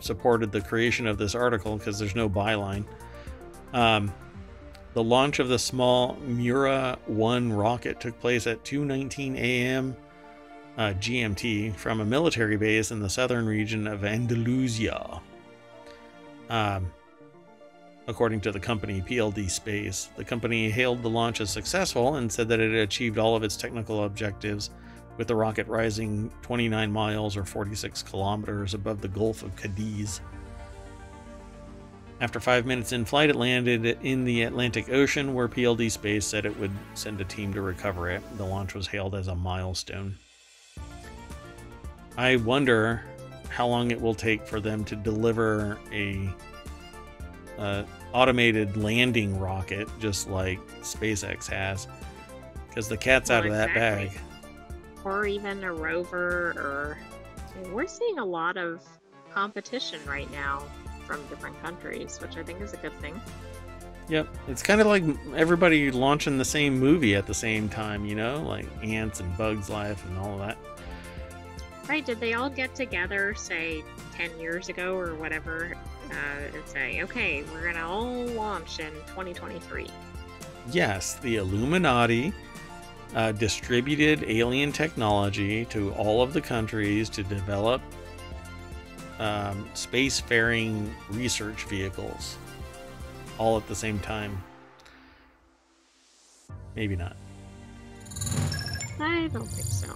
supported 0.00 0.50
the 0.50 0.60
creation 0.60 1.06
of 1.06 1.18
this 1.18 1.34
article 1.34 1.76
because 1.76 1.98
there's 1.98 2.16
no 2.16 2.28
byline. 2.28 2.84
Um, 3.72 4.12
the 4.94 5.02
launch 5.02 5.38
of 5.38 5.48
the 5.48 5.58
small 5.58 6.16
Miura 6.26 6.98
1 7.06 7.52
rocket 7.52 8.00
took 8.00 8.18
place 8.20 8.46
at 8.46 8.64
2:19 8.64 9.36
a.m 9.36 9.96
uh, 10.78 10.94
GMT 10.94 11.74
from 11.76 12.00
a 12.00 12.04
military 12.04 12.56
base 12.56 12.90
in 12.90 13.00
the 13.00 13.10
southern 13.10 13.46
region 13.46 13.86
of 13.86 14.04
Andalusia. 14.04 15.20
Um, 16.48 16.90
according 18.06 18.40
to 18.42 18.52
the 18.52 18.60
company 18.60 19.02
PLD 19.02 19.50
Space, 19.50 20.10
the 20.16 20.24
company 20.24 20.70
hailed 20.70 21.02
the 21.02 21.10
launch 21.10 21.40
as 21.40 21.50
successful 21.50 22.16
and 22.16 22.30
said 22.30 22.48
that 22.48 22.60
it 22.60 22.72
had 22.72 22.80
achieved 22.80 23.18
all 23.18 23.36
of 23.36 23.42
its 23.42 23.56
technical 23.56 24.04
objectives, 24.04 24.70
with 25.18 25.28
the 25.28 25.36
rocket 25.36 25.66
rising 25.68 26.32
29 26.40 26.90
miles 26.90 27.36
or 27.36 27.44
46 27.44 28.02
kilometers 28.02 28.72
above 28.72 29.02
the 29.02 29.08
Gulf 29.08 29.42
of 29.42 29.54
Cadiz. 29.56 30.22
After 32.22 32.38
five 32.38 32.66
minutes 32.66 32.92
in 32.92 33.04
flight, 33.04 33.30
it 33.30 33.34
landed 33.34 33.84
in 33.84 34.24
the 34.24 34.42
Atlantic 34.42 34.88
Ocean, 34.90 35.34
where 35.34 35.48
PLD 35.48 35.90
Space 35.90 36.24
said 36.24 36.46
it 36.46 36.56
would 36.56 36.70
send 36.94 37.20
a 37.20 37.24
team 37.24 37.52
to 37.52 37.60
recover 37.60 38.08
it. 38.10 38.22
The 38.36 38.44
launch 38.44 38.74
was 38.74 38.86
hailed 38.86 39.16
as 39.16 39.26
a 39.26 39.34
milestone. 39.34 40.16
I 42.16 42.36
wonder 42.36 43.02
how 43.48 43.66
long 43.66 43.90
it 43.90 44.00
will 44.00 44.14
take 44.14 44.46
for 44.46 44.60
them 44.60 44.84
to 44.84 44.94
deliver 44.94 45.80
a 45.90 46.32
uh, 47.58 47.82
automated 48.12 48.76
landing 48.76 49.36
rocket, 49.40 49.88
just 49.98 50.30
like 50.30 50.60
SpaceX 50.82 51.48
has, 51.48 51.88
because 52.68 52.86
the 52.86 52.96
cat's 52.96 53.30
well, 53.30 53.38
out 53.38 53.46
of 53.46 53.52
exactly. 53.52 53.80
that 53.80 54.10
bag. 54.12 54.20
Or 55.02 55.26
even 55.26 55.64
a 55.64 55.72
rover, 55.72 56.54
or 56.56 56.98
we're 57.72 57.88
seeing 57.88 58.20
a 58.20 58.24
lot 58.24 58.56
of 58.56 58.80
competition 59.34 59.98
right 60.06 60.30
now 60.30 60.62
from 61.06 61.24
different 61.26 61.60
countries, 61.62 62.18
which 62.20 62.36
I 62.36 62.42
think 62.42 62.60
is 62.60 62.72
a 62.72 62.76
good 62.78 62.92
thing. 63.00 63.20
Yep, 64.08 64.28
it's 64.48 64.62
kind 64.62 64.80
of 64.80 64.86
like 64.86 65.04
everybody 65.34 65.90
launching 65.90 66.36
the 66.36 66.44
same 66.44 66.78
movie 66.78 67.14
at 67.14 67.26
the 67.26 67.34
same 67.34 67.68
time, 67.68 68.04
you 68.04 68.14
know, 68.14 68.42
like 68.42 68.66
Ants 68.82 69.20
and 69.20 69.36
Bugs 69.36 69.70
Life 69.70 70.04
and 70.06 70.18
all 70.18 70.34
of 70.34 70.40
that. 70.40 70.58
Right? 71.88 72.04
Did 72.04 72.20
they 72.20 72.34
all 72.34 72.50
get 72.50 72.74
together, 72.74 73.34
say, 73.34 73.84
ten 74.14 74.30
years 74.38 74.68
ago 74.68 74.96
or 74.96 75.14
whatever, 75.14 75.74
uh, 76.10 76.14
and 76.54 76.66
say, 76.66 77.02
"Okay, 77.02 77.44
we're 77.52 77.64
gonna 77.72 77.86
all 77.86 78.26
launch 78.26 78.78
in 78.80 78.92
2023"? 79.08 79.88
Yes, 80.70 81.14
the 81.14 81.36
Illuminati 81.36 82.32
uh, 83.14 83.32
distributed 83.32 84.24
alien 84.24 84.72
technology 84.72 85.64
to 85.66 85.92
all 85.92 86.22
of 86.22 86.32
the 86.32 86.40
countries 86.40 87.08
to 87.10 87.22
develop 87.22 87.82
um, 89.22 89.68
spacefaring 89.74 90.90
research 91.10 91.64
vehicles 91.64 92.36
all 93.38 93.56
at 93.56 93.66
the 93.68 93.74
same 93.74 94.00
time. 94.00 94.42
Maybe 96.74 96.96
not. 96.96 97.14
I 98.98 99.28
don't 99.32 99.46
think 99.46 99.68
so. 99.68 99.94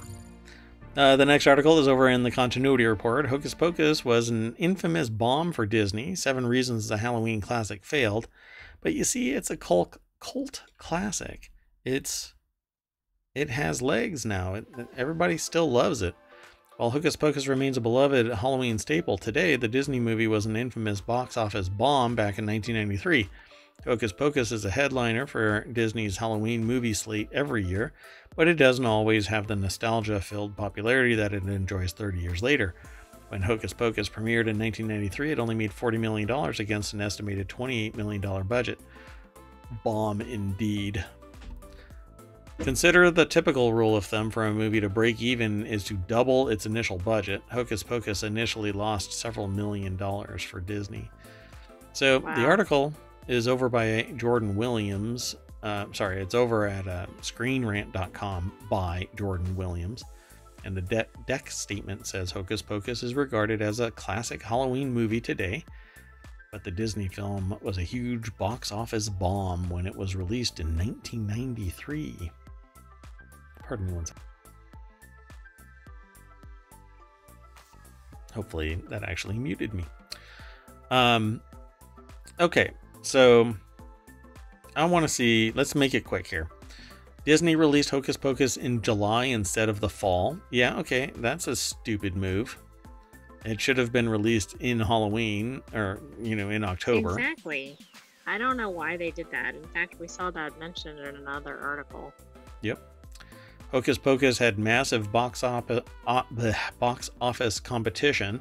Uh, 0.97 1.16
the 1.16 1.27
next 1.27 1.47
article 1.47 1.79
is 1.79 1.89
over 1.89 2.09
in 2.09 2.22
the 2.22 2.31
Continuity 2.31 2.87
Report. 2.87 3.27
Hocus 3.27 3.53
Pocus 3.53 4.05
was 4.05 4.29
an 4.29 4.55
infamous 4.57 5.11
bomb 5.11 5.53
for 5.53 5.66
Disney. 5.66 6.14
Seven 6.14 6.47
reasons 6.47 6.89
the 6.89 6.99
Halloween 6.99 7.41
classic 7.41 7.85
failed. 7.85 8.29
But 8.81 8.95
you 8.95 9.03
see, 9.03 9.33
it's 9.33 9.51
a 9.51 9.57
cult, 9.57 9.99
cult 10.20 10.62
classic. 10.79 11.51
It's 11.85 12.33
it 13.35 13.51
has 13.51 13.83
legs 13.83 14.24
now. 14.24 14.55
It, 14.55 14.66
everybody 14.97 15.37
still 15.37 15.70
loves 15.70 16.01
it. 16.01 16.14
While 16.77 16.91
Hocus 16.91 17.16
Pocus 17.16 17.49
remains 17.49 17.79
a 17.79 17.81
beloved 17.81 18.27
Halloween 18.27 18.79
staple 18.79 19.16
today, 19.16 19.57
the 19.57 19.66
Disney 19.66 19.99
movie 19.99 20.27
was 20.27 20.45
an 20.45 20.57
infamous 20.57 21.01
box 21.01 21.39
office 21.39 21.70
bomb 21.70 22.14
back 22.14 22.39
in 22.39 22.45
1993. 22.45 23.31
Hocus 23.85 24.12
Pocus 24.12 24.53
is 24.53 24.66
a 24.66 24.70
headliner 24.70 25.27
for 25.27 25.64
Disney's 25.72 26.18
Halloween 26.18 26.66
movie 26.66 26.93
slate 26.93 27.31
every 27.33 27.64
year, 27.64 27.95
but 28.37 28.47
it 28.47 28.57
doesn't 28.57 28.85
always 28.85 29.29
have 29.29 29.47
the 29.47 29.57
nostalgia 29.57 30.20
filled 30.20 30.55
popularity 30.55 31.14
that 31.14 31.33
it 31.33 31.45
enjoys 31.45 31.93
30 31.93 32.18
years 32.18 32.43
later. 32.43 32.74
When 33.29 33.41
Hocus 33.41 33.72
Pocus 33.72 34.11
premiered 34.11 34.47
in 34.47 34.59
1993, 34.59 35.33
it 35.33 35.39
only 35.39 35.55
made 35.55 35.70
$40 35.70 35.99
million 35.99 36.31
against 36.61 36.93
an 36.93 37.01
estimated 37.01 37.49
$28 37.49 37.97
million 37.97 38.47
budget. 38.47 38.79
Bomb 39.83 40.20
indeed. 40.20 41.03
Consider 42.59 43.11
the 43.11 43.27
typical 43.27 43.73
rule 43.73 43.97
of 43.97 44.07
thumb 44.07 44.31
for 44.31 44.47
a 44.47 44.53
movie 44.53 44.81
to 44.81 44.89
break 44.89 45.21
even 45.21 45.67
is 45.67 45.85
to 45.85 45.95
double 45.95 46.49
its 46.49 46.67
initial 46.67 46.99
budget. 46.99 47.43
Hocus 47.51 47.83
Pocus 47.83 48.23
initially 48.23 48.73
lost 48.73 49.13
several 49.13 49.47
million 49.47 49.97
dollars 49.97 50.43
for 50.43 50.61
Disney. 50.61 51.11
So 51.93 52.21
wow. 52.21 52.35
the 52.35 52.45
article 52.45 52.95
is 53.29 53.47
over 53.47 53.69
by 53.69 54.03
Jordan 54.17 54.57
Williams. 54.57 55.37
Uh, 55.63 55.87
sorry, 55.93 56.21
it's 56.21 56.35
over 56.35 56.67
at 56.67 56.89
uh, 56.89 57.07
screenrant.com 57.21 58.53
by 58.71 59.07
Jordan 59.17 59.55
Williams. 59.55 60.03
And 60.65 60.77
the 60.77 60.83
de- 60.83 61.07
deck 61.27 61.51
statement 61.51 62.07
says 62.07 62.31
Hocus 62.31 62.63
Pocus 62.63 63.03
is 63.03 63.15
regarded 63.15 63.63
as 63.63 63.81
a 63.81 63.91
classic 63.93 64.43
Halloween 64.43 64.93
movie 64.93 65.21
today, 65.21 65.65
but 66.51 66.65
the 66.65 66.71
Disney 66.71 67.09
film 67.09 67.57
was 67.63 67.79
a 67.79 67.83
huge 67.83 68.37
box 68.37 68.73
office 68.73 69.09
bomb 69.09 69.69
when 69.69 69.87
it 69.87 69.95
was 69.95 70.17
released 70.17 70.59
in 70.59 70.77
1993. 70.77 72.33
Pardon 73.67 73.87
me 73.87 73.93
one 73.93 74.07
second. 74.07 74.23
Hopefully 78.35 78.81
that 78.89 79.03
actually 79.03 79.39
muted 79.39 79.73
me. 79.73 79.85
Um, 80.91 81.41
okay, 82.39 82.71
so 83.03 83.55
I 84.77 84.85
want 84.85 85.05
to 85.05 85.09
see. 85.09 85.53
Let's 85.55 85.75
make 85.75 85.95
it 85.95 86.05
quick 86.05 86.27
here. 86.27 86.49
Disney 87.25 87.57
released 87.57 87.91
Hocus 87.91 88.17
Pocus 88.17 88.57
in 88.57 88.83
July 88.83 89.25
instead 89.25 89.69
of 89.69 89.81
the 89.81 89.89
fall. 89.89 90.39
Yeah, 90.51 90.79
okay, 90.79 91.11
that's 91.17 91.49
a 91.49 91.57
stupid 91.57 92.14
move. 92.14 92.57
It 93.45 93.61
should 93.61 93.79
have 93.79 93.93
been 93.93 94.09
released 94.09 94.55
in 94.61 94.79
Halloween 94.81 95.62
or, 95.73 96.01
you 96.21 96.37
know, 96.37 96.51
in 96.51 96.62
October. 96.62 97.19
Exactly. 97.19 97.79
I 98.27 98.39
don't 98.39 98.57
know 98.57 98.71
why 98.71 98.97
they 98.97 99.11
did 99.12 99.31
that. 99.31 99.55
In 99.55 99.64
fact, 99.69 99.99
we 99.99 100.09
saw 100.09 100.31
that 100.33 100.59
mentioned 100.59 100.99
in 101.01 101.17
another 101.17 101.59
article. 101.59 102.12
Yep. 102.62 102.81
Hocus 103.73 103.99
Pocus 103.99 104.39
had 104.39 104.59
massive 104.59 105.12
box, 105.12 105.43
op- 105.43 105.71
box 106.79 107.11
office 107.21 107.61
competition. 107.61 108.41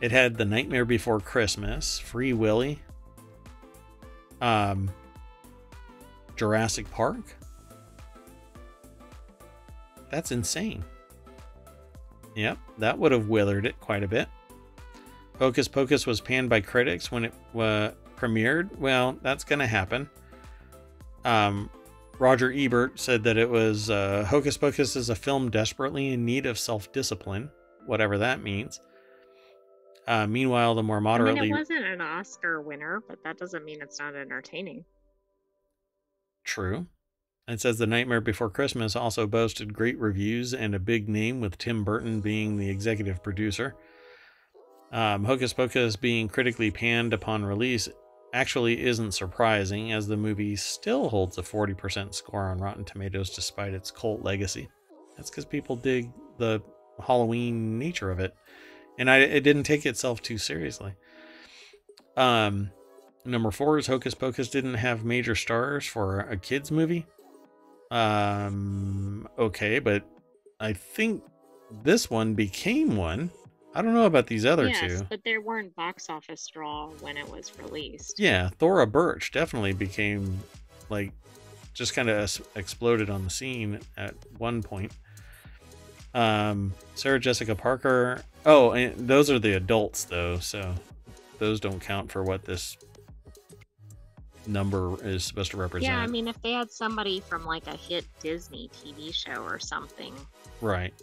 It 0.00 0.12
had 0.12 0.36
The 0.36 0.44
Nightmare 0.44 0.84
Before 0.84 1.20
Christmas, 1.20 1.98
Free 1.98 2.32
Willy, 2.32 2.80
um, 4.40 4.90
Jurassic 6.36 6.90
Park. 6.90 7.36
That's 10.10 10.30
insane. 10.30 10.84
Yep, 12.34 12.58
that 12.78 12.98
would 12.98 13.12
have 13.12 13.28
withered 13.28 13.66
it 13.66 13.80
quite 13.80 14.02
a 14.02 14.08
bit. 14.08 14.28
Hocus 15.38 15.68
Pocus 15.68 16.06
was 16.06 16.20
panned 16.20 16.48
by 16.48 16.60
critics 16.60 17.10
when 17.10 17.24
it 17.24 17.34
uh, 17.54 17.90
premiered. 18.16 18.74
Well, 18.78 19.18
that's 19.22 19.44
going 19.44 19.58
to 19.58 19.66
happen. 19.66 20.08
Um, 21.24 21.68
Roger 22.18 22.52
Ebert 22.52 22.98
said 22.98 23.24
that 23.24 23.36
it 23.36 23.48
was 23.48 23.90
uh, 23.90 24.24
Hocus 24.28 24.56
Pocus 24.56 24.96
is 24.96 25.10
a 25.10 25.14
film 25.14 25.50
desperately 25.50 26.12
in 26.12 26.24
need 26.24 26.46
of 26.46 26.58
self 26.58 26.92
discipline, 26.92 27.50
whatever 27.86 28.18
that 28.18 28.42
means. 28.42 28.80
Uh, 30.06 30.26
meanwhile, 30.26 30.74
the 30.74 30.82
more 30.82 31.00
moderately. 31.00 31.40
I 31.40 31.42
mean, 31.42 31.54
it 31.54 31.58
wasn't 31.58 31.84
an 31.84 32.00
Oscar 32.00 32.62
winner, 32.62 33.02
but 33.08 33.18
that 33.24 33.38
doesn't 33.38 33.64
mean 33.64 33.78
it's 33.82 33.98
not 33.98 34.14
entertaining. 34.14 34.84
True. 36.44 36.86
It 37.48 37.60
says 37.60 37.78
The 37.78 37.86
Nightmare 37.86 38.20
Before 38.20 38.50
Christmas 38.50 38.96
also 38.96 39.26
boasted 39.26 39.74
great 39.74 39.98
reviews 39.98 40.54
and 40.54 40.74
a 40.74 40.80
big 40.80 41.08
name, 41.08 41.40
with 41.40 41.58
Tim 41.58 41.84
Burton 41.84 42.20
being 42.20 42.56
the 42.56 42.70
executive 42.70 43.22
producer. 43.22 43.74
Um, 44.92 45.24
Hocus 45.24 45.52
Pocus 45.52 45.96
being 45.96 46.28
critically 46.28 46.70
panned 46.70 47.12
upon 47.12 47.44
release 47.44 47.88
actually 48.32 48.84
isn't 48.84 49.12
surprising, 49.12 49.92
as 49.92 50.06
the 50.06 50.16
movie 50.16 50.56
still 50.56 51.08
holds 51.08 51.38
a 51.38 51.42
40% 51.42 52.14
score 52.14 52.44
on 52.44 52.58
Rotten 52.58 52.84
Tomatoes 52.84 53.30
despite 53.30 53.74
its 53.74 53.90
cult 53.90 54.22
legacy. 54.22 54.68
That's 55.16 55.30
because 55.30 55.44
people 55.44 55.76
dig 55.76 56.10
the 56.38 56.62
Halloween 57.00 57.78
nature 57.78 58.10
of 58.10 58.20
it, 58.20 58.34
and 58.98 59.10
I, 59.10 59.18
it 59.18 59.40
didn't 59.40 59.64
take 59.64 59.86
itself 59.86 60.22
too 60.22 60.38
seriously. 60.38 60.94
Um, 62.16 62.70
number 63.24 63.50
four 63.50 63.78
is 63.78 63.86
Hocus 63.86 64.14
Pocus 64.14 64.48
didn't 64.48 64.74
have 64.74 65.04
major 65.04 65.34
stars 65.34 65.86
for 65.86 66.20
a 66.20 66.36
kids 66.36 66.70
movie. 66.70 67.06
Um, 67.90 69.28
okay, 69.38 69.78
but 69.78 70.04
I 70.60 70.72
think 70.72 71.22
this 71.82 72.10
one 72.10 72.34
became 72.34 72.96
one 72.96 73.30
I 73.76 73.82
don't 73.82 73.92
know 73.92 74.06
about 74.06 74.26
these 74.26 74.46
other 74.46 74.68
yes, 74.68 74.80
two. 74.80 75.06
But 75.10 75.20
there 75.22 75.42
weren't 75.42 75.76
box 75.76 76.08
office 76.08 76.46
draw 76.46 76.88
when 77.00 77.18
it 77.18 77.28
was 77.28 77.52
released. 77.58 78.18
Yeah, 78.18 78.48
Thora 78.58 78.86
Birch 78.86 79.32
definitely 79.32 79.74
became 79.74 80.38
like 80.88 81.12
just 81.74 81.92
kind 81.94 82.08
of 82.08 82.48
exploded 82.54 83.10
on 83.10 83.24
the 83.24 83.28
scene 83.28 83.80
at 83.98 84.14
one 84.38 84.62
point. 84.62 84.92
Um, 86.14 86.72
Sarah 86.94 87.20
Jessica 87.20 87.54
Parker. 87.54 88.22
Oh, 88.46 88.70
and 88.70 88.96
those 89.06 89.30
are 89.30 89.38
the 89.38 89.56
adults 89.56 90.04
though, 90.04 90.38
so 90.38 90.74
those 91.38 91.60
don't 91.60 91.80
count 91.80 92.10
for 92.10 92.22
what 92.22 92.46
this 92.46 92.78
number 94.46 94.96
is 95.04 95.22
supposed 95.22 95.50
to 95.50 95.58
represent. 95.58 95.92
Yeah, 95.92 96.00
I 96.00 96.06
mean, 96.06 96.28
if 96.28 96.40
they 96.40 96.52
had 96.52 96.70
somebody 96.70 97.20
from 97.20 97.44
like 97.44 97.66
a 97.66 97.76
hit 97.76 98.06
Disney 98.22 98.70
TV 98.72 99.12
show 99.12 99.42
or 99.42 99.58
something, 99.58 100.14
right? 100.62 100.94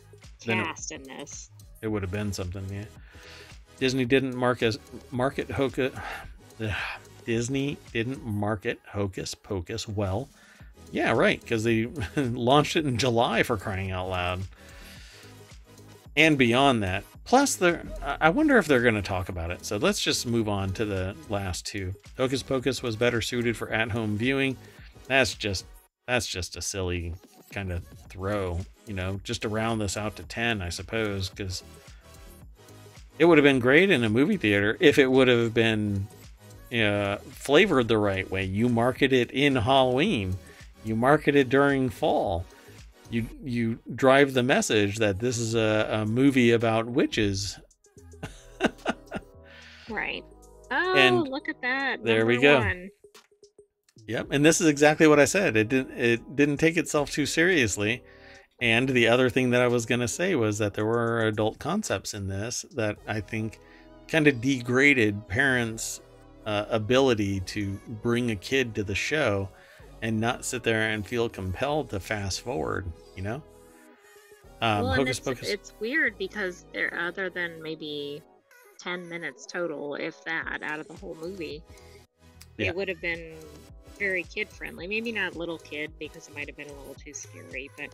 Cast 0.44 0.92
in 0.92 1.04
this, 1.04 1.52
it 1.84 1.88
would 1.88 2.02
have 2.02 2.12
been 2.12 2.34
something, 2.34 2.66
yeah. 2.72 2.86
Disney 3.80 4.06
didn't 4.06 4.36
market 4.36 4.78
market 5.12 5.52
Hocus. 5.52 5.94
Disney 7.26 7.78
didn't 7.94 8.24
market 8.26 8.80
Hocus 8.88 9.36
Pocus 9.36 9.88
well. 9.88 10.30
Yeah, 10.92 11.12
right, 11.12 11.40
because 11.42 11.64
they 11.64 11.86
launched 12.16 12.76
it 12.76 12.86
in 12.86 12.98
July 12.98 13.44
for 13.44 13.58
crying 13.58 13.92
out 13.92 14.10
loud. 14.10 14.42
and 16.16 16.38
beyond 16.38 16.84
that. 16.84 17.04
Plus, 17.26 17.56
they're, 17.56 17.84
I 18.22 18.30
wonder 18.30 18.58
if 18.58 18.68
they're 18.68 18.82
going 18.82 18.96
to 18.96 19.02
talk 19.02 19.30
about 19.30 19.50
it. 19.50 19.66
So 19.66 19.78
let's 19.78 20.02
just 20.02 20.28
move 20.28 20.50
on 20.50 20.74
to 20.74 20.86
the 20.86 21.16
last 21.30 21.66
two. 21.66 21.94
Hocus 22.18 22.44
Pocus 22.44 22.84
was 22.84 22.96
better 22.98 23.22
suited 23.22 23.56
for 23.58 23.70
at-home 23.72 24.18
viewing. 24.18 24.58
That's 25.08 25.34
just 25.34 25.66
that's 26.08 26.28
just 26.28 26.58
a 26.58 26.62
silly 26.62 27.14
kind 27.54 27.72
of 27.72 27.84
throw, 28.10 28.60
you 28.86 28.94
know, 28.94 29.20
just 29.24 29.44
to 29.44 29.50
round 29.50 29.82
this 29.82 29.98
out 29.98 30.16
to 30.18 30.24
10, 30.24 30.62
I 30.62 30.70
suppose, 30.70 31.30
because 31.30 31.64
it 33.20 33.26
would 33.26 33.38
have 33.38 33.44
been 33.44 33.60
great 33.60 33.92
in 33.92 34.04
a 34.04 34.10
movie 34.10 34.38
theater 34.38 34.78
if 34.80 34.98
it 34.98 35.12
would 35.12 35.28
have 35.28 35.54
been 35.54 36.08
uh, 36.74 37.18
flavored 37.18 37.88
the 37.88 37.98
right 37.98 38.30
way. 38.30 38.44
You 38.44 38.70
market 38.70 39.14
it 39.14 39.32
in 39.32 39.56
Halloween, 39.56 40.38
you 40.84 40.96
market 40.96 41.36
it 41.36 41.50
during 41.50 41.90
fall 41.90 42.46
you 43.14 43.28
you 43.44 43.80
drive 43.96 44.34
the 44.34 44.44
message 44.44 44.98
that 44.98 45.20
this 45.20 45.38
is 45.38 45.54
a, 45.54 45.88
a 45.92 46.06
movie 46.06 46.52
about 46.52 46.88
witches. 46.88 47.60
right. 49.90 50.24
Oh, 50.72 50.96
and 50.96 51.28
look 51.28 51.48
at 51.48 51.62
that. 51.62 52.04
There 52.04 52.26
we 52.26 52.42
go. 52.42 52.60
One. 52.60 52.90
Yep, 54.08 54.28
and 54.32 54.46
this 54.46 54.60
is 54.60 54.68
exactly 54.68 55.08
what 55.08 55.20
I 55.20 55.26
said. 55.26 55.56
It 55.56 55.70
didn't 55.70 55.98
it 55.98 56.36
didn't 56.36 56.58
take 56.58 56.78
itself 56.78 57.12
too 57.12 57.26
seriously. 57.26 58.04
And 58.62 58.88
the 58.88 59.08
other 59.08 59.30
thing 59.30 59.50
that 59.50 59.62
I 59.62 59.68
was 59.68 59.86
going 59.86 60.02
to 60.02 60.08
say 60.08 60.36
was 60.36 60.58
that 60.60 60.74
there 60.74 60.86
were 60.86 61.28
adult 61.28 61.60
concepts 61.60 62.14
in 62.14 62.28
this 62.28 62.66
that 62.76 62.98
I 63.08 63.20
think 63.20 63.60
kind 64.08 64.28
of 64.28 64.42
degraded 64.42 65.28
parents' 65.28 66.02
uh, 66.46 66.66
ability 66.70 67.40
to 67.42 67.80
bring 68.02 68.32
a 68.32 68.36
kid 68.36 68.76
to 68.76 68.84
the 68.84 68.96
show 68.96 69.50
and 70.02 70.20
not 70.20 70.46
sit 70.46 70.64
there 70.64 70.90
and 70.90 71.06
feel 71.06 71.30
compelled 71.30 71.90
to 71.90 72.00
fast 72.00 72.42
forward, 72.42 72.86
you 73.16 73.24
know? 73.24 73.42
Um, 74.62 74.84
well, 74.84 74.94
Hocus 74.94 75.18
it's, 75.18 75.28
Pocus. 75.28 75.50
It's 75.50 75.74
weird 75.80 76.18
because 76.18 76.66
there, 76.74 76.98
other 76.98 77.30
than 77.30 77.62
maybe 77.62 78.22
10 78.80 79.08
minutes 79.10 79.46
total, 79.46 79.96
if 79.96 80.24
that, 80.26 80.60
out 80.62 80.80
of 80.80 80.88
the 80.88 80.94
whole 80.94 81.18
movie, 81.22 81.64
yeah. 82.58 82.68
it 82.68 82.76
would 82.76 82.88
have 82.88 83.02
been 83.02 83.36
very 84.04 84.24
kid 84.24 84.50
friendly. 84.50 84.86
Maybe 84.86 85.14
not 85.14 85.38
little 85.38 85.58
kid 85.58 85.90
because 85.98 86.28
it 86.28 86.36
might 86.36 86.48
have 86.48 86.58
been 86.58 86.68
a 86.68 86.74
little 86.74 86.96
too 86.96 87.14
scary, 87.14 87.72
but 87.78 87.88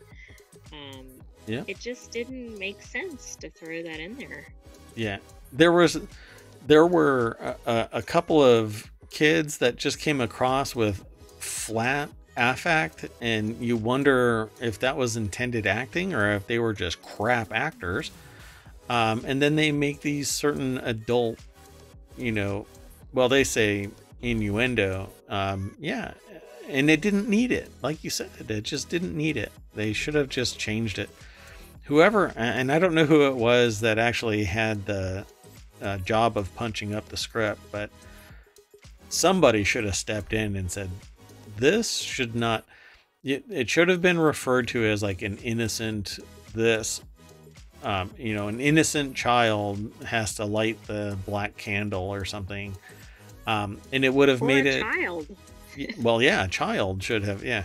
um, 0.74 1.06
yeah. 1.46 1.64
it 1.68 1.80
just 1.80 2.10
didn't 2.12 2.58
make 2.58 2.82
sense 2.82 3.36
to 3.36 3.50
throw 3.52 3.84
that 3.84 4.00
in 4.00 4.18
there. 4.18 4.48
Yeah. 4.96 5.18
There 5.54 5.72
was, 5.72 6.00
there 6.66 6.88
were 6.88 7.56
a, 7.68 7.90
a 7.94 8.02
couple 8.02 8.44
of 8.44 8.90
kids 9.12 9.60
that 9.60 9.76
just 9.76 10.00
came 10.00 10.20
across 10.20 10.76
with 10.76 11.06
flat 11.38 12.10
affect 12.36 13.06
and 13.22 13.56
you 13.62 13.78
wonder 13.78 14.50
if 14.62 14.80
that 14.80 14.96
was 14.98 15.16
intended 15.16 15.68
acting 15.68 16.14
or 16.14 16.34
if 16.34 16.48
they 16.48 16.58
were 16.58 16.74
just 16.74 17.02
crap 17.02 17.52
actors 17.52 18.12
um, 18.90 19.24
and 19.26 19.42
then 19.42 19.56
they 19.58 19.72
make 19.72 20.00
these 20.02 20.30
certain 20.30 20.78
adult 20.80 21.38
you 22.18 22.32
know 22.32 22.66
well 23.14 23.28
they 23.28 23.44
say 23.44 23.90
innuendo 24.22 25.10
um, 25.30 25.76
yeah 25.80 26.14
and 26.68 26.88
it 26.90 27.02
didn't 27.02 27.28
need 27.28 27.52
it. 27.52 27.72
Like 27.82 28.04
you 28.04 28.12
said 28.12 28.30
it 28.48 28.62
just 28.62 28.90
didn't 28.90 29.16
need 29.16 29.38
it. 29.38 29.52
They 29.74 29.92
should 29.94 30.14
have 30.14 30.30
just 30.30 30.60
changed 30.60 31.00
it. 31.00 31.10
Whoever 31.90 32.32
and 32.36 32.72
i 32.72 32.78
don't 32.78 32.94
know 32.94 33.06
who 33.06 33.26
it 33.26 33.36
was 33.36 33.80
that 33.80 33.98
actually 33.98 34.44
had 34.44 34.86
the 34.86 35.26
uh, 35.82 35.98
job 35.98 36.38
of 36.38 36.54
punching 36.56 36.94
up 36.94 37.10
the 37.10 37.18
script 37.18 37.60
but 37.72 37.90
somebody 39.10 39.64
should 39.64 39.86
have 39.86 39.96
stepped 39.96 40.32
in 40.32 40.56
and 40.56 40.72
said 40.72 40.92
this 41.58 41.98
should 41.98 42.36
not 42.36 42.64
it, 43.24 43.44
it 43.50 43.72
should 43.72 43.90
have 43.90 44.04
been 44.04 44.20
referred 44.20 44.68
to 44.68 44.86
as 44.86 45.02
like 45.02 45.24
an 45.24 45.38
innocent 45.38 46.20
this 46.54 47.02
um, 47.82 48.12
you 48.20 48.36
know 48.36 48.50
an 48.50 48.60
innocent 48.60 49.16
child 49.16 49.92
has 50.06 50.36
to 50.36 50.46
light 50.46 50.78
the 50.86 51.18
black 51.26 51.58
candle 51.58 52.14
or 52.14 52.24
something 52.24 52.76
um, 53.50 53.80
and 53.92 54.06
it 54.06 54.14
would 54.14 54.30
have 54.30 54.42
or 54.42 54.46
made 54.46 54.66
it 54.66 54.82
child 54.82 55.28
well 56.02 56.22
yeah 56.22 56.46
a 56.46 56.48
child 56.48 57.02
should 57.02 57.24
have 57.24 57.44
yeah 57.44 57.64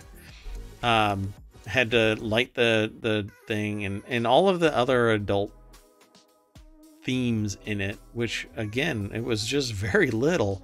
um, 0.82 1.32
had 1.66 1.90
to 1.90 2.14
light 2.16 2.54
the 2.54 2.92
the 3.00 3.28
thing 3.46 3.84
and 3.84 4.02
and 4.08 4.26
all 4.26 4.48
of 4.48 4.60
the 4.60 4.76
other 4.76 5.10
adult 5.10 5.52
themes 7.02 7.58
in 7.66 7.80
it 7.80 7.98
which 8.12 8.48
again 8.56 9.10
it 9.14 9.22
was 9.22 9.46
just 9.46 9.72
very 9.72 10.10
little 10.10 10.62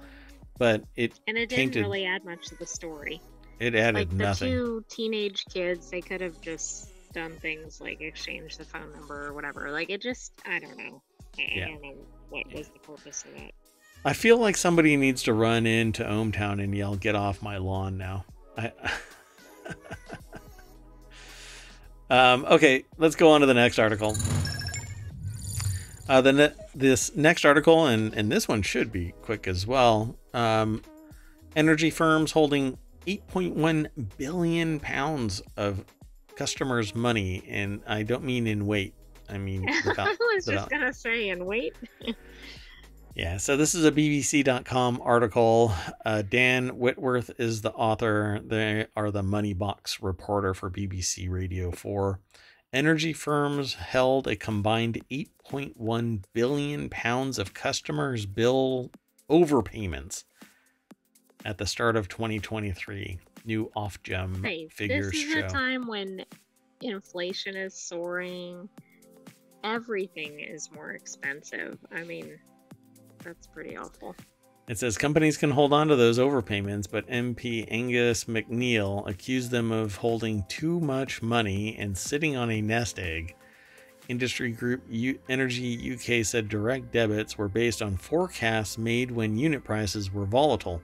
but 0.61 0.83
it 0.95 1.19
and 1.25 1.39
it 1.39 1.49
didn't 1.49 1.73
painted, 1.73 1.81
really 1.81 2.05
add 2.05 2.23
much 2.23 2.49
to 2.49 2.55
the 2.55 2.67
story. 2.67 3.19
It 3.59 3.73
added 3.73 3.95
like 3.95 4.09
the 4.11 4.15
nothing. 4.15 4.51
two 4.51 4.85
teenage 4.89 5.43
kids, 5.51 5.89
they 5.89 6.01
could 6.01 6.21
have 6.21 6.39
just 6.39 6.91
done 7.13 7.31
things 7.37 7.81
like 7.81 7.99
exchange 7.99 8.57
the 8.57 8.63
phone 8.63 8.91
number 8.91 9.25
or 9.25 9.33
whatever. 9.33 9.71
Like 9.71 9.89
it 9.89 10.03
just, 10.03 10.33
I 10.45 10.59
don't 10.59 10.77
know. 10.77 11.01
I, 11.39 11.47
yeah. 11.51 11.65
I 11.65 11.67
don't 11.69 11.81
know 11.81 11.95
what 12.29 12.53
was 12.53 12.67
the 12.67 12.77
purpose 12.77 13.23
of 13.23 13.33
that. 13.41 13.53
I 14.03 14.13
feel 14.13 14.37
like 14.37 14.57
somebody 14.57 14.97
needs 14.97 15.23
to 15.23 15.33
run 15.33 15.65
into 15.65 16.03
ohmTown 16.03 16.63
and 16.63 16.75
yell, 16.75 16.95
"Get 16.95 17.15
off 17.15 17.41
my 17.41 17.57
lawn 17.57 17.97
now!" 17.97 18.25
I. 18.57 18.71
um, 22.09 22.45
okay, 22.45 22.85
let's 22.97 23.15
go 23.15 23.31
on 23.31 23.41
to 23.41 23.47
the 23.47 23.53
next 23.53 23.77
article. 23.79 24.15
Uh, 26.09 26.21
the 26.21 26.33
ne- 26.33 26.53
this 26.73 27.15
next 27.15 27.45
article, 27.45 27.85
and, 27.85 28.13
and 28.15 28.31
this 28.31 28.47
one 28.47 28.61
should 28.61 28.91
be 28.91 29.13
quick 29.21 29.47
as 29.47 29.67
well. 29.67 30.15
Um, 30.33 30.81
energy 31.55 31.89
firms 31.89 32.31
holding 32.31 32.77
8.1 33.05 33.87
billion 34.17 34.79
pounds 34.79 35.41
of 35.57 35.85
customers' 36.35 36.95
money, 36.95 37.43
and 37.47 37.81
I 37.87 38.03
don't 38.03 38.23
mean 38.23 38.47
in 38.47 38.65
weight. 38.65 38.95
I 39.29 39.37
mean, 39.37 39.65
without, 39.85 40.07
I 40.07 40.17
was 40.35 40.47
without... 40.47 40.61
just 40.61 40.69
gonna 40.71 40.93
say 40.93 41.29
in 41.29 41.45
weight. 41.45 41.75
yeah, 43.15 43.37
so 43.37 43.57
this 43.57 43.75
is 43.75 43.85
a 43.85 43.91
BBC.com 43.91 45.01
article. 45.03 45.73
Uh, 46.05 46.21
Dan 46.21 46.69
Whitworth 46.77 47.31
is 47.39 47.61
the 47.61 47.71
author. 47.73 48.39
They 48.43 48.87
are 48.95 49.11
the 49.11 49.23
Money 49.23 49.53
Box 49.53 50.01
reporter 50.01 50.53
for 50.53 50.69
BBC 50.69 51.29
Radio 51.29 51.71
4. 51.71 52.19
Energy 52.73 53.11
firms 53.11 53.73
held 53.73 54.27
a 54.27 54.35
combined 54.35 55.01
8.1 55.11 56.23
billion 56.33 56.89
pounds 56.89 57.37
of 57.37 57.53
customers' 57.53 58.25
bill 58.25 58.91
overpayments 59.29 60.23
at 61.43 61.57
the 61.57 61.65
start 61.65 61.97
of 61.97 62.07
2023. 62.07 63.19
New 63.43 63.71
Ofgem 63.75 64.45
hey, 64.45 64.67
figures 64.67 65.11
This 65.11 65.23
is 65.23 65.33
show. 65.33 65.39
a 65.39 65.49
time 65.49 65.87
when 65.87 66.23
inflation 66.81 67.55
is 67.55 67.73
soaring. 67.73 68.69
Everything 69.63 70.39
is 70.39 70.71
more 70.71 70.91
expensive. 70.91 71.77
I 71.91 72.03
mean, 72.03 72.39
that's 73.23 73.47
pretty 73.47 73.77
awful. 73.77 74.15
It 74.67 74.77
says 74.77 74.97
companies 74.97 75.37
can 75.37 75.51
hold 75.51 75.73
on 75.73 75.87
to 75.87 75.95
those 75.95 76.19
overpayments, 76.19 76.89
but 76.89 77.07
MP 77.09 77.67
Angus 77.69 78.25
MacNeil 78.25 79.07
accused 79.07 79.51
them 79.51 79.71
of 79.71 79.97
holding 79.97 80.45
too 80.47 80.79
much 80.79 81.21
money 81.21 81.75
and 81.77 81.97
sitting 81.97 82.37
on 82.37 82.51
a 82.51 82.61
nest 82.61 82.99
egg. 82.99 83.35
Industry 84.07 84.51
group 84.51 84.81
U- 84.89 85.19
Energy 85.29 85.93
UK 85.93 86.25
said 86.25 86.47
direct 86.47 86.91
debits 86.91 87.37
were 87.37 87.49
based 87.49 87.81
on 87.81 87.97
forecasts 87.97 88.77
made 88.77 89.11
when 89.11 89.37
unit 89.37 89.63
prices 89.63 90.13
were 90.13 90.25
volatile. 90.25 90.81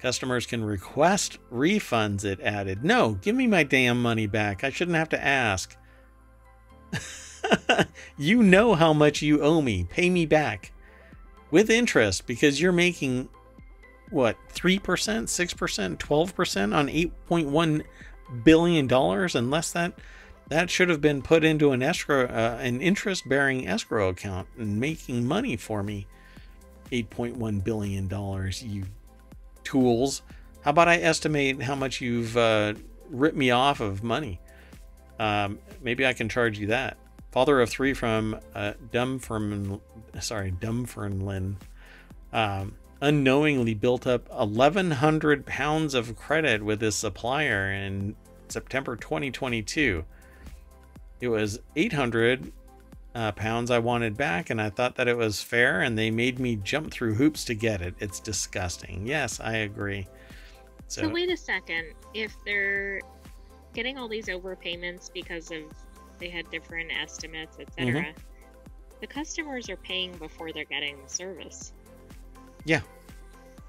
Customers 0.00 0.46
can 0.46 0.64
request 0.64 1.38
refunds, 1.52 2.24
it 2.24 2.40
added. 2.40 2.84
No, 2.84 3.12
give 3.20 3.36
me 3.36 3.46
my 3.46 3.62
damn 3.62 4.00
money 4.00 4.26
back. 4.26 4.64
I 4.64 4.70
shouldn't 4.70 4.96
have 4.96 5.10
to 5.10 5.22
ask. 5.24 5.76
you 8.16 8.42
know 8.42 8.74
how 8.74 8.92
much 8.92 9.22
you 9.22 9.42
owe 9.42 9.60
me. 9.60 9.84
Pay 9.84 10.10
me 10.10 10.26
back 10.26 10.71
with 11.52 11.70
interest 11.70 12.26
because 12.26 12.60
you're 12.60 12.72
making 12.72 13.28
what 14.10 14.36
3%, 14.52 14.80
6%, 14.80 15.96
12% 15.96 16.74
on 16.74 16.88
8.1 16.88 17.82
billion 18.42 18.86
dollars? 18.88 19.36
Unless 19.36 19.72
that 19.72 19.92
that 20.48 20.68
should 20.68 20.88
have 20.88 21.00
been 21.00 21.22
put 21.22 21.44
into 21.44 21.70
an 21.70 21.82
escrow 21.82 22.24
uh, 22.24 22.58
an 22.60 22.80
interest 22.80 23.28
bearing 23.28 23.68
escrow 23.68 24.08
account 24.08 24.48
and 24.58 24.80
making 24.80 25.24
money 25.26 25.56
for 25.56 25.84
me. 25.84 26.06
8.1 26.90 27.62
billion 27.62 28.08
dollars 28.08 28.62
you 28.62 28.84
tools. 29.62 30.22
How 30.62 30.70
about 30.70 30.88
i 30.88 30.96
estimate 30.96 31.62
how 31.62 31.74
much 31.74 32.00
you've 32.00 32.36
uh, 32.36 32.74
ripped 33.08 33.36
me 33.36 33.50
off 33.50 33.80
of 33.80 34.02
money? 34.02 34.40
Um, 35.18 35.58
maybe 35.80 36.06
i 36.06 36.12
can 36.12 36.28
charge 36.28 36.58
you 36.58 36.66
that 36.68 36.96
father 37.32 37.60
of 37.60 37.70
three 37.70 37.94
from 37.94 38.38
uh, 38.54 38.74
Dunfermline, 38.92 39.80
sorry, 40.20 40.50
Dunfermline, 40.52 41.56
um, 42.32 42.76
unknowingly 43.00 43.74
built 43.74 44.06
up 44.06 44.28
1,100 44.30 45.46
pounds 45.46 45.94
of 45.94 46.14
credit 46.14 46.62
with 46.62 46.80
his 46.80 46.94
supplier 46.94 47.72
in 47.72 48.14
September 48.48 48.94
2022. 48.96 50.04
It 51.20 51.28
was 51.28 51.58
800 51.74 52.52
uh, 53.14 53.32
pounds 53.32 53.70
I 53.70 53.78
wanted 53.78 54.16
back, 54.16 54.50
and 54.50 54.60
I 54.60 54.70
thought 54.70 54.96
that 54.96 55.08
it 55.08 55.16
was 55.16 55.42
fair, 55.42 55.80
and 55.80 55.98
they 55.98 56.10
made 56.10 56.38
me 56.38 56.56
jump 56.56 56.92
through 56.92 57.14
hoops 57.14 57.44
to 57.46 57.54
get 57.54 57.80
it. 57.80 57.94
It's 57.98 58.20
disgusting. 58.20 59.06
Yes, 59.06 59.40
I 59.40 59.58
agree. 59.58 60.06
So, 60.88 61.02
so 61.02 61.08
wait 61.08 61.30
a 61.30 61.36
second. 61.36 61.94
If 62.12 62.36
they're 62.44 63.00
getting 63.72 63.96
all 63.96 64.08
these 64.08 64.26
overpayments 64.26 65.10
because 65.12 65.50
of 65.50 65.62
they 66.22 66.28
had 66.28 66.48
different 66.52 66.92
estimates, 66.92 67.58
etc. 67.58 68.00
Mm-hmm. 68.00 68.10
The 69.00 69.06
customers 69.08 69.68
are 69.68 69.76
paying 69.76 70.12
before 70.18 70.52
they're 70.52 70.64
getting 70.64 70.96
the 71.02 71.08
service. 71.08 71.72
Yeah. 72.64 72.82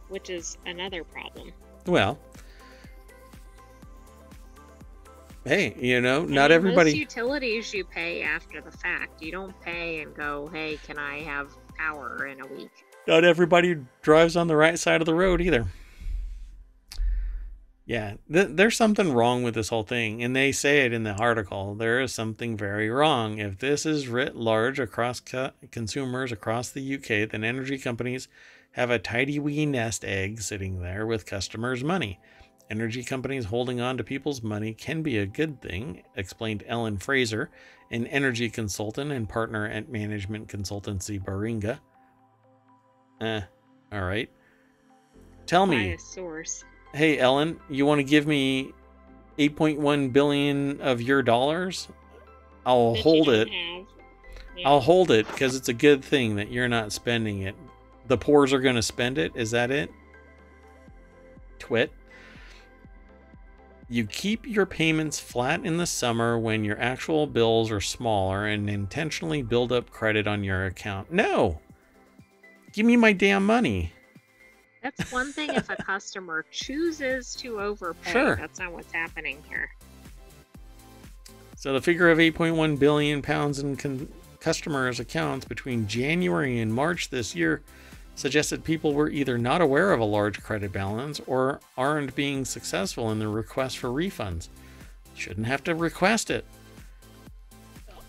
Which 0.10 0.30
is 0.30 0.60
another 0.68 1.04
problem. 1.04 1.51
Well, 1.88 2.20
hey, 5.45 5.76
you 5.80 5.99
know, 5.99 6.26
not 6.26 6.51
I 6.51 6.58
mean, 6.60 6.68
everybody. 6.68 6.95
Utilities 6.95 7.74
you 7.74 7.84
pay 7.84 8.22
after 8.22 8.62
the 8.62 8.72
fact. 8.72 9.24
You 9.24 9.32
don't 9.32 9.60
pay 9.62 10.01
and 10.01 10.16
go, 10.16 10.47
"Hey, 10.54 10.78
can 10.86 10.99
I 10.99 11.22
have 11.22 11.58
power 11.76 12.28
in 12.28 12.39
a 12.39 12.47
week?" 12.47 12.86
Not 13.08 13.26
everybody 13.26 13.78
drives 14.04 14.38
on 14.38 14.47
the 14.47 14.56
right 14.56 14.78
side 14.78 15.01
of 15.01 15.08
the 15.08 15.16
road 15.16 15.41
either. 15.41 15.66
Yeah, 17.86 18.16
th- 18.32 18.50
there's 18.52 18.78
something 18.78 19.12
wrong 19.12 19.44
with 19.44 19.56
this 19.56 19.70
whole 19.70 19.84
thing, 19.84 20.24
and 20.24 20.34
they 20.34 20.54
say 20.54 20.86
it 20.86 20.94
in 20.94 21.04
the 21.04 21.16
article. 21.16 21.76
There 21.76 22.00
is 22.00 22.14
something 22.14 22.56
very 22.56 22.90
wrong. 22.90 23.40
If 23.40 23.60
this 23.60 23.86
is 23.86 24.08
writ 24.08 24.36
large 24.36 24.80
across 24.80 25.20
co- 25.20 25.52
consumers 25.70 26.32
across 26.32 26.70
the 26.70 26.96
UK, 26.96 27.30
then 27.30 27.44
energy 27.44 27.78
companies 27.78 28.30
have 28.72 28.90
a 28.90 29.00
tidy 29.00 29.38
wee 29.38 29.66
nest 29.66 30.06
egg 30.06 30.42
sitting 30.42 30.82
there 30.82 31.06
with 31.06 31.26
customers' 31.26 31.84
money. 31.84 32.20
Energy 32.70 33.04
companies 33.04 33.46
holding 33.46 33.82
on 33.82 33.98
to 33.98 34.04
people's 34.04 34.42
money 34.42 34.74
can 34.74 35.02
be 35.02 35.18
a 35.18 35.26
good 35.26 35.62
thing, 35.62 36.04
explained 36.16 36.64
Ellen 36.66 36.98
Fraser, 36.98 37.50
an 37.92 38.08
energy 38.08 38.50
consultant 38.50 39.12
and 39.12 39.28
partner 39.28 39.68
at 39.68 39.90
management 39.90 40.48
consultancy 40.48 41.22
Baringa. 41.22 41.80
Eh, 43.20 43.42
all 43.92 44.04
right. 44.04 44.30
Tell 45.46 45.66
me. 45.66 45.98
source 45.98 46.64
hey 46.94 47.18
Ellen, 47.18 47.60
you 47.70 47.86
want 47.86 48.00
to 48.00 48.04
give 48.04 48.28
me 48.28 48.74
8.1 49.38 50.14
billion 50.14 50.80
of 50.82 51.02
your 51.02 51.22
dollars? 51.22 51.88
I'll 52.66 52.96
hold 52.96 53.30
it. 53.30 53.50
Yeah. 53.52 53.84
I'll 54.66 54.80
hold 54.80 55.12
it 55.12 55.28
because 55.28 55.56
it's 55.56 55.70
a 55.70 55.74
good 55.74 56.04
thing 56.04 56.36
that 56.36 56.52
you're 56.52 56.68
not 56.68 56.91
spending 56.91 57.41
it. 57.41 57.56
The 58.08 58.18
poors 58.18 58.54
are 58.54 58.60
going 58.60 58.76
to 58.76 58.84
spend 58.84 59.18
it. 59.18 59.32
Is 59.36 59.52
that 59.52 59.72
it? 59.72 59.91
Twit. 61.60 61.91
You 63.89 64.06
keep 64.06 64.48
your 64.48 64.66
payments 64.66 65.20
flat 65.20 65.66
in 65.66 65.78
the 65.78 65.86
summer 65.86 66.38
when 66.38 66.64
your 66.64 66.80
actual 66.80 67.28
bills 67.28 67.72
are 67.72 67.82
smaller 67.82 68.46
and 68.46 68.70
intentionally 68.70 69.41
build 69.41 69.72
up 69.72 69.89
credit 69.89 70.28
on 70.28 70.44
your 70.44 70.66
account. 70.66 71.12
No! 71.12 71.60
Give 72.72 72.86
me 72.86 72.96
my 72.96 73.14
damn 73.14 73.46
money. 73.46 73.94
That's 74.84 75.12
one 75.14 75.32
thing 75.32 75.52
if 75.52 75.70
a 75.70 75.78
customer 75.78 76.46
chooses 76.52 77.36
to 77.36 77.62
overpay. 77.62 78.12
Sure. 78.12 78.36
That's 78.36 78.60
not 78.60 78.74
what's 78.74 78.92
happening 78.92 79.42
here. 79.50 79.72
So 81.56 81.72
the 81.72 81.82
figure 81.82 82.10
of 82.10 82.18
8.1 82.18 82.78
billion 82.78 83.22
pounds 83.22 83.60
in 83.60 83.78
con- 83.78 84.10
customers' 84.42 85.00
accounts 85.00 85.46
between 85.46 85.88
January 85.88 86.60
and 86.60 86.74
March 86.74 87.10
this 87.10 87.34
year 87.34 87.62
suggested 88.16 88.66
people 88.66 88.94
were 88.94 89.10
either 89.10 89.38
not 89.38 89.62
aware 89.62 89.94
of 89.94 90.02
a 90.02 90.06
large 90.06 90.44
credit 90.44 90.74
balance 90.74 91.22
or 91.26 91.62
aren't 91.78 92.14
being 92.16 92.44
successful 92.44 93.10
in 93.12 93.20
their 93.20 93.30
request 93.30 93.78
for 93.78 93.88
refunds. 93.88 94.50
Shouldn't 95.16 95.48
have 95.48 95.64
to 95.64 95.74
request 95.74 96.30
it. 96.30 96.44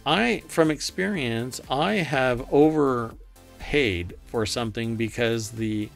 I, 0.04 0.42
from 0.48 0.72
experience, 0.72 1.60
I 1.70 1.94
have 1.94 2.52
overpaid 2.52 4.14
for 4.26 4.44
something 4.44 4.96
because 4.96 5.52
the 5.52 5.88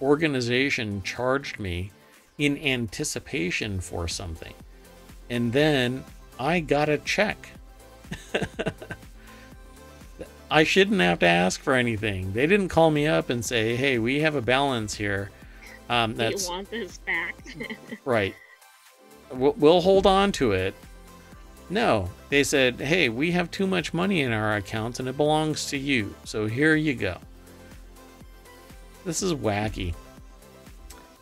organization 0.00 1.02
charged 1.02 1.58
me 1.58 1.90
in 2.38 2.58
anticipation 2.58 3.80
for 3.80 4.06
something. 4.08 4.54
And 5.30 5.52
then 5.52 6.04
I 6.38 6.60
got 6.60 6.88
a 6.88 6.98
check. 6.98 7.50
I 10.50 10.62
shouldn't 10.64 11.00
have 11.00 11.18
to 11.20 11.26
ask 11.26 11.60
for 11.60 11.74
anything. 11.74 12.32
They 12.32 12.46
didn't 12.46 12.68
call 12.68 12.90
me 12.90 13.06
up 13.06 13.30
and 13.30 13.44
say, 13.44 13.74
"Hey, 13.74 13.98
we 13.98 14.20
have 14.20 14.36
a 14.36 14.42
balance 14.42 14.94
here." 14.94 15.30
Um, 15.88 16.14
that's 16.14 16.44
you 16.44 16.50
want 16.50 16.70
this 16.70 16.98
back, 16.98 17.36
right? 18.04 18.34
We'll, 19.32 19.54
we'll 19.54 19.80
hold 19.80 20.06
on 20.06 20.30
to 20.32 20.52
it. 20.52 20.74
No, 21.68 22.10
they 22.28 22.44
said, 22.44 22.80
"Hey, 22.80 23.08
we 23.08 23.32
have 23.32 23.50
too 23.50 23.66
much 23.66 23.92
money 23.92 24.20
in 24.20 24.32
our 24.32 24.54
accounts, 24.54 25.00
and 25.00 25.08
it 25.08 25.16
belongs 25.16 25.66
to 25.66 25.76
you. 25.76 26.14
So 26.24 26.46
here 26.46 26.76
you 26.76 26.94
go." 26.94 27.18
This 29.06 29.22
is 29.22 29.34
wacky. 29.34 29.94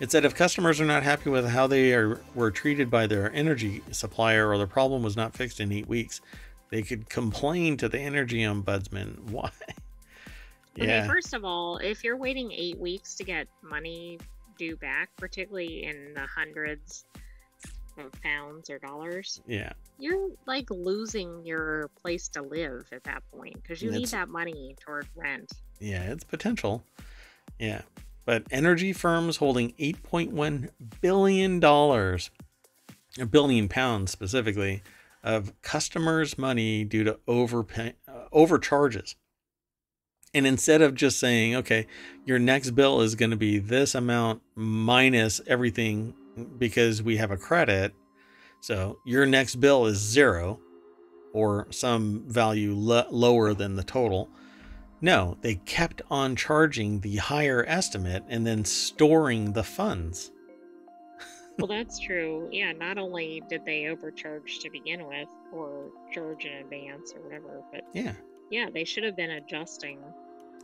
It 0.01 0.11
said 0.11 0.25
if 0.25 0.35
customers 0.35 0.81
are 0.81 0.87
not 0.87 1.03
happy 1.03 1.29
with 1.29 1.47
how 1.47 1.67
they 1.67 1.93
are, 1.93 2.19
were 2.35 2.51
treated 2.51 2.91
by 2.91 3.07
their 3.07 3.31
energy 3.35 3.83
supplier 3.91 4.49
or 4.49 4.57
the 4.57 4.67
problem 4.67 5.03
was 5.03 5.17
not 5.17 5.37
fixed 5.37 5.61
in 5.61 5.71
eight 5.71 5.87
weeks, 5.87 6.23
they 6.71 6.81
could 6.81 7.11
complain 7.11 7.77
to 7.77 7.91
the 7.91 8.01
energy 8.01 8.39
ombudsman. 8.39 9.21
Why? 9.31 9.51
yeah. 10.77 11.01
Okay, 11.01 11.09
first 11.09 11.35
of 11.35 11.45
all, 11.45 11.77
if 11.77 12.03
you're 12.03 12.17
waiting 12.17 12.51
eight 12.53 12.79
weeks 12.79 13.17
to 13.17 13.25
get 13.25 13.49
money 13.63 14.19
due 14.59 14.77
back, 14.77 15.11
particularly 15.19 15.85
in 15.85 16.15
the 16.15 16.27
hundreds 16.27 17.05
of 17.99 18.11
pounds 18.23 18.71
or 18.71 18.79
dollars, 18.79 19.43
yeah, 19.47 19.75
you're 19.99 20.31
like 20.47 20.71
losing 20.71 21.45
your 21.45 21.91
place 22.01 22.29
to 22.29 22.41
live 22.41 22.89
at 22.93 23.05
that 23.05 23.23
point 23.31 23.55
because 23.63 23.83
you 23.83 23.91
it's, 23.91 23.99
need 23.99 24.09
that 24.09 24.31
money 24.31 24.75
toward 24.81 25.07
rent. 25.15 25.53
Yeah, 25.81 26.05
it's 26.05 26.25
potential. 26.25 26.83
Yeah. 27.59 27.83
But 28.25 28.45
energy 28.51 28.93
firms 28.93 29.37
holding 29.37 29.73
$8.1 29.73 30.71
billion, 31.01 31.63
a 31.63 33.27
billion 33.27 33.69
pounds 33.69 34.11
specifically, 34.11 34.83
of 35.23 35.53
customers' 35.63 36.39
money 36.39 36.85
due 36.85 37.05
to 37.05 37.19
overpay, 37.27 37.95
uh, 38.09 38.25
overcharges. 38.33 39.17
And 40.35 40.47
instead 40.47 40.83
of 40.83 40.95
just 40.95 41.21
saying, 41.21 41.55
okay, 41.57 41.87
your 42.27 42.39
next 42.39 42.73
bill 42.73 43.01
is 43.01 43.15
going 43.15 43.31
to 43.31 43.37
be 43.37 43.59
this 43.59 43.95
amount 43.95 44.43
minus 44.57 45.41
everything 45.47 46.15
because 46.59 47.03
we 47.03 47.17
have 47.19 47.31
a 47.31 47.37
credit. 47.37 47.95
So 48.61 48.99
your 49.07 49.27
next 49.27 49.57
bill 49.57 49.87
is 49.87 49.99
zero 49.99 50.59
or 51.33 51.69
some 51.71 52.25
value 52.27 52.75
lower 52.75 53.55
than 53.55 53.77
the 53.77 53.85
total. 53.85 54.29
No, 55.01 55.37
they 55.41 55.57
kept 55.57 56.03
on 56.11 56.37
charging 56.37 57.01
the 57.01 57.17
higher 57.17 57.65
estimate 57.67 58.25
and 58.29 58.47
then 58.47 58.65
storing 58.65 59.53
the 59.53 59.65
funds. 59.65 60.31
well, 61.59 61.67
that's 61.69 61.99
true. 61.99 62.49
Yeah, 62.51 62.73
not 62.73 62.97
only 62.99 63.43
did 63.49 63.65
they 63.67 63.87
overcharge 63.89 64.61
to 64.61 64.71
begin 64.71 65.07
with 65.07 65.29
or 65.53 65.91
charge 66.13 66.45
in 66.45 66.53
advance 66.55 67.13
or 67.15 67.23
whatever, 67.23 67.63
but 67.73 67.83
yeah. 67.93 68.13
Yeah, 68.51 68.69
they 68.73 68.85
should 68.85 69.05
have 69.05 69.17
been 69.17 69.33
adjusting. 69.33 69.99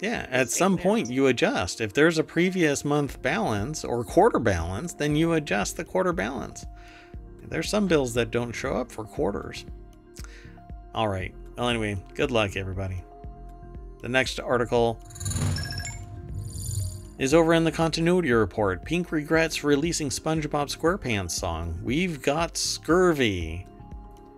Yeah, 0.01 0.27
at 0.31 0.49
some 0.49 0.79
point 0.79 1.11
you 1.11 1.27
adjust. 1.27 1.81
If 1.81 1.93
there's 1.93 2.19
a 2.19 2.25
previous 2.25 2.85
month 2.85 3.21
balance 3.21 3.85
or 3.85 4.03
quarter 4.05 4.39
balance, 4.39 4.95
then 4.95 5.15
you 5.17 5.35
adjust 5.35 5.77
the 5.77 5.85
quarter 5.85 6.13
balance. 6.13 6.65
There's 7.49 7.69
some 7.69 7.87
bills 7.87 8.15
that 8.15 8.31
don't 8.31 8.53
show 8.53 8.77
up 8.77 8.91
for 8.91 9.05
quarters. 9.05 9.67
All 10.95 11.09
right. 11.09 11.35
Well, 11.57 11.69
anyway, 11.69 12.03
good 12.15 12.31
luck, 12.31 12.57
everybody. 12.57 13.03
The 14.01 14.09
next 14.09 14.41
article 14.41 14.99
is 17.19 17.35
over 17.35 17.53
in 17.53 17.65
the 17.65 17.73
continuity 17.73 18.33
report. 18.33 18.85
Pink 18.85 19.13
regrets 19.13 19.63
releasing 19.63 20.09
SpongeBob 20.09 20.75
SquarePants 20.75 21.33
song. 21.33 21.79
We've 21.83 22.23
got 22.23 22.57
scurvy 22.57 23.67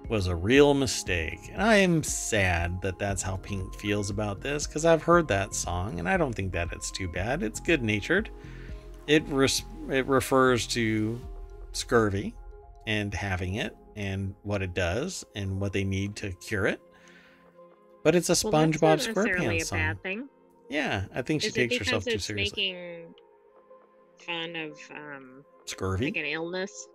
was 0.08 0.26
a 0.26 0.34
real 0.34 0.74
mistake. 0.74 1.38
And 1.52 1.62
I 1.62 1.76
am 1.76 2.02
sad 2.02 2.82
that 2.82 2.98
that's 2.98 3.22
how 3.22 3.36
Pink 3.36 3.74
feels 3.76 4.10
about 4.10 4.40
this 4.40 4.66
because 4.66 4.84
I've 4.84 5.02
heard 5.02 5.28
that 5.28 5.54
song 5.54 6.00
and 6.00 6.08
I 6.08 6.16
don't 6.16 6.34
think 6.34 6.52
that 6.52 6.72
it's 6.72 6.90
too 6.90 7.08
bad. 7.08 7.42
It's 7.42 7.60
good 7.60 7.82
natured. 7.82 8.28
It, 9.06 9.22
res- 9.28 9.64
it 9.88 10.06
refers 10.06 10.66
to 10.68 11.20
scurvy 11.72 12.34
and 12.86 13.14
having 13.14 13.54
it 13.54 13.76
and 13.96 14.34
what 14.42 14.60
it 14.60 14.74
does 14.74 15.24
and 15.34 15.60
what 15.60 15.72
they 15.72 15.84
need 15.84 16.16
to 16.16 16.32
cure 16.32 16.66
it. 16.66 16.80
But 18.02 18.14
it's 18.14 18.30
a 18.30 18.32
SpongeBob 18.32 18.82
well, 18.82 18.98
SquarePants 18.98 19.66
song. 19.66 19.78
Bad 19.78 20.02
thing. 20.02 20.28
Yeah, 20.68 21.04
I 21.14 21.22
think 21.22 21.42
she 21.42 21.48
Is 21.48 21.54
takes 21.54 21.76
herself 21.76 22.04
too 22.04 22.18
seriously. 22.18 22.72
Making 22.72 23.14
fun 24.18 24.56
of 24.56 24.78
um, 24.90 25.44
scurvy, 25.66 26.06
like 26.06 26.16
an 26.16 26.24
illness. 26.24 26.88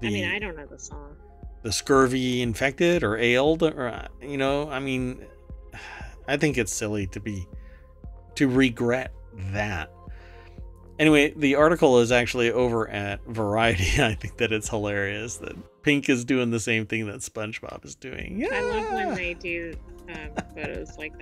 The, 0.00 0.08
I 0.08 0.10
mean, 0.10 0.28
I 0.28 0.38
don't 0.38 0.56
know 0.56 0.66
the 0.66 0.78
song. 0.78 1.16
The 1.62 1.72
scurvy 1.72 2.42
infected 2.42 3.04
or 3.04 3.16
ailed, 3.16 3.62
or 3.62 3.88
uh, 3.88 4.08
you 4.20 4.36
know, 4.36 4.68
I 4.70 4.80
mean, 4.80 5.24
I 6.28 6.36
think 6.36 6.58
it's 6.58 6.72
silly 6.72 7.06
to 7.08 7.20
be 7.20 7.46
to 8.36 8.48
regret 8.48 9.12
that. 9.52 9.90
Anyway, 10.98 11.32
the 11.36 11.54
article 11.54 11.98
is 11.98 12.12
actually 12.12 12.50
over 12.50 12.88
at 12.88 13.24
Variety. 13.26 13.84
I 14.02 14.14
think 14.14 14.36
that 14.38 14.52
it's 14.52 14.68
hilarious 14.68 15.36
that 15.38 15.56
Pink 15.82 16.08
is 16.08 16.24
doing 16.24 16.50
the 16.50 16.60
same 16.60 16.86
thing 16.86 17.06
that 17.06 17.16
SpongeBob 17.16 17.84
is 17.84 17.94
doing. 17.94 18.40
Yeah. 18.40 18.48
I 18.52 18.60
love 18.60 18.92
when 18.92 19.14
they 19.14 19.34
do 19.34 19.74
um, 20.08 20.30
photos 20.54 20.96
like 20.98 21.12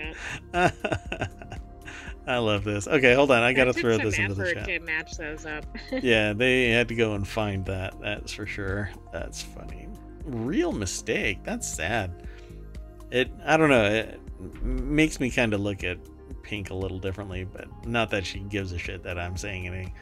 that. 0.52 1.60
I 2.26 2.38
love 2.38 2.64
this. 2.64 2.86
Okay, 2.86 3.14
hold 3.14 3.30
on. 3.30 3.42
I 3.42 3.52
got 3.52 3.64
to 3.64 3.72
throw 3.72 3.96
this 3.98 4.18
into 4.18 4.34
the 4.34 4.54
chat. 4.54 4.66
to 4.66 4.78
match 4.80 5.16
those 5.16 5.46
up. 5.46 5.64
yeah, 6.02 6.32
they 6.32 6.70
had 6.70 6.88
to 6.88 6.94
go 6.94 7.14
and 7.14 7.26
find 7.26 7.64
that. 7.66 7.98
That's 8.00 8.32
for 8.32 8.46
sure. 8.46 8.90
That's 9.12 9.42
funny. 9.42 9.88
Real 10.24 10.72
mistake. 10.72 11.38
That's 11.42 11.66
sad. 11.66 12.26
it 13.10 13.32
I 13.44 13.56
don't 13.56 13.70
know. 13.70 13.84
It 13.84 14.20
makes 14.62 15.18
me 15.18 15.30
kind 15.30 15.54
of 15.54 15.60
look 15.60 15.82
at 15.82 15.98
Pink 16.50 16.70
a 16.70 16.74
little 16.74 16.98
differently, 16.98 17.44
but 17.44 17.68
not 17.86 18.10
that 18.10 18.26
she 18.26 18.40
gives 18.40 18.72
a 18.72 18.78
shit 18.78 19.04
that 19.04 19.16
I'm 19.16 19.36
saying 19.36 19.68
anything. 19.68 19.92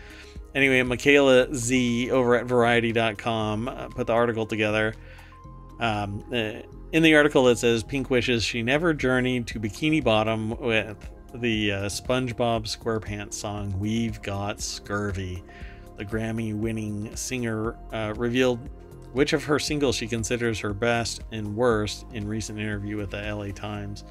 Anyway, 0.55 0.83
Michaela 0.83 1.55
Zee 1.55 2.11
over 2.11 2.37
at 2.37 2.47
Variety.com 2.47 3.69
uh, 3.69 3.89
put 3.89 4.07
the 4.07 4.15
article 4.15 4.47
together. 4.47 4.95
Um, 5.79 6.25
uh, 6.33 6.63
in 6.93 7.03
the 7.03 7.15
article, 7.17 7.49
it 7.49 7.59
says 7.59 7.85
Pink 7.85 8.09
wishes 8.09 8.43
she 8.43 8.63
never 8.63 8.95
journeyed 8.95 9.47
to 9.49 9.61
Bikini 9.61 10.03
Bottom 10.03 10.59
with 10.59 11.11
the 11.35 11.71
uh, 11.73 11.77
SpongeBob 11.85 12.65
SquarePants 12.65 13.35
song 13.35 13.79
"We've 13.79 14.23
Got 14.23 14.63
Scurvy." 14.63 15.45
The 15.99 16.07
Grammy-winning 16.07 17.15
singer 17.15 17.77
uh, 17.93 18.15
revealed 18.17 18.71
which 19.13 19.35
of 19.35 19.45
her 19.45 19.59
singles 19.59 19.97
she 19.97 20.07
considers 20.07 20.61
her 20.61 20.73
best 20.73 21.21
and 21.31 21.55
worst 21.55 22.07
in 22.15 22.27
recent 22.27 22.59
interview 22.59 22.97
with 22.97 23.11
the 23.11 23.21
LA 23.21 23.53
Times. 23.53 24.05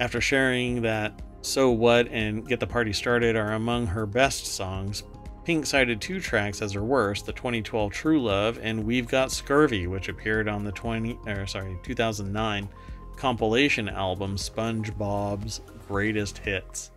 After 0.00 0.20
sharing 0.20 0.82
that 0.82 1.20
So 1.40 1.70
What 1.70 2.08
and 2.08 2.46
Get 2.46 2.60
the 2.60 2.66
Party 2.66 2.92
Started 2.92 3.36
are 3.36 3.52
among 3.52 3.86
her 3.86 4.06
best 4.06 4.46
songs, 4.46 5.04
Pink 5.48 5.64
cited 5.64 5.98
two 5.98 6.20
tracks 6.20 6.60
as 6.60 6.72
her 6.72 6.84
worst, 6.84 7.24
the 7.24 7.32
2012 7.32 7.90
True 7.90 8.20
Love 8.20 8.58
and 8.60 8.84
We've 8.84 9.08
Got 9.08 9.32
Scurvy, 9.32 9.86
which 9.86 10.10
appeared 10.10 10.46
on 10.46 10.62
the 10.62 10.72
20 10.72 11.20
or 11.26 11.46
sorry, 11.46 11.78
2009 11.82 12.68
compilation 13.16 13.88
album 13.88 14.36
SpongeBob's 14.36 15.62
Greatest 15.86 16.36
Hits. 16.36 16.90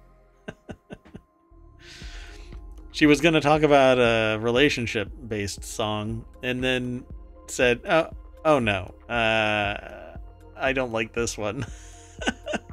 she 2.91 3.05
was 3.05 3.22
going 3.22 3.35
to 3.35 3.39
talk 3.39 3.61
about 3.61 3.99
a 3.99 4.38
relationship 4.38 5.09
based 5.30 5.63
song 5.63 6.26
and 6.43 6.61
then 6.61 7.05
said, 7.47 7.80
"Oh, 7.88 8.09
oh 8.43 8.59
no. 8.59 8.93
Uh, 9.07 10.18
I 10.57 10.73
don't 10.73 10.91
like 10.91 11.13
this 11.13 11.38
one." 11.38 11.65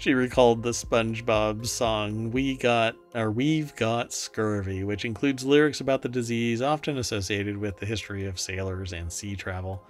She 0.00 0.14
recalled 0.14 0.62
the 0.62 0.70
SpongeBob 0.70 1.66
song 1.66 2.30
"We 2.30 2.56
Got" 2.56 2.96
or 3.14 3.30
"We've 3.30 3.76
Got 3.76 4.14
Scurvy," 4.14 4.82
which 4.82 5.04
includes 5.04 5.44
lyrics 5.44 5.82
about 5.82 6.00
the 6.00 6.08
disease 6.08 6.62
often 6.62 6.96
associated 6.96 7.58
with 7.58 7.76
the 7.76 7.84
history 7.84 8.24
of 8.24 8.40
sailors 8.40 8.94
and 8.94 9.12
sea 9.12 9.36
travel. 9.36 9.84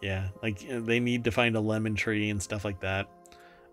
Yeah, 0.00 0.28
like 0.42 0.64
uh, 0.72 0.80
they 0.80 0.98
need 0.98 1.24
to 1.24 1.30
find 1.30 1.56
a 1.56 1.60
lemon 1.60 1.94
tree 1.94 2.30
and 2.30 2.42
stuff 2.42 2.64
like 2.64 2.80
that. 2.80 3.10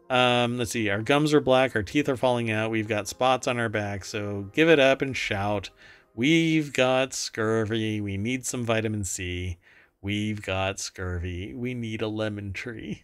Um, 0.09 0.57
let's 0.57 0.71
see. 0.71 0.89
Our 0.89 1.01
gums 1.01 1.33
are 1.33 1.39
black. 1.39 1.73
Our 1.73 1.83
teeth 1.83 2.09
are 2.09 2.17
falling 2.17 2.51
out. 2.51 2.69
We've 2.69 2.89
got 2.89 3.07
spots 3.07 3.47
on 3.47 3.57
our 3.57 3.69
back. 3.69 4.03
So 4.03 4.49
give 4.51 4.67
it 4.67 4.81
up 4.81 5.01
and 5.01 5.15
shout. 5.15 5.69
We've 6.15 6.73
got 6.73 7.13
scurvy. 7.13 8.01
We 8.01 8.17
need 8.17 8.45
some 8.45 8.65
vitamin 8.65 9.05
C. 9.05 9.57
We've 10.01 10.41
got 10.41 10.81
scurvy. 10.81 11.53
We 11.53 11.73
need 11.73 12.01
a 12.01 12.09
lemon 12.09 12.51
tree. 12.51 13.03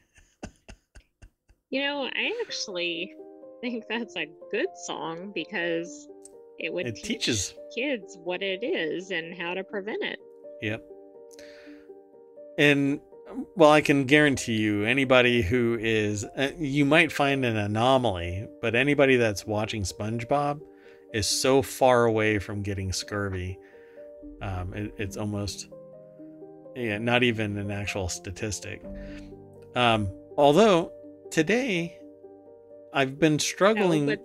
You 1.74 1.82
know, 1.82 2.04
I 2.04 2.32
actually 2.46 3.16
think 3.60 3.86
that's 3.90 4.16
a 4.16 4.28
good 4.52 4.68
song 4.86 5.32
because 5.34 6.08
it 6.60 6.72
would 6.72 6.86
it 6.86 6.98
teach 6.98 7.04
teaches 7.04 7.56
kids 7.74 8.16
what 8.24 8.44
it 8.44 8.64
is 8.64 9.10
and 9.10 9.36
how 9.36 9.56
to 9.56 9.64
prevent 9.64 10.04
it. 10.04 10.20
Yep. 10.62 10.84
And 12.60 13.00
well, 13.56 13.72
I 13.72 13.82
can 13.82 14.04
guarantee 14.04 14.58
you, 14.58 14.84
anybody 14.84 15.42
who 15.42 15.80
is, 15.82 16.24
uh, 16.38 16.52
you 16.60 16.86
might 16.86 17.12
find 17.12 17.44
an 17.44 17.58
anomaly, 17.58 18.48
but 18.62 18.76
anybody 18.76 19.16
that's 19.16 19.48
watching 19.48 19.82
SpongeBob 19.82 20.60
is 21.12 21.26
so 21.26 21.64
far 21.64 22.06
away 22.06 22.38
from 22.38 22.62
getting 22.62 22.94
scurvy. 22.94 23.58
Um, 24.44 24.76
it, 24.76 24.94
it's 25.00 25.18
almost, 25.18 25.70
yeah, 26.76 27.00
not 27.00 27.24
even 27.24 27.58
an 27.58 27.72
actual 27.72 28.10
statistic. 28.10 28.84
Um, 29.76 30.08
although 30.38 30.92
today 31.34 31.98
I've 32.94 33.18
been 33.18 33.40
struggling. 33.40 34.06
No, 34.06 34.16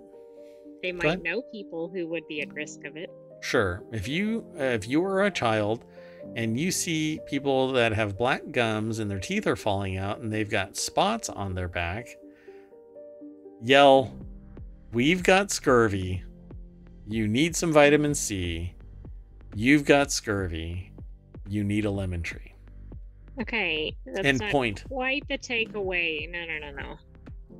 they 0.83 0.91
might 0.91 1.23
know 1.23 1.41
people 1.51 1.89
who 1.91 2.07
would 2.07 2.27
be 2.27 2.41
at 2.41 2.53
risk 2.53 2.85
of 2.85 2.95
it. 2.95 3.09
Sure. 3.41 3.81
If 3.91 4.07
you 4.07 4.45
uh, 4.59 4.63
if 4.63 4.87
you 4.87 5.01
were 5.01 5.25
a 5.25 5.31
child 5.31 5.85
and 6.35 6.59
you 6.59 6.71
see 6.71 7.19
people 7.25 7.71
that 7.71 7.93
have 7.93 8.15
black 8.15 8.51
gums 8.51 8.99
and 8.99 9.09
their 9.09 9.19
teeth 9.19 9.47
are 9.47 9.55
falling 9.55 9.97
out 9.97 10.19
and 10.19 10.31
they've 10.31 10.49
got 10.49 10.77
spots 10.77 11.29
on 11.29 11.55
their 11.55 11.67
back, 11.67 12.15
yell, 13.63 14.13
"We've 14.93 15.23
got 15.23 15.49
scurvy. 15.49 16.23
You 17.07 17.27
need 17.27 17.55
some 17.55 17.73
vitamin 17.73 18.13
C. 18.13 18.75
You've 19.55 19.83
got 19.83 20.11
scurvy. 20.11 20.91
You 21.47 21.63
need 21.63 21.85
a 21.85 21.91
lemon 21.91 22.21
tree." 22.21 22.48
Okay. 23.41 23.95
That's 24.05 24.27
and 24.27 24.41
point. 24.51 24.83
Quite 24.87 25.27
the 25.27 25.37
takeaway. 25.37 26.29
No, 26.29 26.45
no, 26.45 26.57
no, 26.59 26.71
no. 26.71 26.97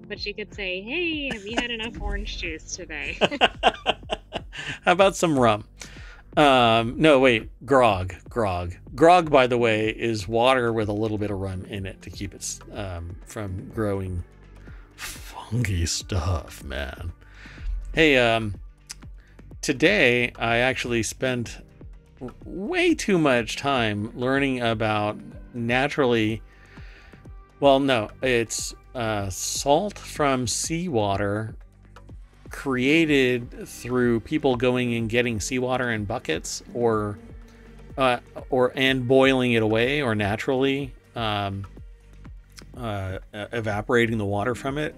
But 0.07 0.19
she 0.19 0.33
could 0.33 0.53
say, 0.53 0.81
"Hey, 0.81 1.29
have 1.31 1.45
you 1.45 1.55
had 1.55 1.71
enough 1.71 2.01
orange 2.01 2.39
juice 2.39 2.75
today?" 2.75 3.17
How 4.83 4.91
about 4.91 5.15
some 5.15 5.37
rum? 5.37 5.65
Um, 6.35 6.95
no, 6.97 7.19
wait, 7.19 7.49
grog, 7.65 8.13
grog, 8.29 8.75
grog. 8.95 9.31
By 9.31 9.47
the 9.47 9.57
way, 9.57 9.89
is 9.89 10.27
water 10.27 10.71
with 10.73 10.89
a 10.89 10.93
little 10.93 11.17
bit 11.17 11.31
of 11.31 11.39
rum 11.39 11.65
in 11.65 11.85
it 11.85 12.01
to 12.03 12.09
keep 12.09 12.33
it 12.33 12.59
um, 12.73 13.15
from 13.25 13.69
growing 13.73 14.23
funky 14.95 15.85
stuff, 15.85 16.63
man. 16.63 17.11
Hey, 17.93 18.17
um, 18.17 18.55
today 19.61 20.31
I 20.37 20.57
actually 20.57 21.03
spent 21.03 21.57
way 22.45 22.93
too 22.93 23.17
much 23.17 23.57
time 23.57 24.11
learning 24.15 24.61
about 24.61 25.17
naturally 25.53 26.41
well 27.59 27.79
no 27.79 28.09
it's 28.21 28.73
uh, 28.95 29.29
salt 29.29 29.97
from 29.97 30.47
seawater 30.47 31.55
created 32.49 33.67
through 33.67 34.19
people 34.21 34.55
going 34.55 34.95
and 34.95 35.09
getting 35.09 35.39
seawater 35.39 35.91
in 35.91 36.05
buckets 36.05 36.63
or 36.73 37.17
uh, 37.97 38.19
or 38.49 38.71
and 38.75 39.07
boiling 39.07 39.53
it 39.53 39.61
away 39.61 40.01
or 40.01 40.15
naturally 40.15 40.93
um, 41.15 41.65
uh, 42.75 43.19
evaporating 43.33 44.17
the 44.17 44.25
water 44.25 44.55
from 44.55 44.77
it. 44.77 44.95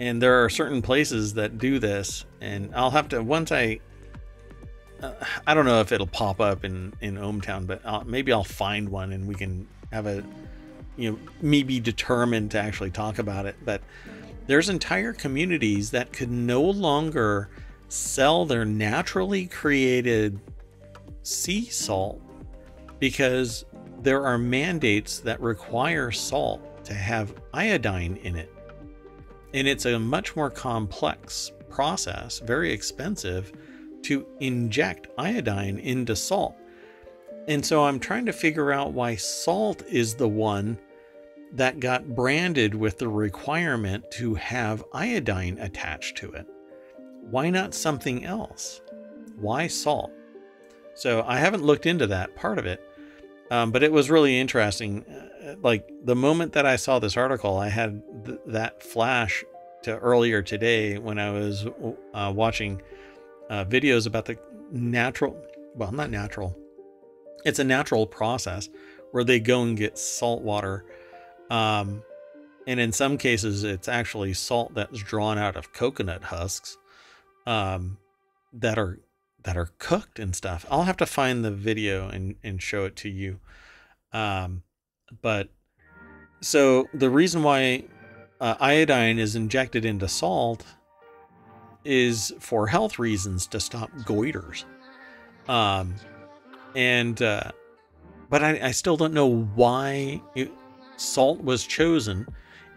And 0.00 0.22
there 0.22 0.42
are 0.42 0.48
certain 0.48 0.80
places 0.80 1.34
that 1.34 1.58
do 1.58 1.78
this 1.78 2.24
and 2.44 2.70
i'll 2.74 2.90
have 2.90 3.08
to 3.08 3.22
once 3.22 3.50
i 3.50 3.80
uh, 5.02 5.12
I 5.46 5.54
don't 5.54 5.64
know 5.64 5.80
if 5.80 5.92
it'll 5.92 6.06
pop 6.06 6.40
up 6.40 6.64
in 6.64 6.92
in 7.00 7.16
ohmTown, 7.16 7.66
but 7.66 8.06
maybe 8.06 8.32
I'll 8.32 8.44
find 8.44 8.88
one 8.88 9.12
and 9.12 9.26
we 9.26 9.34
can 9.34 9.66
have 9.92 10.06
a, 10.06 10.24
you 10.96 11.12
know, 11.12 11.18
me 11.40 11.62
be 11.62 11.80
determined 11.80 12.50
to 12.52 12.58
actually 12.58 12.90
talk 12.90 13.18
about 13.18 13.46
it. 13.46 13.56
But 13.64 13.80
there's 14.46 14.68
entire 14.68 15.12
communities 15.12 15.90
that 15.92 16.12
could 16.12 16.30
no 16.30 16.62
longer 16.62 17.48
sell 17.88 18.44
their 18.44 18.64
naturally 18.64 19.46
created 19.46 20.40
sea 21.22 21.64
salt 21.66 22.20
because 22.98 23.64
there 24.02 24.26
are 24.26 24.36
mandates 24.36 25.20
that 25.20 25.40
require 25.40 26.10
salt 26.10 26.84
to 26.84 26.94
have 26.94 27.34
iodine 27.52 28.16
in 28.22 28.36
it. 28.36 28.52
And 29.54 29.66
it's 29.66 29.86
a 29.86 29.98
much 29.98 30.36
more 30.36 30.50
complex 30.50 31.52
process, 31.70 32.40
very 32.40 32.72
expensive 32.72 33.52
to 34.04 34.26
inject 34.40 35.08
iodine 35.18 35.78
into 35.78 36.16
salt. 36.16 36.56
And 37.46 37.64
so 37.64 37.84
I'm 37.84 38.00
trying 38.00 38.26
to 38.26 38.32
figure 38.32 38.72
out 38.72 38.92
why 38.92 39.16
salt 39.16 39.82
is 39.86 40.14
the 40.14 40.28
one 40.28 40.78
that 41.52 41.78
got 41.78 42.14
branded 42.14 42.74
with 42.74 42.98
the 42.98 43.08
requirement 43.08 44.10
to 44.12 44.34
have 44.34 44.84
iodine 44.92 45.58
attached 45.58 46.16
to 46.18 46.32
it. 46.32 46.46
Why 47.30 47.50
not 47.50 47.74
something 47.74 48.24
else? 48.24 48.80
Why 49.36 49.66
salt? 49.66 50.10
So 50.94 51.24
I 51.26 51.38
haven't 51.38 51.62
looked 51.62 51.86
into 51.86 52.06
that 52.08 52.34
part 52.34 52.58
of 52.58 52.66
it, 52.66 52.80
um, 53.50 53.72
but 53.72 53.82
it 53.82 53.92
was 53.92 54.10
really 54.10 54.38
interesting. 54.38 55.04
Uh, 55.04 55.54
like 55.62 55.88
the 56.04 56.16
moment 56.16 56.52
that 56.54 56.66
I 56.66 56.76
saw 56.76 56.98
this 56.98 57.16
article, 57.16 57.56
I 57.56 57.68
had 57.68 58.02
th- 58.24 58.38
that 58.46 58.82
flash 58.82 59.44
to 59.82 59.98
earlier 59.98 60.40
today 60.42 60.98
when 60.98 61.18
I 61.18 61.30
was 61.30 61.66
uh, 62.14 62.32
watching 62.34 62.80
uh, 63.50 63.64
videos 63.64 64.06
about 64.06 64.24
the 64.24 64.38
natural, 64.70 65.36
well, 65.74 65.92
not 65.92 66.10
natural, 66.10 66.56
it's 67.44 67.58
a 67.58 67.64
natural 67.64 68.06
process 68.06 68.68
where 69.12 69.24
they 69.24 69.38
go 69.38 69.62
and 69.62 69.76
get 69.76 69.98
salt 69.98 70.42
water. 70.42 70.84
Um, 71.50 72.02
and 72.66 72.80
in 72.80 72.92
some 72.92 73.18
cases, 73.18 73.62
it's 73.62 73.88
actually 73.88 74.32
salt 74.32 74.74
that's 74.74 74.98
drawn 75.02 75.38
out 75.38 75.56
of 75.56 75.72
coconut 75.72 76.24
husks 76.24 76.78
um, 77.46 77.98
that 78.52 78.78
are 78.78 78.98
that 79.44 79.56
are 79.58 79.70
cooked 79.78 80.18
and 80.18 80.34
stuff. 80.34 80.64
I'll 80.70 80.84
have 80.84 80.96
to 80.96 81.06
find 81.06 81.44
the 81.44 81.50
video 81.50 82.08
and, 82.08 82.36
and 82.42 82.62
show 82.62 82.86
it 82.86 82.96
to 82.96 83.10
you. 83.10 83.40
Um, 84.12 84.62
but 85.20 85.50
so 86.40 86.88
the 86.94 87.10
reason 87.10 87.42
why 87.42 87.84
uh, 88.40 88.54
iodine 88.58 89.18
is 89.18 89.36
injected 89.36 89.84
into 89.84 90.08
salt 90.08 90.64
is 91.84 92.32
for 92.40 92.66
health 92.66 92.98
reasons 92.98 93.46
to 93.48 93.60
stop 93.60 93.90
goiters. 94.00 94.64
Um, 95.48 95.94
and 96.74 97.20
uh, 97.20 97.50
but 98.30 98.42
I, 98.42 98.68
I 98.68 98.70
still 98.70 98.96
don't 98.96 99.14
know 99.14 99.42
why. 99.54 100.20
It, 100.34 100.50
salt 100.96 101.42
was 101.42 101.66
chosen 101.66 102.26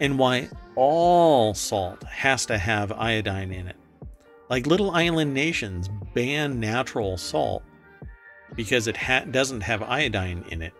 and 0.00 0.18
why 0.18 0.48
all 0.76 1.54
salt 1.54 2.02
has 2.04 2.46
to 2.46 2.58
have 2.58 2.92
iodine 2.92 3.52
in 3.52 3.68
it. 3.68 3.76
Like 4.48 4.66
little 4.66 4.90
island 4.90 5.34
nations 5.34 5.88
ban 6.14 6.58
natural 6.58 7.16
salt 7.16 7.62
because 8.54 8.86
it 8.86 8.96
ha- 8.96 9.24
doesn't 9.30 9.60
have 9.60 9.82
iodine 9.82 10.44
in 10.50 10.62
it. 10.62 10.72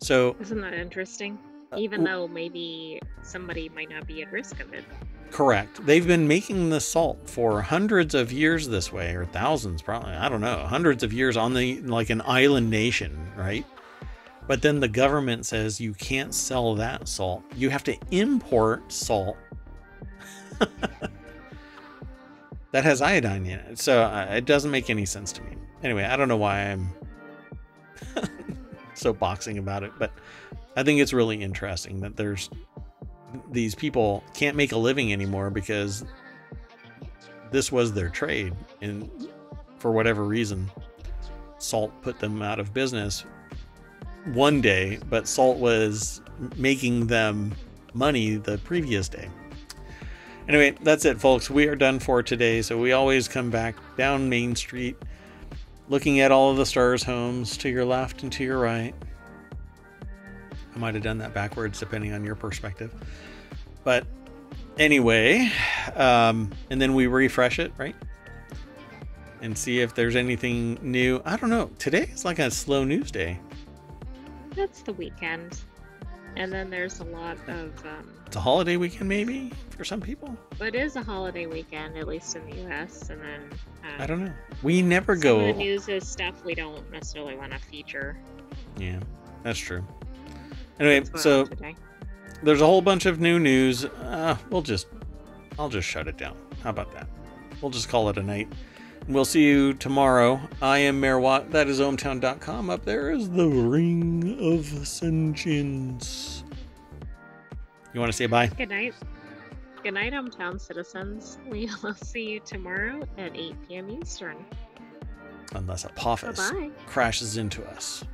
So, 0.00 0.36
isn't 0.40 0.60
that 0.60 0.74
interesting? 0.74 1.38
Uh, 1.72 1.76
Even 1.78 2.06
uh, 2.06 2.12
though 2.12 2.28
maybe 2.28 3.00
somebody 3.22 3.68
might 3.68 3.90
not 3.90 4.06
be 4.06 4.22
at 4.22 4.32
risk 4.32 4.60
of 4.60 4.72
it. 4.72 4.84
Correct. 5.30 5.84
They've 5.84 6.06
been 6.06 6.26
making 6.26 6.70
the 6.70 6.80
salt 6.80 7.28
for 7.28 7.62
hundreds 7.62 8.14
of 8.14 8.32
years 8.32 8.68
this 8.68 8.92
way, 8.92 9.14
or 9.14 9.26
thousands, 9.26 9.82
probably. 9.82 10.12
I 10.12 10.28
don't 10.28 10.40
know, 10.40 10.64
hundreds 10.66 11.02
of 11.02 11.12
years 11.12 11.36
on 11.36 11.54
the 11.54 11.80
like 11.82 12.10
an 12.10 12.22
island 12.24 12.70
nation, 12.70 13.16
right? 13.36 13.64
But 14.46 14.62
then 14.62 14.80
the 14.80 14.88
government 14.88 15.44
says 15.44 15.80
you 15.80 15.92
can't 15.92 16.34
sell 16.34 16.74
that 16.76 17.06
salt. 17.06 17.42
You 17.54 17.68
have 17.68 17.84
to 17.84 17.96
import 18.10 18.90
salt 18.90 19.36
that 22.72 22.84
has 22.84 23.02
iodine 23.02 23.44
in 23.44 23.58
it. 23.58 23.78
So 23.78 24.02
uh, 24.02 24.26
it 24.30 24.46
doesn't 24.46 24.70
make 24.70 24.88
any 24.88 25.04
sense 25.04 25.32
to 25.32 25.42
me. 25.42 25.56
Anyway, 25.82 26.04
I 26.04 26.16
don't 26.16 26.28
know 26.28 26.38
why 26.38 26.70
I'm 26.70 26.88
so 28.94 29.12
boxing 29.12 29.58
about 29.58 29.82
it, 29.82 29.92
but 29.98 30.12
I 30.76 30.82
think 30.82 31.00
it's 31.00 31.12
really 31.12 31.42
interesting 31.42 32.00
that 32.00 32.16
there's 32.16 32.48
these 33.50 33.74
people 33.74 34.24
can't 34.34 34.56
make 34.56 34.72
a 34.72 34.76
living 34.76 35.12
anymore 35.12 35.50
because 35.50 36.04
this 37.50 37.70
was 37.70 37.92
their 37.92 38.08
trade 38.08 38.54
and 38.80 39.10
for 39.78 39.92
whatever 39.92 40.24
reason 40.24 40.70
salt 41.58 41.92
put 42.02 42.18
them 42.18 42.42
out 42.42 42.58
of 42.58 42.72
business 42.72 43.24
one 44.34 44.60
day, 44.60 44.98
but 45.08 45.26
Salt 45.26 45.58
was 45.58 46.20
making 46.56 47.06
them 47.06 47.54
money 47.94 48.36
the 48.36 48.58
previous 48.58 49.08
day. 49.08 49.28
Anyway, 50.48 50.74
that's 50.82 51.04
it, 51.04 51.20
folks. 51.20 51.50
We 51.50 51.66
are 51.66 51.76
done 51.76 51.98
for 51.98 52.22
today. 52.22 52.62
So 52.62 52.78
we 52.78 52.92
always 52.92 53.28
come 53.28 53.50
back 53.50 53.76
down 53.96 54.28
Main 54.28 54.54
Street, 54.54 54.96
looking 55.88 56.20
at 56.20 56.32
all 56.32 56.50
of 56.50 56.56
the 56.56 56.66
stars' 56.66 57.02
homes 57.02 57.56
to 57.58 57.68
your 57.68 57.84
left 57.84 58.22
and 58.22 58.32
to 58.32 58.44
your 58.44 58.58
right. 58.58 58.94
I 60.78 60.80
might 60.80 60.94
have 60.94 61.02
done 61.02 61.18
that 61.18 61.34
backwards, 61.34 61.80
depending 61.80 62.12
on 62.12 62.22
your 62.22 62.36
perspective. 62.36 62.94
But 63.82 64.06
anyway, 64.78 65.50
um, 65.96 66.52
and 66.70 66.80
then 66.80 66.94
we 66.94 67.08
refresh 67.08 67.58
it, 67.58 67.72
right? 67.78 67.96
And 69.42 69.58
see 69.58 69.80
if 69.80 69.92
there's 69.96 70.14
anything 70.14 70.78
new. 70.80 71.20
I 71.24 71.36
don't 71.36 71.50
know. 71.50 71.72
Today 71.80 72.08
is 72.12 72.24
like 72.24 72.38
a 72.38 72.48
slow 72.48 72.84
news 72.84 73.10
day. 73.10 73.40
That's 74.54 74.82
the 74.82 74.92
weekend. 74.92 75.58
And 76.36 76.52
then 76.52 76.70
there's 76.70 77.00
a 77.00 77.04
lot 77.04 77.38
of. 77.48 77.84
Um, 77.84 78.12
it's 78.26 78.36
a 78.36 78.40
holiday 78.40 78.76
weekend, 78.76 79.08
maybe, 79.08 79.50
for 79.70 79.84
some 79.84 80.00
people. 80.00 80.36
But 80.58 80.76
it 80.76 80.76
is 80.76 80.94
a 80.94 81.02
holiday 81.02 81.46
weekend, 81.46 81.96
at 81.96 82.06
least 82.06 82.36
in 82.36 82.48
the 82.48 82.68
US. 82.68 83.10
And 83.10 83.20
then. 83.20 83.40
Um, 83.82 84.00
I 84.00 84.06
don't 84.06 84.24
know. 84.24 84.32
We 84.62 84.80
never 84.80 85.16
go. 85.16 85.40
the 85.40 85.54
news 85.54 85.88
is 85.88 86.06
stuff 86.06 86.44
we 86.44 86.54
don't 86.54 86.88
necessarily 86.92 87.36
want 87.36 87.50
to 87.50 87.58
feature. 87.58 88.16
Yeah, 88.76 89.00
that's 89.42 89.58
true. 89.58 89.84
Anyway, 90.80 91.08
so 91.16 91.48
there's 92.42 92.60
a 92.60 92.66
whole 92.66 92.82
bunch 92.82 93.06
of 93.06 93.20
new 93.20 93.38
news. 93.38 93.84
Uh, 93.84 94.36
we'll 94.50 94.62
just. 94.62 94.86
I'll 95.58 95.68
just 95.68 95.88
shut 95.88 96.06
it 96.06 96.16
down. 96.16 96.36
How 96.62 96.70
about 96.70 96.92
that? 96.92 97.08
We'll 97.60 97.70
just 97.70 97.88
call 97.88 98.08
it 98.10 98.16
a 98.16 98.22
night. 98.22 98.48
We'll 99.08 99.24
see 99.24 99.42
you 99.42 99.72
tomorrow. 99.74 100.40
I 100.62 100.78
am 100.78 101.00
Mayor 101.00 101.18
Watt. 101.18 101.50
That 101.50 101.66
is 101.66 101.80
ohmtown.com. 101.80 102.70
Up 102.70 102.84
there 102.84 103.10
is 103.10 103.30
the 103.30 103.48
Ring 103.48 104.38
of 104.40 104.86
Sentience. 104.86 106.44
You 107.92 108.00
want 108.00 108.12
to 108.12 108.16
say 108.16 108.26
bye? 108.26 108.48
Good 108.48 108.68
night. 108.68 108.94
Good 109.82 109.94
night, 109.94 110.12
ohmTown 110.12 110.60
citizens. 110.60 111.38
We 111.48 111.70
will 111.82 111.94
see 111.94 112.28
you 112.30 112.40
tomorrow 112.40 113.02
at 113.16 113.34
8 113.36 113.54
p.m. 113.66 113.90
Eastern. 113.90 114.44
Unless 115.54 115.84
Apophis 115.86 116.50
Bye-bye. 116.50 116.70
crashes 116.86 117.38
into 117.38 117.64
us. 117.70 118.04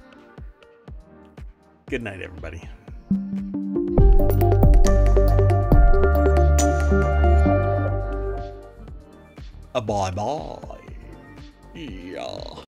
Good 1.87 2.03
night, 2.03 2.23
everybody. 2.23 2.63
A 9.75 9.81
bye 9.83 10.11
bye. 10.11 10.79
Yeah. 11.75 12.64